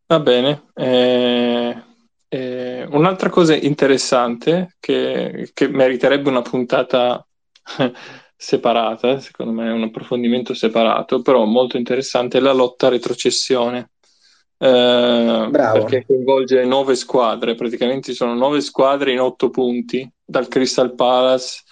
Va 0.07 0.21
bene. 0.21 0.65
Eh, 0.75 1.83
eh, 2.29 2.87
un'altra 2.91 3.31
cosa 3.31 3.55
interessante 3.55 4.77
che, 4.79 5.51
che 5.55 5.69
meriterebbe 5.69 6.29
una 6.29 6.43
puntata 6.43 7.27
separata, 8.37 9.19
secondo 9.21 9.53
me 9.53 9.71
un 9.71 9.85
approfondimento 9.85 10.53
separato, 10.53 11.23
però 11.23 11.45
molto 11.45 11.79
interessante, 11.79 12.37
è 12.37 12.41
la 12.43 12.53
lotta 12.53 12.89
a 12.89 12.91
retrocessione. 12.91 13.93
Eh, 14.59 15.49
perché 15.51 16.05
coinvolge 16.07 16.65
nove 16.65 16.97
squadre, 16.97 17.55
praticamente 17.55 18.13
sono 18.13 18.35
nove 18.35 18.61
squadre 18.61 19.13
in 19.13 19.21
otto 19.21 19.49
punti, 19.49 20.11
dal 20.23 20.49
Crystal 20.49 20.95
Palace 20.95 21.63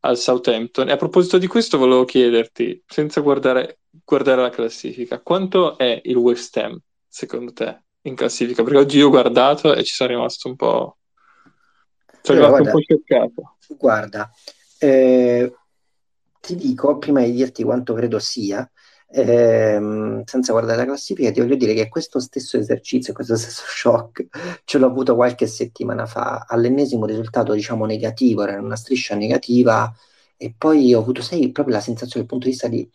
al 0.00 0.16
Southampton. 0.16 0.88
E 0.88 0.92
a 0.92 0.96
proposito 0.96 1.36
di 1.36 1.46
questo, 1.46 1.76
volevo 1.76 2.06
chiederti, 2.06 2.82
senza 2.86 3.20
guardare, 3.20 3.80
guardare 4.02 4.40
la 4.40 4.50
classifica, 4.50 5.20
quanto 5.20 5.76
è 5.76 6.00
il 6.04 6.16
West 6.16 6.56
Ham 6.56 6.80
secondo 7.16 7.54
te, 7.54 7.84
in 8.02 8.14
classifica? 8.14 8.62
Perché 8.62 8.78
oggi 8.78 8.98
io 8.98 9.06
ho 9.06 9.10
guardato 9.10 9.74
e 9.74 9.82
ci 9.84 9.94
sono 9.94 10.10
rimasto 10.10 10.48
un 10.48 10.56
po'... 10.56 10.98
Sono 12.20 12.38
rimasto 12.38 12.62
guarda, 12.62 12.68
un 12.68 12.70
po' 12.72 12.80
scioccato. 12.80 13.56
Guarda, 13.78 14.30
eh, 14.78 15.54
ti 16.40 16.56
dico, 16.56 16.98
prima 16.98 17.22
di 17.22 17.32
dirti 17.32 17.62
quanto 17.62 17.94
credo 17.94 18.18
sia, 18.18 18.70
eh, 19.08 20.22
senza 20.26 20.52
guardare 20.52 20.76
la 20.76 20.84
classifica, 20.84 21.30
ti 21.30 21.40
voglio 21.40 21.54
dire 21.54 21.72
che 21.72 21.88
questo 21.88 22.20
stesso 22.20 22.58
esercizio, 22.58 23.14
questo 23.14 23.36
stesso 23.36 23.62
shock, 23.66 24.26
ce 24.64 24.76
l'ho 24.76 24.86
avuto 24.86 25.14
qualche 25.14 25.46
settimana 25.46 26.04
fa, 26.04 26.44
all'ennesimo 26.46 27.06
risultato, 27.06 27.54
diciamo, 27.54 27.86
negativo, 27.86 28.42
era 28.42 28.60
una 28.60 28.76
striscia 28.76 29.14
negativa, 29.14 29.90
e 30.36 30.54
poi 30.56 30.92
ho 30.92 31.00
avuto, 31.00 31.22
sai, 31.22 31.50
proprio 31.50 31.76
la 31.76 31.80
sensazione 31.80 32.26
dal 32.26 32.26
punto 32.26 32.44
di 32.44 32.50
vista 32.50 32.68
di 32.68 32.90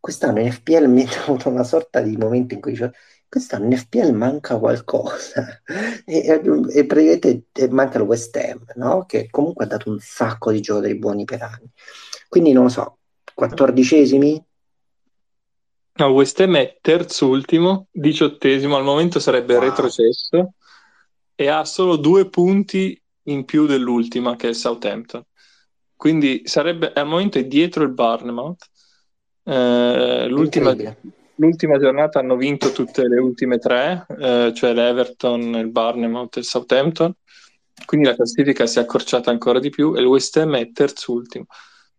quest'anno 0.00 0.40
in 0.40 0.50
FPL 0.50 0.88
mi 0.88 1.04
è 1.04 1.08
avuto 1.28 1.48
una 1.48 1.64
sorta 1.64 2.00
di 2.00 2.16
momento 2.16 2.54
in 2.54 2.60
cui 2.60 2.72
dicevo, 2.72 2.92
quest'anno 3.30 3.66
in 3.66 3.78
FPL 3.78 4.12
manca 4.12 4.58
qualcosa 4.58 5.62
e, 6.04 6.26
e, 6.74 6.84
praticamente 6.84 7.44
manca 7.70 7.98
il 7.98 8.04
West 8.04 8.36
Ham, 8.36 8.64
no? 8.74 9.06
che 9.06 9.28
comunque 9.30 9.64
ha 9.64 9.68
dato 9.68 9.88
un 9.88 9.98
sacco 10.00 10.50
di 10.50 10.60
giocatori 10.60 10.98
buoni 10.98 11.24
per 11.24 11.42
anni. 11.42 11.70
Quindi 12.28 12.52
non 12.52 12.64
lo 12.64 12.68
so, 12.68 12.98
quattordicesimi? 13.32 14.44
No, 15.92 16.06
West 16.08 16.40
Ham 16.40 16.56
è 16.56 16.78
terzultimo, 16.80 17.86
diciottesimo, 17.92 18.76
al 18.76 18.84
momento 18.84 19.20
sarebbe 19.20 19.54
wow. 19.54 19.62
retrocesso 19.62 20.54
e 21.36 21.48
ha 21.48 21.64
solo 21.64 21.96
due 21.96 22.28
punti 22.28 23.00
in 23.24 23.44
più 23.44 23.66
dell'ultima 23.66 24.34
che 24.34 24.46
è 24.46 24.50
il 24.50 24.56
Southampton. 24.56 25.22
Quindi 25.94 26.42
sarebbe 26.46 26.92
al 26.92 27.06
momento 27.06 27.38
è 27.38 27.44
dietro 27.44 27.84
il 27.84 27.90
Barnemouth. 27.90 28.66
Eh, 29.44 30.26
l'ultima, 30.28 30.74
l'ultima 31.40 31.78
giornata 31.78 32.18
hanno 32.18 32.36
vinto 32.36 32.70
tutte 32.70 33.08
le 33.08 33.18
ultime 33.18 33.58
tre, 33.58 34.06
eh, 34.18 34.52
cioè 34.54 34.72
l'Everton, 34.72 35.40
il 35.54 35.68
Barnemouth 35.68 36.36
e 36.36 36.40
il 36.40 36.46
Southampton, 36.46 37.12
quindi 37.86 38.06
la 38.06 38.14
classifica 38.14 38.66
si 38.66 38.78
è 38.78 38.82
accorciata 38.82 39.30
ancora 39.30 39.58
di 39.58 39.70
più 39.70 39.96
e 39.96 40.00
il 40.00 40.06
West 40.06 40.36
Ham 40.36 40.56
è 40.56 40.70
terzultimo. 40.70 41.46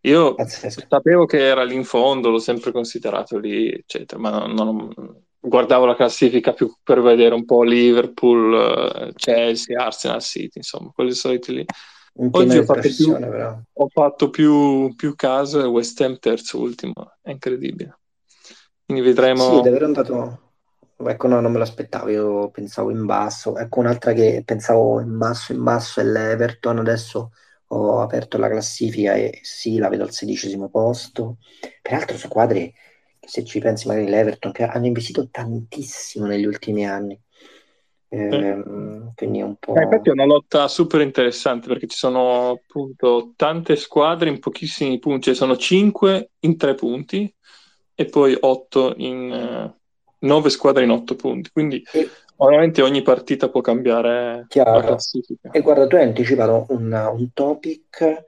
Io 0.01 0.35
Pazzesco. 0.35 0.85
sapevo 0.87 1.25
che 1.25 1.39
era 1.39 1.63
lì 1.63 1.75
in 1.75 1.83
fondo, 1.83 2.29
l'ho 2.29 2.39
sempre 2.39 2.71
considerato 2.71 3.37
lì, 3.37 3.71
eccetera, 3.71 4.19
ma 4.19 4.45
non, 4.45 4.53
non, 4.53 5.15
guardavo 5.39 5.85
la 5.85 5.95
classifica 5.95 6.53
più 6.53 6.71
per 6.83 7.01
vedere 7.01 7.33
un 7.33 7.45
po' 7.45 7.63
Liverpool, 7.63 8.53
eh, 8.53 9.13
Chelsea, 9.15 9.79
Arsenal, 9.79 10.21
City, 10.21 10.57
insomma, 10.57 10.91
quelli 10.93 11.13
soliti 11.13 11.53
lì. 11.53 11.65
Oggi 12.13 12.57
ho 12.57 12.63
fatto, 12.63 12.89
più, 12.89 13.17
ho 13.73 13.87
fatto 13.87 14.29
più, 14.29 14.93
più 14.95 15.15
caso 15.15 15.61
e 15.61 15.65
West 15.65 15.99
Ham 16.01 16.19
terzultimo, 16.19 16.93
è 17.21 17.31
incredibile. 17.31 18.00
Quindi 18.91 19.01
vedremo. 19.01 19.55
Sì, 19.55 19.61
davvero 19.61 19.85
andato. 19.85 20.39
Ecco, 20.97 21.27
no, 21.27 21.39
non 21.39 21.51
me 21.51 21.59
l'aspettavo, 21.59 22.09
io 22.09 22.49
pensavo 22.49 22.91
in 22.91 23.05
basso. 23.05 23.57
Ecco, 23.57 23.79
un'altra 23.79 24.11
che 24.11 24.43
pensavo 24.45 24.99
in 24.99 25.17
basso, 25.17 25.53
in 25.53 25.63
basso 25.63 26.01
è 26.01 26.03
l'Everton. 26.03 26.79
Adesso 26.79 27.31
ho 27.67 28.01
aperto 28.01 28.37
la 28.37 28.49
classifica 28.49 29.13
e 29.13 29.39
sì, 29.43 29.77
la 29.77 29.87
vedo 29.87 30.03
al 30.03 30.11
sedicesimo 30.11 30.69
posto. 30.69 31.37
Peraltro, 31.81 32.17
squadre, 32.17 32.73
se 33.19 33.45
ci 33.45 33.59
pensi, 33.59 33.87
magari 33.87 34.09
l'Everton, 34.09 34.51
che 34.51 34.65
hanno 34.65 34.85
investito 34.85 35.29
tantissimo 35.31 36.25
negli 36.25 36.45
ultimi 36.45 36.85
anni. 36.85 37.19
Eh, 38.09 38.61
quindi 39.15 39.39
è 39.39 39.43
un 39.43 39.55
po'. 39.57 39.73
Eh, 39.73 39.83
infatti 39.83 40.09
è 40.09 40.11
una 40.11 40.25
lotta 40.25 40.67
super 40.67 40.99
interessante 40.99 41.69
perché 41.69 41.87
ci 41.87 41.95
sono 41.95 42.49
appunto 42.49 43.31
tante 43.37 43.77
squadre 43.77 44.29
in 44.29 44.39
pochissimi 44.39 44.99
punti, 44.99 45.27
cioè 45.27 45.33
sono 45.35 45.55
5 45.55 46.31
in 46.41 46.57
3 46.57 46.75
punti 46.75 47.33
e 48.01 48.05
poi 48.05 48.35
8 48.39 48.95
in 48.97 49.73
uh, 50.19 50.25
9 50.25 50.49
squadre 50.49 50.83
in 50.83 50.89
8 50.91 51.15
punti. 51.15 51.49
Quindi 51.51 51.83
e... 51.91 52.09
ovviamente 52.37 52.81
ogni 52.81 53.01
partita 53.01 53.49
può 53.49 53.61
cambiare 53.61 54.45
Chiaro. 54.49 54.77
la 54.77 54.85
classifica. 54.85 55.51
E 55.51 55.61
guarda, 55.61 55.87
tu 55.87 55.95
hai 55.95 56.03
anticipato 56.03 56.65
un, 56.69 56.91
un 56.91 57.33
topic 57.33 58.25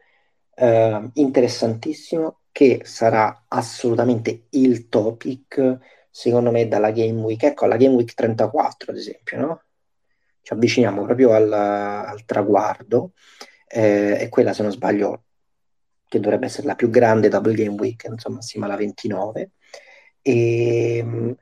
uh, 0.55 1.09
interessantissimo 1.13 2.39
che 2.51 2.82
sarà 2.84 3.45
assolutamente 3.47 4.43
il 4.51 4.88
topic, 4.89 5.80
secondo 6.09 6.51
me, 6.51 6.67
dalla 6.67 6.91
Game 6.91 7.19
Week. 7.21 7.41
Ecco, 7.41 7.65
la 7.65 7.78
Game 7.78 7.95
Week 7.95 8.13
34, 8.13 8.91
ad 8.91 8.97
esempio, 8.97 9.39
no? 9.39 9.61
Ci 10.41 10.53
avviciniamo 10.53 11.03
proprio 11.03 11.32
al, 11.34 11.51
al 11.51 12.26
traguardo. 12.26 13.13
Eh, 13.67 14.17
e 14.19 14.30
quella, 14.30 14.53
se 14.53 14.61
non 14.61 14.71
sbaglio, 14.71 15.24
che 16.07 16.19
dovrebbe 16.19 16.45
essere 16.45 16.67
la 16.67 16.76
più 16.76 16.91
grande 16.91 17.28
double 17.28 17.55
game 17.55 17.76
week, 17.80 18.03
insomma, 18.03 18.38
assieme 18.38 18.67
alla 18.67 18.76
29. 18.76 19.49
E 20.24 20.97
ehm, 20.97 21.36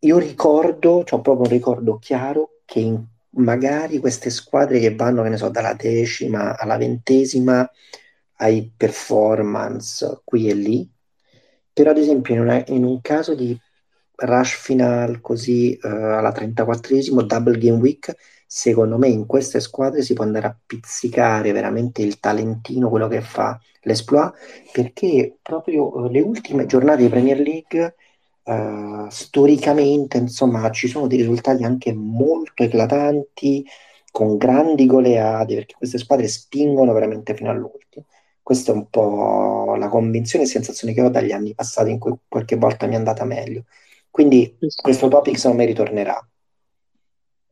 io 0.00 0.18
ricordo, 0.18 0.90
ho 0.90 1.04
cioè 1.04 1.20
proprio 1.20 1.46
un 1.46 1.52
ricordo 1.52 1.98
chiaro 1.98 2.60
che 2.64 2.80
in, 2.80 3.04
magari 3.36 3.98
queste 3.98 4.30
squadre 4.30 4.78
che 4.78 4.94
vanno, 4.94 5.22
che 5.22 5.30
ne 5.30 5.36
so, 5.36 5.48
dalla 5.48 5.74
decima 5.74 6.56
alla 6.56 6.76
ventesima 6.76 7.68
ai 8.38 8.70
performance 8.76 10.20
qui 10.24 10.48
e 10.48 10.54
lì, 10.54 10.90
però 11.72 11.90
ad 11.90 11.98
esempio 11.98 12.34
in, 12.34 12.40
una, 12.40 12.64
in 12.68 12.84
un 12.84 13.00
caso 13.00 13.34
di 13.34 13.58
rush 14.16 14.54
final 14.56 15.20
così 15.20 15.78
uh, 15.82 15.86
alla 15.86 16.32
34esimo 16.32 17.22
double 17.22 17.58
game 17.58 17.78
week 17.78 18.14
secondo 18.56 18.98
me 18.98 19.08
in 19.08 19.26
queste 19.26 19.58
squadre 19.58 20.02
si 20.02 20.14
può 20.14 20.22
andare 20.24 20.46
a 20.46 20.56
pizzicare 20.64 21.50
veramente 21.50 22.02
il 22.02 22.20
talentino, 22.20 22.88
quello 22.88 23.08
che 23.08 23.20
fa 23.20 23.58
l'esploit, 23.82 24.32
perché 24.70 25.38
proprio 25.42 26.06
eh, 26.06 26.10
le 26.12 26.20
ultime 26.20 26.64
giornate 26.66 27.02
di 27.02 27.08
Premier 27.08 27.38
League 27.40 27.96
uh, 28.44 29.08
storicamente 29.10 30.18
insomma 30.18 30.70
ci 30.70 30.86
sono 30.88 31.06
dei 31.08 31.18
risultati 31.18 31.64
anche 31.64 31.92
molto 31.92 32.62
eclatanti 32.62 33.66
con 34.12 34.36
grandi 34.36 34.86
goleade 34.86 35.54
perché 35.56 35.74
queste 35.76 35.98
squadre 35.98 36.28
spingono 36.28 36.92
veramente 36.92 37.34
fino 37.34 37.50
all'ultimo 37.50 38.04
Questa 38.42 38.70
è 38.72 38.74
un 38.74 38.88
po' 38.88 39.74
la 39.76 39.88
convinzione 39.88 40.44
e 40.44 40.48
sensazione 40.48 40.94
che 40.94 41.02
ho 41.02 41.08
dagli 41.10 41.32
anni 41.32 41.54
passati 41.54 41.90
in 41.90 41.98
cui 41.98 42.14
qualche 42.28 42.56
volta 42.56 42.86
mi 42.86 42.94
è 42.94 42.96
andata 42.96 43.24
meglio. 43.24 43.64
Quindi 44.10 44.56
questo 44.80 45.08
topic 45.08 45.36
secondo 45.38 45.62
me 45.62 45.66
ritornerà. 45.68 46.28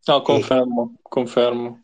No, 0.06 0.22
confermo, 0.22 0.94
e, 0.94 0.98
confermo. 1.02 1.82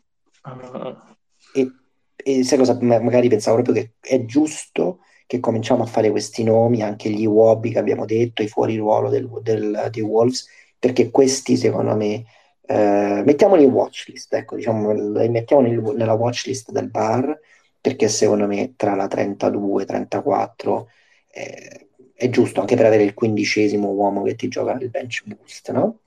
E, 1.53 1.71
e 2.15 2.43
sai 2.43 2.57
cosa? 2.57 2.77
Magari 2.81 3.29
pensavo 3.29 3.61
proprio 3.61 3.83
che 3.83 3.93
è 3.99 4.25
giusto 4.25 4.99
che 5.25 5.39
cominciamo 5.39 5.83
a 5.83 5.85
fare 5.85 6.09
questi 6.09 6.43
nomi, 6.43 6.81
anche 6.81 7.09
gli 7.09 7.25
Wobby 7.25 7.71
che 7.71 7.79
abbiamo 7.79 8.05
detto, 8.05 8.41
i 8.41 8.47
fuori 8.47 8.77
ruolo 8.77 9.09
del, 9.09 9.29
del, 9.43 9.87
dei 9.91 10.01
Wolves, 10.01 10.47
perché 10.77 11.11
questi 11.11 11.55
secondo 11.55 11.95
me 11.95 12.25
eh, 12.65 13.23
mettiamoli 13.25 13.63
in 13.63 13.71
watchlist, 13.71 14.33
ecco, 14.33 14.55
diciamo, 14.55 14.91
li 14.91 15.29
mettiamo 15.29 15.61
nel, 15.61 15.79
nella 15.95 16.13
watchlist 16.13 16.71
del 16.71 16.89
bar 16.89 17.39
perché 17.81 18.07
secondo 18.09 18.45
me 18.45 18.73
tra 18.75 18.95
la 18.95 19.07
32 19.07 19.83
e 19.83 19.85
34 19.85 20.89
eh, 21.31 21.87
è 22.13 22.29
giusto 22.29 22.59
anche 22.59 22.75
per 22.75 22.85
avere 22.85 23.03
il 23.03 23.13
quindicesimo 23.13 23.89
uomo 23.89 24.23
che 24.23 24.35
ti 24.35 24.47
gioca 24.49 24.73
il 24.73 24.89
bench 24.89 25.23
boost, 25.25 25.71
no? 25.71 25.99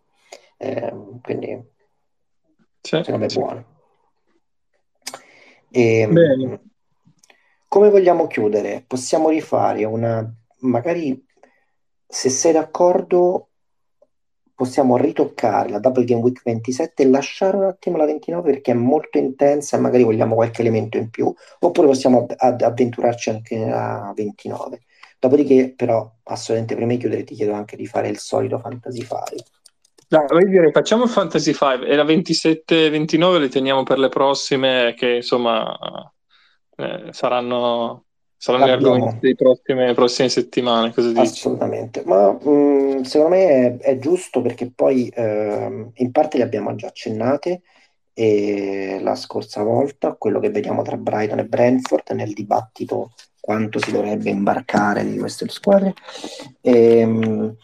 Eh, 0.59 0.93
quindi 1.23 1.59
sì, 2.83 2.97
secondo 3.03 3.19
me 3.19 3.27
è 3.27 3.33
buono. 3.35 3.65
E, 5.71 5.99
ehm, 6.01 6.61
come 7.67 7.89
vogliamo 7.89 8.27
chiudere? 8.27 8.85
Possiamo 8.87 9.31
rifare 9.31 9.85
una 9.85 10.31
magari 10.63 11.25
se 12.07 12.29
sei 12.29 12.53
d'accordo 12.53 13.49
possiamo 14.55 14.97
ritoccare 14.97 15.71
la 15.71 15.79
Double 15.79 16.05
Game 16.05 16.21
Week 16.21 16.41
27 16.45 17.03
e 17.03 17.09
lasciare 17.09 17.57
un 17.57 17.65
attimo 17.65 17.97
la 17.97 18.05
29 18.05 18.53
perché 18.53 18.73
è 18.73 18.75
molto 18.75 19.19
intensa 19.19 19.77
e 19.77 19.81
magari 19.81 20.05
vogliamo 20.05 20.35
qualche 20.35 20.61
elemento 20.61 20.99
in 20.99 21.11
più, 21.11 21.33
oppure 21.61 21.87
possiamo 21.89 22.27
ad- 22.37 22.63
avventurarci 22.63 23.31
anche 23.31 23.57
nella 23.57 24.13
29. 24.15 24.83
Dopodiché, 25.19 25.73
però, 25.75 26.09
assolutamente 26.25 26.75
prima 26.75 26.93
di 26.93 26.99
chiudere 26.99 27.25
ti 27.25 27.35
chiedo 27.35 27.55
anche 27.55 27.77
di 27.77 27.87
fare 27.87 28.09
il 28.09 28.19
solito 28.19 28.59
Fantasy 28.59 29.01
5. 29.01 29.45
Dai, 30.13 30.27
voglio 30.29 30.49
dire, 30.49 30.71
facciamo 30.73 31.05
il 31.05 31.09
Fantasy 31.09 31.55
5 31.55 31.87
e 31.87 31.97
la 31.97 32.05
27 32.05 32.91
29 32.91 33.39
le 33.39 33.49
teniamo 33.49 33.83
per 33.83 33.99
le 33.99 34.11
prossime 34.11 34.93
che 34.95 35.15
insomma 35.15 35.75
eh, 36.77 37.07
saranno 37.13 38.05
Saranno 38.37 38.67
gli 38.67 38.71
argomenti 38.71 39.19
delle 39.21 39.35
prossime, 39.37 39.95
prossime, 39.95 40.29
settimane, 40.29 40.93
cosa 40.93 41.09
dici? 41.09 41.21
Assolutamente, 41.21 42.03
ma 42.05 42.31
mh, 42.31 42.51
mm, 42.51 43.01
secondo 43.03 43.37
me 43.37 43.47
è, 43.47 43.77
è, 43.79 43.99
giusto 43.99 44.43
perché 44.43 44.71
poi 44.71 45.09
eh, 45.09 45.91
in 45.95 46.11
parte 46.11 46.37
le 46.37 46.43
abbiamo 46.43 46.75
già 46.75 46.89
accennate 46.89 47.63
e 48.13 48.99
la 49.01 49.15
scorsa 49.15 49.63
volta, 49.63 50.17
quello 50.19 50.41
che 50.41 50.51
vediamo 50.51 50.83
tra 50.83 50.99
Brighton 50.99 51.39
e 51.39 51.47
Brentford 51.47 52.11
nel 52.11 52.35
dibattito 52.35 53.13
quanto 53.41 53.79
si 53.79 53.91
dovrebbe 53.93 54.29
imbarcare 54.29 55.09
di 55.09 55.17
queste 55.17 55.49
squadre. 55.49 55.95
E, 56.61 56.99
ehm, 56.99 57.57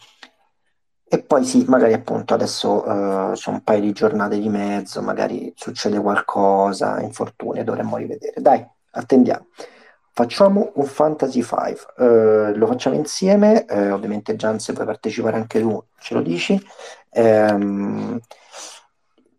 e 1.11 1.23
poi 1.23 1.45
sì, 1.45 1.65
magari 1.67 1.95
appunto 1.95 2.35
adesso 2.35 2.87
uh, 2.87 3.33
c'è 3.33 3.51
un 3.51 3.63
paio 3.63 3.81
di 3.81 3.93
giornate 3.93 4.39
di 4.39 4.49
mezzo, 4.49 5.01
magari 5.01 5.53
succede 5.57 5.99
qualcosa, 5.99 7.01
infortuni, 7.01 7.65
dovremmo 7.65 7.97
rivedere. 7.97 8.35
Dai, 8.41 8.65
attendiamo. 8.91 9.47
Facciamo 10.13 10.73
un 10.75 10.85
Fantasy 10.85 11.43
5, 11.43 11.77
eh, 11.97 12.55
lo 12.55 12.67
facciamo 12.67 12.97
insieme, 12.97 13.65
eh, 13.67 13.93
ovviamente 13.93 14.35
Gian 14.35 14.59
se 14.59 14.73
puoi 14.73 14.85
partecipare 14.85 15.37
anche 15.37 15.61
tu 15.61 15.83
ce 16.01 16.15
lo 16.15 16.23
dici. 16.23 16.61
Ehm, 17.11 18.19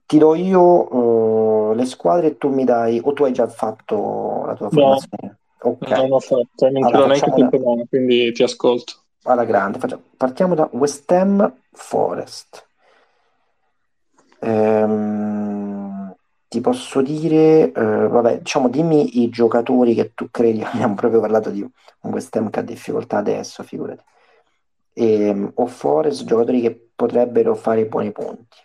ti 0.05 0.17
do 0.17 0.33
io 0.35 0.95
uh, 0.95 1.73
le 1.73 1.85
squadre 1.85 2.27
e 2.27 2.37
tu 2.37 2.49
mi 2.49 2.63
dai, 2.63 2.99
o 3.03 3.13
tu 3.13 3.25
hai 3.25 3.33
già 3.33 3.47
fatto 3.47 4.43
la 4.45 4.55
tua 4.55 4.69
formazione? 4.69 5.39
No, 5.61 5.69
ok. 5.71 5.87
Non 5.89 6.07
l'ho 6.07 6.19
fatto, 6.19 6.69
non 6.69 6.83
allora, 6.83 7.07
neanche 7.07 7.29
tutto 7.29 7.57
da... 7.57 7.63
bene, 7.63 7.85
quindi 7.87 8.31
ti 8.31 8.41
ascolto. 8.41 8.93
Alla 9.23 9.45
grande, 9.45 9.79
facciamo... 9.79 10.03
partiamo 10.15 10.55
da 10.55 10.69
West 10.71 11.11
Ham 11.11 11.53
Forest. 11.71 12.67
Ehm 14.39 15.79
ti 16.49 16.61
posso 16.61 17.01
dire, 17.01 17.71
eh, 17.71 18.07
vabbè, 18.07 18.39
diciamo, 18.39 18.69
dimmi 18.69 19.21
i 19.21 19.29
giocatori 19.29 19.93
che 19.93 20.13
tu 20.15 20.29
credi, 20.31 20.63
abbiamo 20.65 20.95
proprio 20.95 21.21
parlato 21.21 21.51
di 21.51 21.61
un 21.61 22.11
West 22.11 22.35
Ham 22.35 22.49
che 22.49 22.59
ha 22.59 22.63
difficoltà 22.63 23.17
adesso, 23.17 23.61
figurati, 23.63 24.03
e, 24.93 25.27
ehm, 25.27 25.51
o 25.55 25.67
Forest, 25.67 26.25
giocatori 26.25 26.59
che 26.59 26.89
potrebbero 26.95 27.53
fare 27.53 27.85
buoni 27.85 28.11
punti. 28.11 28.57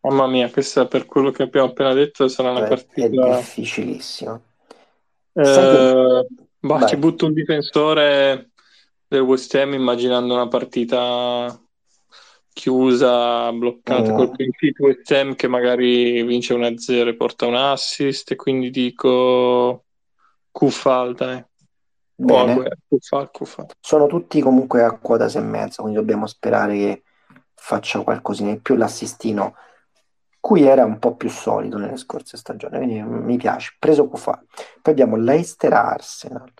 Mamma 0.00 0.26
mia, 0.26 0.50
questa 0.50 0.86
per 0.86 1.06
quello 1.06 1.30
che 1.30 1.42
abbiamo 1.42 1.68
appena 1.68 1.94
detto 1.94 2.28
sarà 2.28 2.50
una 2.50 2.60
cioè, 2.60 2.68
partita... 2.68 3.36
Difficilissima. 3.36 4.40
Eh, 5.32 6.26
bah, 6.60 6.86
ci 6.86 6.96
butto 6.96 7.26
un 7.26 7.32
difensore 7.32 8.50
del 9.06 9.20
West 9.20 9.54
Ham 9.54 9.72
immaginando 9.72 10.34
una 10.34 10.48
partita 10.48 11.58
chiusa, 12.52 13.52
bloccata 13.52 14.12
mm. 14.12 14.16
col 14.16 14.30
principio 14.32 14.86
West 14.86 15.10
Ham 15.12 15.34
che 15.34 15.46
magari 15.46 16.22
vince 16.24 16.54
1-0 16.54 17.06
e 17.06 17.16
porta 17.16 17.46
un 17.46 17.54
assist 17.54 18.32
e 18.32 18.36
quindi 18.36 18.70
dico 18.70 19.84
Kufal 20.50 21.14
dai 21.14 21.44
Bene. 22.20 22.78
Kufal, 22.88 23.30
Kufal. 23.30 23.66
sono 23.78 24.08
tutti 24.08 24.40
comunque 24.40 24.82
a 24.82 24.98
quota 24.98 25.26
6,5 25.26 25.74
quindi 25.76 25.94
dobbiamo 25.94 26.26
sperare 26.26 26.76
che 26.76 27.02
faccia 27.54 28.02
qualcosina 28.02 28.50
in 28.50 28.60
più 28.60 28.74
l'assistino 28.74 29.54
cui 30.40 30.62
era 30.62 30.84
un 30.84 30.98
po' 30.98 31.16
più 31.16 31.28
solido 31.28 31.78
nelle 31.78 31.96
scorse 31.96 32.36
stagioni 32.36 32.76
quindi 32.76 33.02
mi 33.02 33.36
piace, 33.36 33.76
preso 33.78 34.08
Kufal 34.08 34.44
poi 34.82 34.92
abbiamo 34.92 35.16
Leicester 35.16 35.72
Arsenal 35.72 36.52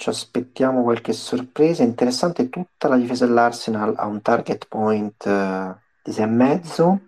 ci 0.00 0.08
aspettiamo 0.08 0.82
qualche 0.82 1.12
sorpresa. 1.12 1.82
Interessante, 1.82 2.48
tutta 2.48 2.88
la 2.88 2.96
difesa 2.96 3.26
dell'Arsenal 3.26 3.94
ha 3.98 4.06
un 4.06 4.22
target 4.22 4.66
point 4.66 5.22
uh, 5.26 5.76
di 6.02 6.10
6,5. 6.10 6.98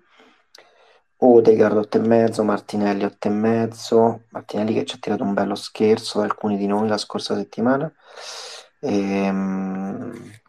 Odegaard 1.16 1.76
8,5, 1.76 2.44
Martinelli 2.44 3.04
8,5. 3.04 4.20
Martinelli 4.28 4.74
che 4.74 4.84
ci 4.84 4.96
ha 4.96 4.98
tirato 5.00 5.22
un 5.24 5.32
bello 5.32 5.54
scherzo 5.54 6.18
da 6.18 6.24
alcuni 6.24 6.58
di 6.58 6.66
noi 6.66 6.86
la 6.86 6.98
scorsa 6.98 7.34
settimana. 7.34 7.90
Ehm... 8.80 10.40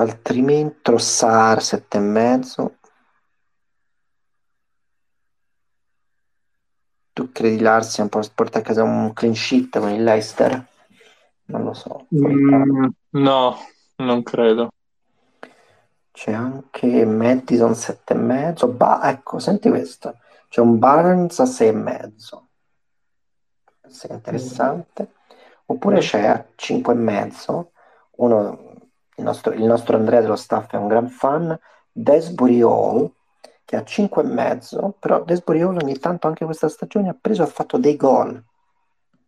Altrimenti 0.00 0.78
Trossard 0.82 1.60
7,5. 1.60 2.76
Tu 7.12 7.32
credi 7.32 7.58
l'Arsenal 7.58 8.08
può 8.08 8.20
portare 8.32 8.64
a 8.64 8.66
casa 8.68 8.84
un 8.84 9.12
clean 9.12 9.34
sheet 9.34 9.80
con 9.80 9.90
il 9.90 10.04
Leicester? 10.04 10.66
Non 11.46 11.64
lo 11.64 11.74
so. 11.74 12.06
Mm, 12.14 12.86
no, 13.10 13.56
non 13.96 14.22
credo. 14.22 14.68
C'è 16.12 16.32
anche 16.32 17.04
Madison 17.04 17.72
7,5. 17.72 18.68
Ba- 18.68 19.00
ecco, 19.10 19.40
senti 19.40 19.68
questo. 19.68 20.18
C'è 20.48 20.60
un 20.60 20.78
Barnes 20.78 21.40
a 21.40 21.44
6,5. 21.44 22.46
Questo 23.80 24.06
è 24.06 24.12
interessante. 24.12 25.02
Mm. 25.10 25.36
Oppure 25.66 25.98
c'è 25.98 26.24
a 26.24 26.46
5,5. 26.54 27.72
Uno, 28.18 28.67
il 29.18 29.24
nostro, 29.24 29.52
il 29.52 29.64
nostro 29.64 29.96
Andrea 29.96 30.20
dello 30.20 30.36
staff 30.36 30.72
è 30.72 30.76
un 30.76 30.88
gran 30.88 31.08
fan. 31.08 31.58
Desbury 31.92 32.62
Hall 32.62 33.12
che 33.64 33.76
ha 33.76 33.82
5,5, 33.82 34.92
però 34.98 35.22
Desboriolo 35.24 35.80
ogni 35.82 35.98
tanto 35.98 36.26
anche 36.26 36.46
questa 36.46 36.68
stagione 36.68 37.10
ha 37.10 37.16
preso 37.20 37.42
e 37.42 37.44
ha 37.44 37.48
fatto 37.48 37.76
dei 37.76 37.96
gol. 37.96 38.42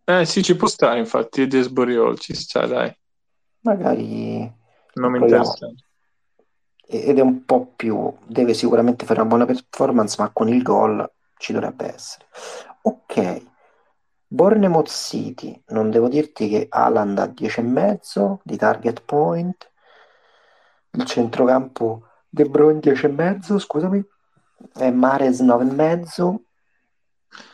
Eh 0.04 0.24
sì, 0.24 0.42
ci 0.42 0.56
può 0.56 0.66
stare 0.66 0.98
infatti 0.98 1.46
Desboriolo, 1.46 2.16
ci 2.16 2.34
sta 2.34 2.66
dai. 2.66 2.90
Magari... 3.60 4.50
Non 4.94 5.10
mi 5.10 5.18
interessa. 5.18 5.68
Ed 6.86 7.18
è 7.18 7.20
un 7.20 7.44
po' 7.44 7.72
più... 7.76 8.16
deve 8.26 8.54
sicuramente 8.54 9.04
fare 9.04 9.20
una 9.20 9.28
buona 9.28 9.44
performance, 9.44 10.16
ma 10.18 10.30
con 10.30 10.48
il 10.48 10.62
gol 10.62 11.06
ci 11.36 11.52
dovrebbe 11.52 11.92
essere. 11.92 12.24
Ok. 12.82 13.42
Bournemouth 14.26 14.88
City, 14.88 15.60
non 15.68 15.90
devo 15.90 16.08
dirti 16.08 16.48
che 16.48 16.66
Alan 16.70 17.18
ha 17.18 17.26
10,5 17.26 18.38
di 18.42 18.56
target 18.56 19.02
point, 19.02 19.69
il 20.92 21.04
centrocampo 21.04 22.06
De 22.28 22.44
Bruyne 22.44 22.80
10,5, 22.80 23.58
scusami, 23.58 24.04
e 24.76 24.90
Mares 24.90 25.42
9,5 25.42 26.36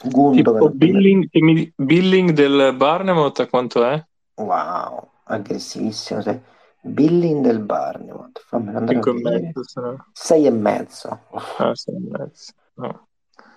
Gundogan 0.04 0.76
Billing, 0.76 1.28
Billing 1.76 2.30
del 2.30 2.74
Barnemouth 2.74 3.40
a 3.40 3.46
quanto 3.46 3.84
è? 3.84 4.02
wow 4.36 5.10
aggressivissimo 5.24 6.20
sei. 6.22 6.40
Billing 6.80 7.42
del 7.42 7.60
Barnemouth 7.60 8.42
fammelo 8.46 8.78
andare 8.78 9.00
5 9.00 9.10
a 9.10 9.14
vedere 9.14 9.52
6 10.12 10.46
e 10.46 10.50
mezzo 10.50 11.20
ah, 11.58 11.74
6 11.74 11.94
e 11.94 11.98
mezzo 11.98 12.52
no. 12.74 13.08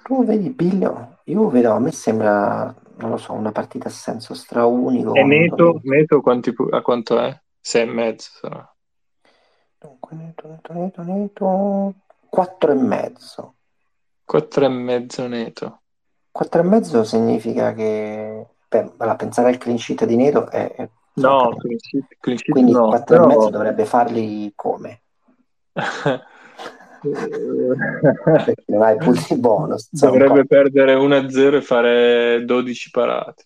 tu 0.03 0.25
vedi 0.25 0.49
Billing 0.49 1.17
io 1.25 1.49
vedo 1.49 1.71
a 1.71 1.79
me 1.79 1.91
sembra 1.91 2.73
non 2.97 3.11
lo 3.11 3.17
so 3.17 3.33
una 3.33 3.51
partita 3.51 3.87
a 3.87 3.91
senso 3.91 4.33
straunico 4.33 5.13
e 5.13 5.23
Neto, 5.23 5.79
neto 5.83 6.21
quanti, 6.21 6.53
a 6.71 6.81
quanto 6.81 7.19
è? 7.19 7.41
6 7.61 7.81
e 7.81 7.85
mezzo 7.85 8.29
sarà. 8.41 8.73
Dunque 9.79 10.15
Neto 10.15 10.47
Neto 10.47 10.73
Neto 10.73 11.01
Neto 11.03 11.93
4 12.29 12.71
e 12.71 12.75
mezzo. 12.75 13.53
4 14.23 14.65
e 14.65 14.67
mezzo 14.67 15.27
neto. 15.27 15.81
4 16.31 16.61
e 16.61 16.63
mezzo 16.63 17.03
significa 17.03 17.73
che 17.73 18.45
per, 18.67 18.93
allora, 18.97 19.15
pensare 19.15 19.49
al 19.49 19.57
clean 19.57 19.79
sheet 19.79 20.05
di 20.05 20.15
Neto 20.15 20.47
è, 20.49 20.71
è 20.75 20.87
no, 21.15 21.55
clean 21.57 21.79
sheet, 21.79 22.05
clean 22.19 22.37
sheet 22.37 22.51
quindi 22.51 22.71
no, 22.71 22.89
4 22.89 23.05
però... 23.05 23.23
e 23.23 23.27
mezzo 23.27 23.49
dovrebbe 23.49 23.85
farli 23.85 24.51
come? 24.55 25.01
perché 27.01 28.75
hai 28.75 28.97
punti 28.97 29.37
bonus 29.37 29.87
dovrebbe 29.91 30.45
perdere 30.45 30.95
1-0 30.95 31.55
e 31.55 31.61
fare 31.61 32.43
12 32.43 32.89
parate 32.91 33.43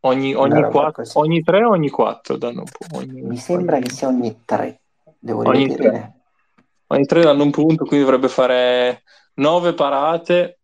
ogni, 0.00 0.34
ogni, 0.34 0.60
4, 0.60 1.04
ogni 1.14 1.40
3 1.40 1.64
o 1.64 1.70
ogni 1.70 1.88
4 1.88 2.36
danno 2.36 2.60
un 2.60 2.66
po', 2.66 2.96
ogni, 2.96 3.22
mi 3.22 3.36
sembra 3.36 3.78
che 3.78 3.90
sia 3.90 4.08
ogni 4.08 4.42
3 4.44 4.80
devo 5.26 5.48
ogni 5.48 5.74
3 5.74 6.14
ogni 6.86 7.04
3 7.04 7.22
danno 7.22 7.42
un 7.42 7.50
punto 7.50 7.84
quindi 7.84 8.04
dovrebbe 8.04 8.28
fare 8.28 9.02
9 9.34 9.74
parate 9.74 10.58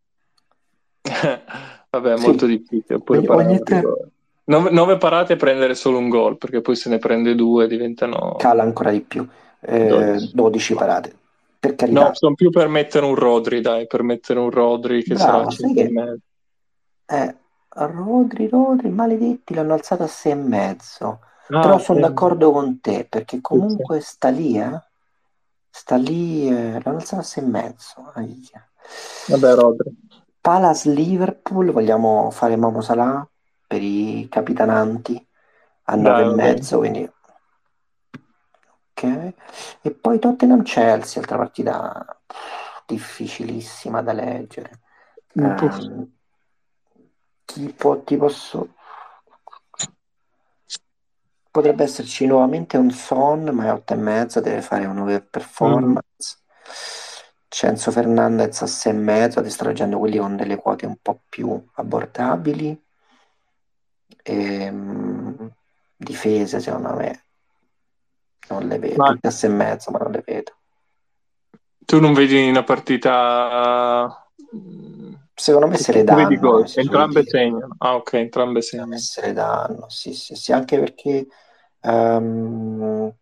vabbè 1.90 2.12
è 2.12 2.16
sì. 2.16 2.26
molto 2.26 2.46
difficile 2.46 3.02
ogni, 3.04 3.26
ogni 3.28 3.62
3 3.62 3.82
9, 4.44 4.98
parate 4.98 5.34
e 5.34 5.36
prendere 5.36 5.74
solo 5.74 5.98
un 5.98 6.08
gol 6.08 6.36
perché 6.36 6.60
poi 6.60 6.76
se 6.76 6.88
ne 6.88 6.98
prende 6.98 7.34
due 7.34 7.66
diventano 7.66 8.34
cala 8.38 8.62
ancora 8.62 8.90
di 8.90 9.00
più 9.00 9.26
eh, 9.60 9.88
12. 9.88 10.30
12 10.34 10.74
parate 10.74 11.16
per 11.62 11.76
carità. 11.76 12.08
No, 12.08 12.10
sono 12.14 12.34
più 12.34 12.50
per 12.50 12.66
mettere 12.66 13.06
un 13.06 13.14
Rodri, 13.14 13.60
dai, 13.60 13.86
per 13.86 14.02
mettere 14.02 14.40
un 14.40 14.50
Rodri 14.50 15.04
che 15.04 15.14
Bravo, 15.14 15.48
sarà 15.48 15.68
5 15.68 15.80
e 15.80 15.90
mezzo. 15.92 16.20
Eh, 17.06 17.36
Rodri, 17.68 18.48
Rodri, 18.48 18.88
maledetti, 18.88 19.54
l'hanno 19.54 19.74
alzato 19.74 20.02
a 20.02 20.08
6 20.08 20.32
e 20.32 20.34
mezzo. 20.34 21.20
Ah, 21.52 21.60
Però 21.60 21.78
sono 21.78 21.98
sì. 21.98 22.04
d'accordo 22.04 22.50
con 22.52 22.80
te, 22.80 23.06
perché 23.08 23.40
comunque 23.40 24.00
sì. 24.00 24.12
sta 24.12 24.28
lì, 24.28 24.58
eh? 24.58 24.82
Sta 25.70 25.96
lì, 25.96 26.48
eh, 26.48 26.80
l'hanno 26.82 26.98
alzato 26.98 27.20
a 27.20 27.24
6 27.24 27.42
e 27.42 27.46
mezzo. 27.46 28.12
Aia. 28.14 28.68
Vabbè, 29.28 29.54
Rodri. 29.54 29.96
Palace 30.40 30.90
Liverpool, 30.90 31.70
vogliamo 31.70 32.30
fare 32.30 32.56
Mamo 32.56 32.80
Salah 32.80 33.26
per 33.66 33.82
i 33.82 34.26
capitananti 34.30 35.26
a 35.84 35.94
9 35.94 36.22
e 36.22 36.34
mezzo, 36.34 36.78
quindi 36.78 37.10
e 39.04 39.90
poi 39.90 40.18
Tottenham 40.18 40.62
Chelsea, 40.62 41.20
altra 41.20 41.36
partita 41.36 42.20
difficilissima 42.86 44.02
da 44.02 44.12
leggere. 44.12 44.80
Um, 45.34 46.08
tipo, 47.44 48.02
ti 48.02 48.16
posso... 48.16 48.74
Potrebbe 51.52 51.84
esserci 51.84 52.24
nuovamente 52.24 52.78
un 52.78 52.90
Son, 52.90 53.44
ma 53.52 53.66
è 53.66 53.72
8 53.72 53.92
e 53.92 53.96
mezza, 53.96 54.40
deve 54.40 54.62
fare 54.62 54.86
un 54.86 54.98
over 54.98 55.26
performance. 55.28 56.38
Mm. 56.38 56.42
Cenzo 57.46 57.90
Fernandez 57.90 58.62
a 58.62 58.66
6 58.66 58.90
e 58.92 58.94
mezzo, 58.94 59.40
distraggendo 59.42 59.98
quelli 59.98 60.16
con 60.16 60.34
delle 60.36 60.56
quote 60.56 60.86
un 60.86 60.96
po' 61.02 61.20
più 61.28 61.62
abbordabili. 61.74 62.82
E, 64.22 64.68
um, 64.70 65.50
difese, 65.94 66.58
secondo 66.60 66.94
me, 66.94 67.24
non 68.48 68.66
le 68.66 68.78
vedo, 68.78 68.96
ma... 68.96 69.10
tutte 69.10 69.28
a 69.28 69.30
sei 69.30 69.50
e 69.50 69.52
mezzo, 69.52 69.90
ma 69.90 69.98
non 69.98 70.12
le 70.12 70.22
vedo. 70.24 70.52
Tu 71.84 72.00
non 72.00 72.14
vedi 72.14 72.48
una 72.48 72.64
partita... 72.64 74.26
Secondo 75.34 75.66
me 75.66 75.76
se 75.76 75.92
le 75.92 76.04
danno. 76.04 76.64
Entrambe 76.74 77.24
segnano. 77.24 77.74
Ah, 77.78 77.94
ok, 77.94 78.12
entrambe 78.14 78.62
segnano. 78.62 78.96
Se 78.98 79.20
le 79.20 79.32
danno, 79.32 79.88
sì, 79.88 80.14
sì, 80.14 80.34
sì, 80.34 80.52
anche 80.52 80.78
perché... 80.78 81.26
Um... 81.80 83.12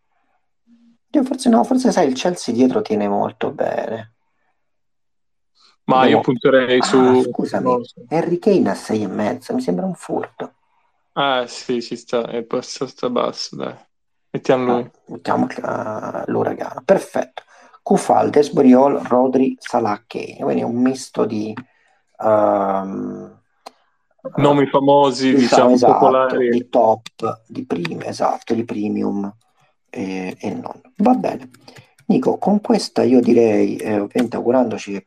Io 1.13 1.25
forse 1.25 1.49
no, 1.49 1.65
forse 1.65 1.91
sai, 1.91 2.07
il 2.07 2.15
Chelsea 2.15 2.55
dietro 2.55 2.83
tiene 2.83 3.09
molto 3.09 3.51
bene. 3.51 4.15
Ma 5.85 6.07
io 6.07 6.21
punterei 6.21 6.79
ah, 6.79 6.85
su... 6.85 7.23
Scusami, 7.23 7.85
so. 7.85 8.05
Harry 8.11 8.39
Kane 8.39 8.71
a 8.71 8.75
sei 8.75 9.03
e 9.03 9.09
mezzo, 9.09 9.53
mi 9.53 9.61
sembra 9.61 9.87
un 9.87 9.95
furto. 9.95 10.55
Ah, 11.15 11.47
sì, 11.49 11.83
ci 11.83 11.97
sta, 11.97 12.29
è 12.29 12.45
passato 12.45 13.11
basso, 13.11 13.57
dai. 13.57 13.75
Mettiamo 14.31 14.65
lui. 14.65 14.83
Ah, 14.83 14.91
mettiamo 15.07 15.47
uh, 15.47 16.31
l'uragano. 16.31 16.83
Perfetto. 16.85 17.43
Cufaldes, 17.83 18.53
Briol, 18.53 19.01
Rodri, 19.01 19.57
Salah, 19.59 20.05
Kane. 20.07 20.37
Quindi 20.39 20.63
un 20.63 20.77
misto 20.77 21.25
di... 21.25 21.53
Um, 22.23 23.39
Nomi 24.37 24.67
famosi, 24.67 25.35
diciamo, 25.35 25.75
esatto, 25.75 25.93
popolari. 25.95 26.51
Di 26.51 26.69
top, 26.69 27.43
di 27.47 27.65
prime, 27.65 28.07
esatto, 28.07 28.55
di 28.55 28.65
premium 28.65 29.35
e, 29.89 30.37
e, 30.39 30.55
non. 30.55 30.79
Va 30.97 31.15
bene. 31.15 31.51
Nico, 32.07 32.37
con 32.39 32.61
questa 32.61 33.03
io 33.03 33.21
direi, 33.21 33.77
eh, 33.77 33.99
ovviamente 33.99 34.37
augurandoci 34.37 34.93
che 34.93 35.05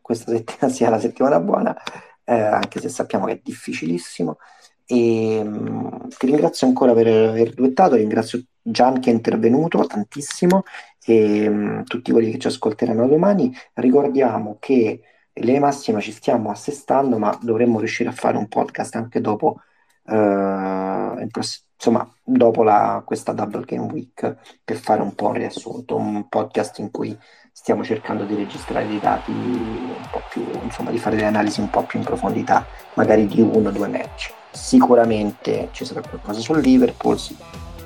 questa 0.00 0.30
settimana 0.30 0.72
sia 0.72 0.88
la 0.88 0.98
settimana 0.98 1.40
buona, 1.40 1.76
eh, 2.24 2.34
anche 2.34 2.80
se 2.80 2.88
sappiamo 2.88 3.26
che 3.26 3.32
è 3.32 3.40
difficilissimo, 3.42 4.38
e, 4.86 5.40
um, 5.44 6.08
ti 6.08 6.26
ringrazio 6.26 6.66
ancora 6.66 6.94
per 6.94 7.06
aver 7.06 7.52
duettato, 7.52 7.96
ringrazio 7.96 8.42
Gian 8.66 8.98
che 8.98 9.10
è 9.10 9.12
intervenuto 9.12 9.84
tantissimo 9.86 10.62
e 11.04 11.46
um, 11.46 11.84
tutti 11.84 12.12
quelli 12.12 12.30
che 12.30 12.38
ci 12.38 12.46
ascolteranno 12.46 13.06
domani. 13.06 13.54
Ricordiamo 13.74 14.56
che 14.58 15.00
le 15.34 15.58
massime 15.58 16.00
ci 16.00 16.12
stiamo 16.12 16.50
assestando, 16.50 17.18
ma 17.18 17.36
dovremmo 17.40 17.78
riuscire 17.78 18.08
a 18.08 18.12
fare 18.12 18.36
un 18.36 18.48
podcast 18.48 18.94
anche 18.94 19.20
dopo, 19.20 19.60
uh, 20.04 21.26
pross- 21.28 21.64
insomma, 21.74 22.08
dopo 22.22 22.62
la, 22.62 23.02
questa 23.04 23.32
Double 23.32 23.64
Game 23.64 23.90
Week 23.92 24.36
per 24.64 24.76
fare 24.76 25.02
un 25.02 25.14
po' 25.14 25.28
un 25.28 25.34
riassunto, 25.34 25.96
un 25.96 26.28
podcast 26.28 26.78
in 26.78 26.90
cui 26.90 27.16
stiamo 27.52 27.84
cercando 27.84 28.24
di 28.24 28.34
registrare 28.34 28.86
dei 28.86 29.00
dati 29.00 29.30
un 29.30 30.08
po' 30.10 30.22
più, 30.30 30.46
insomma, 30.62 30.90
di 30.90 30.98
fare 30.98 31.16
delle 31.16 31.28
analisi 31.28 31.60
un 31.60 31.70
po' 31.70 31.82
più 31.82 31.98
in 31.98 32.04
profondità, 32.04 32.64
magari 32.94 33.26
di 33.26 33.40
uno 33.40 33.68
o 33.68 33.72
due 33.72 33.88
match. 33.88 34.32
Sicuramente 34.50 35.68
ci 35.72 35.84
sarà 35.84 36.00
qualcosa 36.00 36.40
sul 36.40 36.60
Liverpool, 36.60 37.18
sì, 37.18 37.36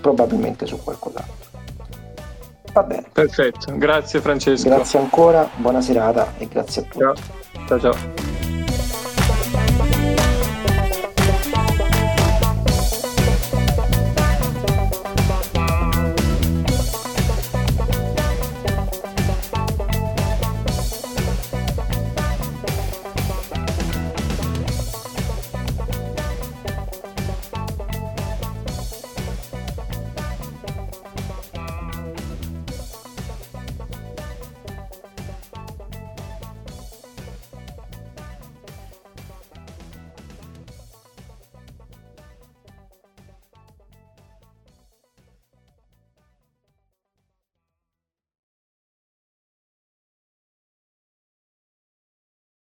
probabilmente 0.00 0.66
su 0.66 0.82
qualcos'altro. 0.82 1.47
Va 2.72 2.82
bene. 2.82 3.04
Perfetto, 3.12 3.76
grazie 3.76 4.20
Francesco. 4.20 4.68
Grazie 4.68 4.98
ancora, 4.98 5.48
buona 5.56 5.80
serata 5.80 6.34
e 6.38 6.48
grazie 6.48 6.82
a 6.82 6.84
tutti. 6.84 6.98
Ciao, 6.98 7.78
ciao. 7.78 7.92
ciao. 7.92 8.47